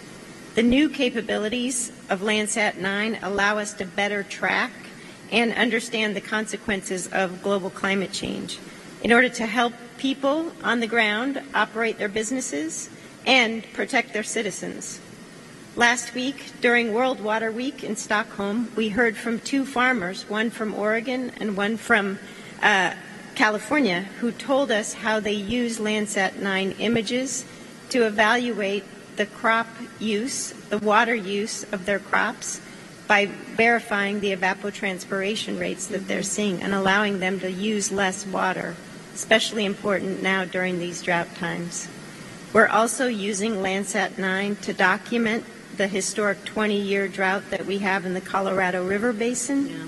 The 0.56 0.64
new 0.64 0.90
capabilities 0.90 1.92
of 2.10 2.22
Landsat 2.22 2.78
9 2.78 3.20
allow 3.22 3.60
us 3.60 3.76
to 3.76 3.86
better 3.86 4.24
track 4.24 4.72
and 5.32 5.54
understand 5.54 6.16
the 6.16 6.22
consequences 6.22 7.06
of 7.14 7.44
global 7.44 7.70
climate 7.70 8.12
change 8.12 8.58
in 9.08 9.14
order 9.14 9.30
to 9.30 9.46
help 9.46 9.72
people 9.98 10.52
on 10.66 10.82
the 10.82 10.86
ground 10.86 11.42
operate 11.56 11.98
their 11.98 12.10
businesses 12.10 12.90
and 13.26 13.64
protect 13.72 14.12
their 14.12 14.22
citizens. 14.22 15.00
Last 15.78 16.14
week, 16.14 16.52
during 16.60 16.92
World 16.92 17.22
Water 17.22 17.50
Week 17.50 17.86
in 17.86 17.96
Stockholm, 17.96 18.70
we 18.76 18.90
heard 18.90 19.16
from 19.16 19.40
two 19.40 19.64
farmers, 19.64 20.30
one 20.30 20.50
from 20.50 20.74
Oregon 20.74 21.32
and 21.40 21.56
one 21.56 21.78
from 21.78 22.20
uh, 22.62 22.96
California, 23.34 24.02
who 24.20 24.34
told 24.34 24.72
us 24.72 24.92
how 24.92 25.22
they 25.22 25.32
use 25.32 25.80
Landsat 25.80 26.36
9 26.36 26.72
images 26.80 27.46
to 27.92 28.06
evaluate 28.06 28.84
the 29.16 29.26
crop 29.26 29.68
use, 30.00 30.52
the 30.68 30.80
water 30.80 31.16
use 31.16 31.64
of 31.72 31.86
their 31.86 32.00
crops, 32.00 32.60
by 33.08 33.28
verifying 33.56 34.20
the 34.20 34.36
evapotranspiration 34.36 35.58
rates 35.58 35.88
that 35.88 36.10
they're 36.10 36.24
seeing 36.24 36.62
and 36.62 36.74
allowing 36.74 37.20
them 37.20 37.40
to 37.40 37.50
use 37.50 37.90
less 37.90 38.26
water 38.28 38.76
especially 39.18 39.66
important 39.66 40.22
now 40.22 40.46
during 40.46 40.78
these 40.78 41.02
drought 41.02 41.34
times. 41.34 41.88
We're 42.54 42.68
also 42.68 43.08
using 43.08 43.54
Landsat 43.54 44.20
9 44.20 44.58
to 44.58 44.74
document 44.74 45.44
the 45.76 45.88
historic 45.88 46.46
20 46.46 46.80
year 46.80 47.08
drought 47.08 47.50
that 47.50 47.66
we 47.66 47.80
have 47.80 48.06
in 48.06 48.14
the 48.14 48.22
Colorado 48.22 48.86
River 48.86 49.12
Basin 49.12 49.66
yeah. 49.66 49.86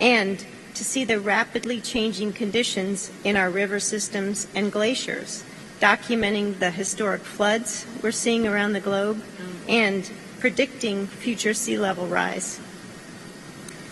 and 0.00 0.46
to 0.72 0.82
see 0.82 1.04
the 1.04 1.20
rapidly 1.20 1.78
changing 1.78 2.32
conditions 2.32 3.12
in 3.22 3.36
our 3.36 3.50
river 3.50 3.80
systems 3.80 4.46
and 4.54 4.72
glaciers, 4.72 5.44
documenting 5.78 6.58
the 6.58 6.70
historic 6.70 7.20
floods 7.20 7.84
we're 8.02 8.10
seeing 8.10 8.46
around 8.46 8.72
the 8.72 8.80
globe 8.80 9.18
mm. 9.18 9.68
and 9.68 10.10
predicting 10.38 11.06
future 11.06 11.52
sea 11.52 11.76
level 11.76 12.06
rise. 12.06 12.58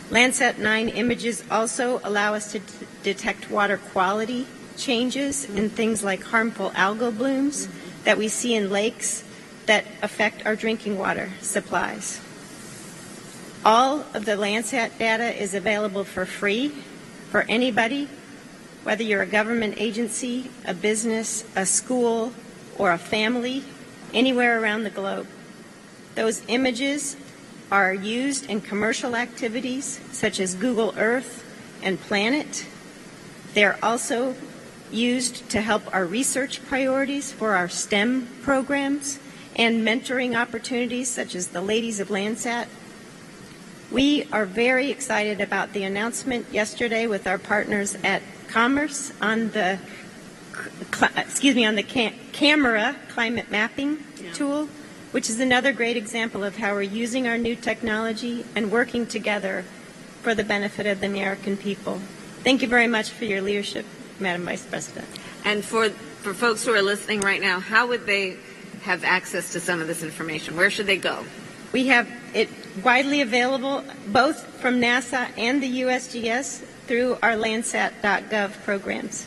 Landsat 0.08 0.56
9 0.56 0.88
images 0.88 1.44
also 1.50 2.00
allow 2.04 2.32
us 2.32 2.52
to 2.52 2.60
detect 3.02 3.50
water 3.50 3.76
quality 3.76 4.46
changes 4.78 5.44
in 5.44 5.68
things 5.68 6.02
like 6.02 6.22
harmful 6.22 6.70
algal 6.70 7.16
blooms 7.16 7.68
that 8.04 8.16
we 8.16 8.28
see 8.28 8.54
in 8.54 8.70
lakes 8.70 9.24
that 9.66 9.84
affect 10.02 10.46
our 10.46 10.56
drinking 10.56 10.96
water 10.96 11.30
supplies. 11.40 12.20
All 13.64 14.04
of 14.14 14.24
the 14.24 14.32
Landsat 14.32 14.98
data 14.98 15.34
is 15.40 15.52
available 15.52 16.04
for 16.04 16.24
free 16.24 16.68
for 17.30 17.42
anybody, 17.48 18.08
whether 18.84 19.02
you're 19.02 19.22
a 19.22 19.26
government 19.26 19.74
agency, 19.76 20.50
a 20.64 20.72
business, 20.72 21.44
a 21.54 21.66
school, 21.66 22.32
or 22.78 22.92
a 22.92 22.98
family, 22.98 23.64
anywhere 24.14 24.62
around 24.62 24.84
the 24.84 24.90
globe. 24.90 25.26
Those 26.14 26.42
images 26.48 27.16
are 27.70 27.92
used 27.92 28.48
in 28.48 28.60
commercial 28.60 29.14
activities 29.14 30.00
such 30.12 30.40
as 30.40 30.54
Google 30.54 30.94
Earth 30.96 31.44
and 31.82 32.00
Planet. 32.00 32.64
They're 33.54 33.78
also 33.82 34.34
used 34.92 35.48
to 35.50 35.60
help 35.60 35.82
our 35.94 36.04
research 36.04 36.64
priorities 36.66 37.32
for 37.32 37.52
our 37.54 37.68
STEM 37.68 38.28
programs 38.42 39.18
and 39.56 39.86
mentoring 39.86 40.40
opportunities 40.40 41.10
such 41.10 41.34
as 41.34 41.48
the 41.48 41.60
Ladies 41.60 42.00
of 42.00 42.08
Landsat. 42.08 42.66
We 43.90 44.28
are 44.32 44.44
very 44.44 44.90
excited 44.90 45.40
about 45.40 45.72
the 45.72 45.84
announcement 45.84 46.46
yesterday 46.52 47.06
with 47.06 47.26
our 47.26 47.38
partners 47.38 47.96
at 48.04 48.22
Commerce 48.48 49.12
on 49.20 49.50
the 49.50 49.78
uh, 51.00 51.08
excuse 51.16 51.54
me 51.54 51.64
on 51.64 51.74
the 51.74 51.82
cam- 51.82 52.14
camera 52.32 52.96
climate 53.08 53.50
mapping 53.50 54.02
tool, 54.32 54.68
which 55.12 55.30
is 55.30 55.40
another 55.40 55.72
great 55.72 55.96
example 55.96 56.42
of 56.42 56.56
how 56.56 56.72
we're 56.72 56.82
using 56.82 57.28
our 57.28 57.38
new 57.38 57.54
technology 57.54 58.44
and 58.54 58.72
working 58.72 59.06
together 59.06 59.64
for 60.22 60.34
the 60.34 60.44
benefit 60.44 60.86
of 60.86 61.00
the 61.00 61.06
American 61.06 61.56
people. 61.56 62.00
Thank 62.42 62.62
you 62.62 62.68
very 62.68 62.86
much 62.86 63.10
for 63.10 63.24
your 63.24 63.40
leadership, 63.40 63.84
Madam 64.20 64.44
Vice 64.44 64.64
President. 64.66 65.06
And 65.44 65.64
for 65.64 65.90
for 65.90 66.34
folks 66.34 66.64
who 66.64 66.74
are 66.74 66.82
listening 66.82 67.20
right 67.20 67.40
now, 67.40 67.60
how 67.60 67.86
would 67.88 68.06
they 68.06 68.36
have 68.82 69.04
access 69.04 69.52
to 69.52 69.60
some 69.60 69.80
of 69.80 69.86
this 69.86 70.02
information? 70.02 70.56
Where 70.56 70.70
should 70.70 70.86
they 70.86 70.96
go? 70.96 71.24
We 71.72 71.88
have 71.88 72.08
it 72.34 72.48
widely 72.82 73.20
available 73.20 73.84
both 74.08 74.44
from 74.60 74.80
NASA 74.80 75.28
and 75.36 75.62
the 75.62 75.82
USGS 75.82 76.64
through 76.86 77.18
our 77.22 77.32
Landsat.gov 77.32 78.64
programs. 78.64 79.26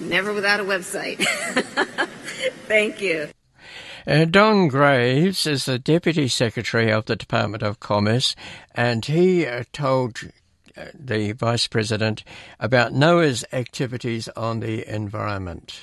Never 0.00 0.32
without 0.32 0.60
a 0.60 0.64
website. 0.64 1.24
Thank 2.66 3.00
you. 3.00 3.28
Uh, 4.06 4.26
Don 4.26 4.68
Graves 4.68 5.46
is 5.46 5.64
the 5.64 5.78
Deputy 5.78 6.28
Secretary 6.28 6.90
of 6.90 7.06
the 7.06 7.16
Department 7.16 7.62
of 7.62 7.80
Commerce, 7.80 8.36
and 8.74 9.04
he 9.04 9.46
uh, 9.46 9.64
told 9.72 10.20
the 10.94 11.32
Vice 11.32 11.66
President 11.66 12.24
about 12.58 12.92
NOAA's 12.92 13.44
activities 13.52 14.28
on 14.36 14.60
the 14.60 14.86
environment. 14.92 15.80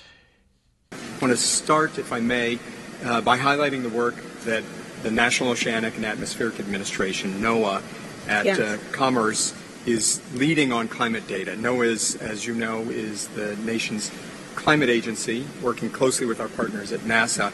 I 0.92 0.98
want 1.22 1.32
to 1.32 1.38
start, 1.38 1.98
if 1.98 2.12
I 2.12 2.20
may, 2.20 2.60
uh, 3.06 3.22
by 3.22 3.38
highlighting 3.38 3.84
the 3.84 3.89
work 3.89 4.16
that 4.46 4.64
the 5.04 5.12
National 5.12 5.52
Oceanic 5.52 5.96
and 5.96 6.06
Atmospheric 6.06 6.60
Administration, 6.60 7.42
NOAA, 7.42 7.82
at 8.28 8.46
Yes. 8.46 8.60
uh, 8.60 8.78
Commerce 8.92 9.54
is 9.86 10.22
leading 10.36 10.72
on 10.72 10.88
climate 10.88 11.28
data. 11.28 11.52
NOAA, 11.56 11.86
is, 11.88 12.16
as 12.18 12.46
you 12.46 12.54
know, 12.54 12.82
is 12.84 13.28
the 13.30 13.56
nation's 13.58 14.12
climate 14.56 14.89
agency, 14.89 15.46
working 15.62 15.89
closely 15.89 16.28
with 16.28 16.39
our 16.39 16.50
partners 16.50 16.92
at 16.92 17.00
NASA. 17.02 17.54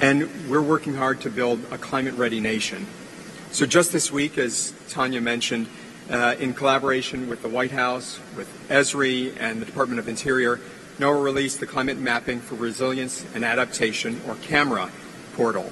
And 0.00 0.30
we're 0.48 0.62
working 0.62 0.94
hard 0.94 1.20
to 1.22 1.30
build 1.30 1.60
a 1.70 1.76
climate 1.76 2.14
ready 2.14 2.40
nation. 2.40 2.86
So, 3.50 3.66
just 3.66 3.92
this 3.92 4.12
week, 4.12 4.38
as 4.38 4.72
Tanya 4.88 5.20
mentioned, 5.20 5.66
uh, 6.10 6.36
in 6.38 6.54
collaboration 6.54 7.28
with 7.28 7.42
the 7.42 7.48
White 7.48 7.70
House, 7.70 8.18
with 8.36 8.48
ESRI, 8.68 9.36
and 9.38 9.60
the 9.60 9.66
Department 9.66 9.98
of 9.98 10.08
Interior, 10.08 10.60
NOAA 10.98 11.22
released 11.22 11.60
the 11.60 11.66
Climate 11.66 11.98
Mapping 11.98 12.40
for 12.40 12.56
Resilience 12.56 13.24
and 13.34 13.44
Adaptation, 13.44 14.20
or 14.26 14.34
CAMERA, 14.36 14.90
portal. 15.34 15.70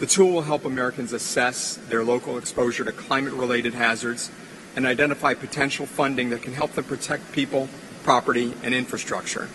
The 0.00 0.06
tool 0.06 0.32
will 0.32 0.42
help 0.42 0.64
Americans 0.64 1.12
assess 1.12 1.76
their 1.88 2.04
local 2.04 2.38
exposure 2.38 2.84
to 2.84 2.92
climate 2.92 3.34
related 3.34 3.74
hazards 3.74 4.30
and 4.76 4.86
identify 4.86 5.34
potential 5.34 5.86
funding 5.86 6.30
that 6.30 6.42
can 6.42 6.54
help 6.54 6.72
them 6.72 6.84
protect 6.84 7.32
people, 7.32 7.68
property, 8.04 8.54
and 8.62 8.74
infrastructure. 8.74 9.48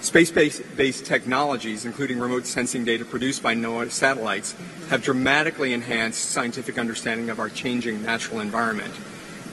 Space 0.00 0.30
based 0.30 1.06
technologies, 1.06 1.86
including 1.86 2.20
remote 2.20 2.46
sensing 2.46 2.84
data 2.84 3.04
produced 3.06 3.42
by 3.42 3.54
NOAA 3.54 3.90
satellites, 3.90 4.54
have 4.90 5.02
dramatically 5.02 5.72
enhanced 5.72 6.30
scientific 6.30 6.78
understanding 6.78 7.30
of 7.30 7.40
our 7.40 7.48
changing 7.48 8.02
natural 8.02 8.40
environment. 8.40 8.92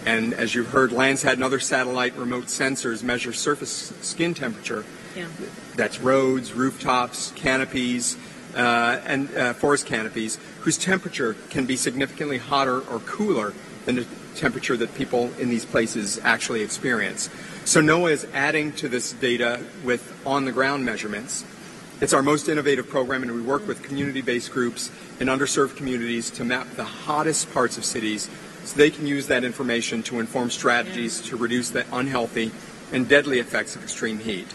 And 0.06 0.34
as 0.34 0.56
you've 0.56 0.70
heard, 0.70 0.91
Landsat 0.91 1.34
and 1.34 1.43
other 1.43 1.60
satellite 1.60 2.16
remote 2.16 2.45
sensors 2.45 3.04
measure 3.04 3.34
surface 3.34 3.93
skin 4.02 4.34
temperature. 4.34 4.84
Yeah. 5.16 5.28
That's 5.76 5.99
roads, 5.99 6.54
rooftops, 6.54 7.32
canopies, 7.36 8.18
uh, 8.56 8.99
and 9.06 9.34
uh, 9.36 9.54
forest 9.54 9.86
canopies, 9.86 10.39
whose 10.62 10.78
temperature 10.78 11.36
can 11.49 11.66
be 11.66 11.76
significantly 11.76 12.38
hotter 12.38 12.80
or 12.80 12.99
cooler 12.99 13.54
than 13.86 13.95
the 13.95 14.08
temperature 14.36 14.78
that 14.78 14.93
people 14.95 15.32
in 15.38 15.49
these 15.49 15.66
places 15.66 16.20
actually 16.24 16.62
experience. 16.62 17.30
So 17.66 17.82
NOAA 17.82 18.12
is 18.12 18.28
adding 18.34 18.72
to 18.74 18.89
this 18.89 19.14
data 19.14 19.64
with 19.84 20.20
on-the-ground 20.26 20.86
measurements. 20.86 21.45
It's 21.99 22.14
our 22.14 22.24
most 22.24 22.49
innovative 22.49 22.89
program, 22.89 23.22
and 23.22 23.32
we 23.32 23.41
work 23.41 23.68
with 23.68 23.84
community-based 23.84 24.52
groups 24.52 24.89
in 25.20 25.28
underserved 25.28 25.76
communities 25.76 26.32
to 26.32 26.43
map 26.43 26.68
the 26.76 26.84
hottest 26.84 27.54
parts 27.54 27.78
of 27.78 27.86
cities 27.86 28.30
so 28.72 28.78
they 28.78 28.90
can 28.90 29.06
use 29.06 29.28
that 29.28 29.44
information 29.44 30.02
to 30.04 30.20
inform 30.22 30.50
strategies 30.50 31.20
to 31.22 31.36
reduce 31.36 31.72
the 31.72 31.86
unhealthy 31.92 32.52
and 32.94 33.08
deadly 33.08 33.40
effects 33.40 33.76
of 33.76 33.84
extreme 33.84 34.18
heat. 34.18 34.48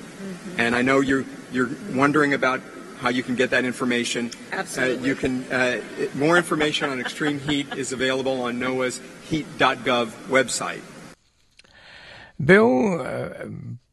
And 0.56 0.74
I 0.74 0.80
know 0.80 1.00
you're, 1.00 1.24
you're 1.52 1.70
wondering 1.92 2.32
about 2.32 2.62
how 2.98 3.10
you 3.10 3.22
can 3.22 3.34
get 3.34 3.50
that 3.50 3.66
information. 3.66 4.30
Absolutely. 4.52 5.04
Uh, 5.04 5.06
you 5.06 5.14
can, 5.14 5.52
uh, 5.52 5.80
more 6.14 6.38
information 6.38 6.88
on 6.88 6.98
extreme 6.98 7.38
heat 7.40 7.74
is 7.76 7.92
available 7.92 8.40
on 8.40 8.58
NOAA's 8.58 9.02
heat.gov 9.28 10.08
website. 10.28 10.80
Bill 12.42 13.00
uh, 13.00 13.46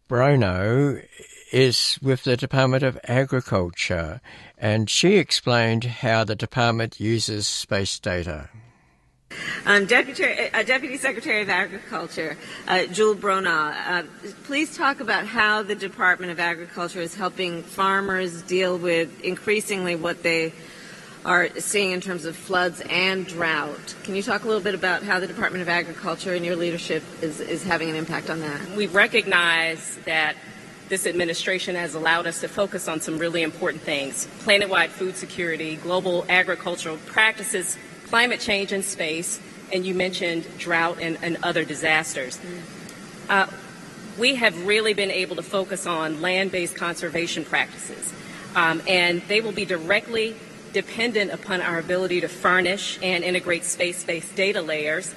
Bronaugh 0.10 1.06
is 1.52 2.00
with 2.02 2.24
the 2.24 2.38
Department 2.38 2.84
of 2.84 2.98
Agriculture, 3.04 4.22
and 4.58 4.90
she 4.90 5.18
explained 5.18 5.84
how 5.84 6.24
the 6.24 6.36
department 6.36 7.00
uses 7.00 7.46
space 7.46 8.00
data. 8.00 8.50
Um, 9.66 9.86
Deputy, 9.86 10.24
uh, 10.54 10.64
Deputy 10.64 10.98
Secretary 10.98 11.42
of 11.42 11.50
Agriculture, 11.50 12.38
uh, 12.68 12.86
Jewel 12.86 13.16
Bronaugh, 13.16 13.74
uh, 13.88 14.04
please 14.44 14.76
talk 14.76 15.00
about 15.00 15.26
how 15.26 15.64
the 15.64 15.76
Department 15.76 16.32
of 16.32 16.40
Agriculture 16.40 17.02
is 17.02 17.16
helping 17.16 17.64
farmers 17.64 18.42
deal 18.42 18.78
with 18.78 19.22
increasingly 19.22 19.96
what 19.96 20.22
they 20.24 20.54
are 21.26 21.50
seeing 21.60 21.92
in 21.92 22.02
terms 22.02 22.26
of 22.26 22.36
floods 22.36 22.82
and 22.90 23.26
drought. 23.26 23.96
Can 24.04 24.16
you 24.16 24.24
talk 24.24 24.44
a 24.44 24.48
little 24.48 24.62
bit 24.62 24.76
about 24.76 25.04
how 25.04 25.20
the 25.20 25.28
Department 25.28 25.62
of 25.62 25.70
Agriculture 25.70 26.34
and 26.34 26.46
your 26.46 26.56
leadership 26.56 27.04
is, 27.22 27.40
is 27.40 27.64
having 27.64 27.90
an 27.90 27.96
impact 27.96 28.30
on 28.30 28.42
that? 28.42 28.60
We 28.76 28.88
recognize 28.88 29.98
that 30.06 30.36
this 30.90 31.08
administration 31.08 31.76
has 31.76 31.96
allowed 31.96 32.28
us 32.28 32.42
to 32.42 32.48
focus 32.48 32.88
on 32.88 33.00
some 33.00 33.18
really 33.18 33.42
important 33.42 33.82
things 33.84 34.28
planet 34.40 34.70
wide 34.70 34.92
food 34.92 35.16
security, 35.16 35.78
global 35.78 36.26
agricultural 36.28 36.98
practices, 37.06 37.78
climate 38.14 38.40
change 38.40 38.72
in 38.72 38.84
space, 38.84 39.40
and 39.72 39.84
you 39.84 39.96
mentioned 39.96 40.46
drought 40.60 41.00
and, 41.02 41.18
and 41.24 41.36
other 41.42 41.66
disasters. 41.66 42.40
Uh, 43.28 43.48
we 44.20 44.36
have 44.36 44.68
really 44.68 44.94
been 44.94 45.10
able 45.10 45.36
to 45.36 45.42
focus 45.42 45.88
on 45.88 46.22
land 46.22 46.52
based 46.52 46.76
conservation 46.76 47.44
practices, 47.44 48.14
um, 48.56 48.84
and 48.88 49.24
they 49.24 49.42
will 49.42 49.52
be 49.52 49.66
directly 49.66 50.36
dependent 50.74 51.32
upon 51.32 51.60
our 51.60 51.80
ability 51.80 52.22
to 52.22 52.28
furnish 52.28 53.00
and 53.02 53.24
integrate 53.24 53.64
space 53.64 54.04
based 54.04 54.36
data 54.36 54.62
layers 54.62 55.16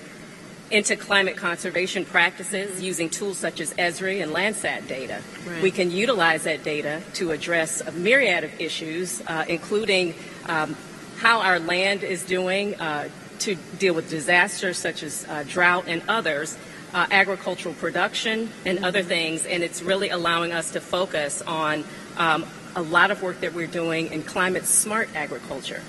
into 0.70 0.96
climate 0.96 1.36
conservation 1.36 2.02
practices 2.02 2.82
using 2.82 3.10
tools 3.10 3.36
such 3.36 3.60
as 3.60 3.74
ESRI 3.74 4.22
and 4.22 4.32
Landsat 4.32 4.88
data. 4.88 5.20
Right. 5.46 5.62
We 5.62 5.70
can 5.70 5.90
utilize 5.90 6.44
that 6.44 6.64
data 6.64 7.02
to 7.16 7.32
address 7.32 7.82
a 7.82 7.92
myriad 7.92 8.42
of 8.42 8.58
issues, 8.58 9.20
uh, 9.26 9.44
including 9.46 10.14
um, 10.46 10.74
how 11.18 11.40
our 11.40 11.58
land 11.58 12.02
is 12.02 12.24
doing 12.24 12.74
uh, 12.80 13.08
to 13.40 13.54
deal 13.78 13.94
with 13.94 14.08
disasters 14.10 14.78
such 14.78 15.02
as 15.02 15.26
uh, 15.28 15.44
drought 15.46 15.84
and 15.86 16.02
others, 16.08 16.56
uh, 16.94 17.06
agricultural 17.10 17.74
production 17.74 18.50
and 18.64 18.84
other 18.84 19.02
things, 19.02 19.44
and 19.46 19.62
it's 19.62 19.82
really 19.82 20.10
allowing 20.10 20.52
us 20.52 20.72
to 20.72 20.80
focus 20.80 21.42
on 21.42 21.84
um, 22.16 22.44
a 22.74 22.82
lot 22.82 23.10
of 23.10 23.22
work 23.22 23.40
that 23.40 23.54
we're 23.54 23.66
doing 23.66 24.12
in 24.12 24.22
climate 24.22 24.64
smart 24.66 25.08
agriculture. 25.14 25.82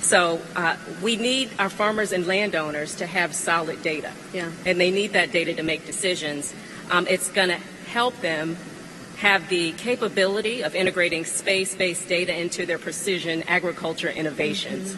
So 0.00 0.40
uh, 0.54 0.76
we 1.02 1.16
need 1.16 1.50
our 1.58 1.68
farmers 1.68 2.12
and 2.12 2.26
landowners 2.26 2.96
to 2.96 3.06
have 3.06 3.34
solid 3.34 3.82
data, 3.82 4.12
Yeah. 4.32 4.50
and 4.64 4.78
they 4.80 4.90
need 4.90 5.12
that 5.14 5.32
data 5.32 5.54
to 5.54 5.62
make 5.62 5.84
decisions. 5.86 6.54
Um, 6.90 7.06
it's 7.08 7.28
going 7.30 7.48
to 7.48 7.58
help 7.90 8.20
them 8.20 8.56
have 9.16 9.48
the 9.48 9.72
capability 9.72 10.62
of 10.62 10.74
integrating 10.74 11.24
space-based 11.24 12.08
data 12.08 12.38
into 12.38 12.66
their 12.66 12.78
precision 12.78 13.42
agriculture 13.44 14.10
innovations. 14.10 14.94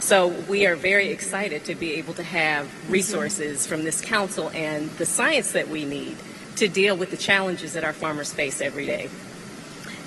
So 0.00 0.28
we 0.48 0.66
are 0.66 0.76
very 0.76 1.08
excited 1.08 1.64
to 1.66 1.74
be 1.74 1.94
able 1.94 2.14
to 2.14 2.22
have 2.22 2.90
resources 2.90 3.66
from 3.66 3.84
this 3.84 4.00
council 4.00 4.50
and 4.50 4.88
the 4.92 5.04
science 5.04 5.52
that 5.52 5.68
we 5.68 5.84
need 5.84 6.16
to 6.56 6.68
deal 6.68 6.96
with 6.96 7.10
the 7.10 7.16
challenges 7.16 7.74
that 7.74 7.84
our 7.84 7.92
farmers 7.92 8.32
face 8.32 8.60
every 8.60 8.86
day. 8.86 9.10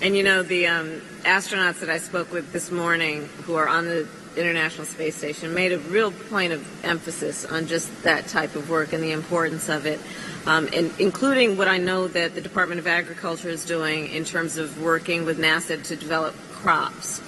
And 0.01 0.17
you 0.17 0.23
know, 0.23 0.41
the 0.41 0.67
um, 0.67 1.01
astronauts 1.21 1.81
that 1.81 1.89
I 1.89 1.99
spoke 1.99 2.31
with 2.31 2.51
this 2.51 2.71
morning 2.71 3.29
who 3.43 3.55
are 3.55 3.67
on 3.67 3.85
the 3.85 4.07
International 4.35 4.85
Space 4.85 5.15
Station 5.15 5.53
made 5.53 5.71
a 5.71 5.79
real 5.79 6.11
point 6.11 6.53
of 6.53 6.85
emphasis 6.85 7.45
on 7.45 7.67
just 7.67 8.03
that 8.03 8.27
type 8.27 8.55
of 8.55 8.69
work 8.69 8.93
and 8.93 9.03
the 9.03 9.11
importance 9.11 9.69
of 9.69 9.85
it, 9.85 9.99
um, 10.45 10.69
and 10.73 10.91
including 10.99 11.57
what 11.57 11.67
I 11.67 11.77
know 11.77 12.07
that 12.07 12.35
the 12.35 12.41
Department 12.41 12.79
of 12.79 12.87
Agriculture 12.87 13.49
is 13.49 13.65
doing 13.65 14.09
in 14.09 14.25
terms 14.25 14.57
of 14.57 14.81
working 14.81 15.25
with 15.25 15.39
NASA 15.39 15.81
to 15.83 15.95
develop 15.95 16.35
crops 16.51 17.19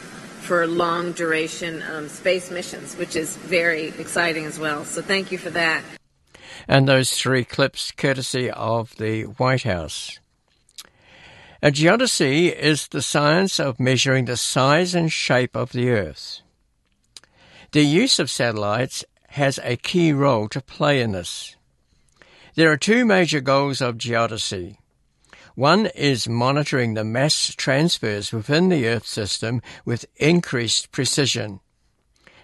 for 0.42 0.68
long 0.68 1.14
duration 1.14 1.82
um, 1.84 2.10
space 2.10 2.52
missions, 2.52 2.96
which 2.98 3.16
is 3.16 3.36
very 3.38 3.88
exciting 3.88 4.46
as 4.46 4.60
well. 4.60 4.84
So 4.86 5.02
thank 5.02 5.32
you 5.32 5.38
for 5.38 5.50
that. 5.52 5.82
And 6.68 6.88
those 6.88 7.14
three 7.14 7.44
clips 7.44 7.92
courtesy 7.92 8.50
of 8.52 8.96
the 8.98 9.24
White 9.24 9.64
House. 9.64 10.20
A 11.62 11.72
geodesy 11.72 12.54
is 12.54 12.90
the 12.90 13.02
science 13.02 13.58
of 13.58 13.80
measuring 13.80 14.26
the 14.26 14.36
size 14.36 14.94
and 14.94 15.10
shape 15.12 15.56
of 15.56 15.72
the 15.72 15.90
Earth. 15.90 16.43
The 17.74 17.82
use 17.82 18.20
of 18.20 18.30
satellites 18.30 19.04
has 19.30 19.60
a 19.64 19.78
key 19.78 20.14
role 20.14 20.48
to 20.50 20.62
play 20.62 21.02
in 21.02 21.14
this. 21.14 21.56
There 22.54 22.72
are 22.72 22.78
two 22.78 23.04
major 23.04 23.42
goals 23.42 23.82
of 23.82 23.98
geodesy. 23.98 24.78
One 25.56 25.88
is 25.88 26.30
monitoring 26.30 26.94
the 26.94 27.04
mass 27.04 27.56
transfers 27.58 28.32
within 28.32 28.70
the 28.70 28.88
Earth 28.88 29.08
system 29.08 29.60
with 29.86 30.06
increased 30.18 30.92
precision. 30.92 31.62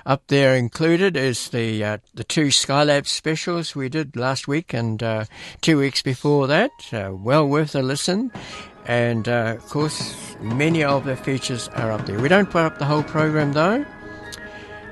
Up 0.06 0.24
there 0.28 0.56
included 0.56 1.16
is 1.16 1.50
the 1.50 1.84
uh, 1.84 1.98
the 2.14 2.24
two 2.24 2.48
Skylab 2.48 3.06
specials 3.06 3.76
we 3.76 3.90
did 3.90 4.16
last 4.16 4.48
week 4.48 4.74
and 4.74 5.02
uh, 5.04 5.26
two 5.62 5.78
weeks 5.78 6.02
before 6.02 6.48
that. 6.48 6.72
Uh, 6.92 7.12
well 7.14 7.48
worth 7.48 7.76
a 7.76 7.82
listen. 7.82 8.32
And 8.88 9.28
uh, 9.28 9.56
of 9.58 9.70
course, 9.70 10.36
many 10.40 10.84
of 10.84 11.04
the 11.06 11.16
features 11.16 11.68
are 11.70 11.92
up 11.92 12.06
there. 12.06 12.20
We 12.20 12.30
don't 12.30 12.50
put 12.50 12.64
up 12.64 12.80
the 12.80 12.86
whole 12.86 13.04
program 13.04 13.52
though, 13.54 13.86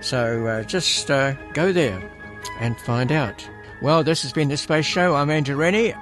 so 0.01 0.45
uh, 0.45 0.63
just 0.63 1.09
uh, 1.09 1.33
go 1.53 1.71
there 1.71 2.11
and 2.59 2.77
find 2.81 3.11
out. 3.11 3.47
Well, 3.81 4.03
this 4.03 4.21
has 4.23 4.33
been 4.33 4.49
the 4.49 4.57
Space 4.57 4.85
Show. 4.85 5.15
I'm 5.15 5.29
Andrew 5.29 5.55
Rennie. 5.55 5.93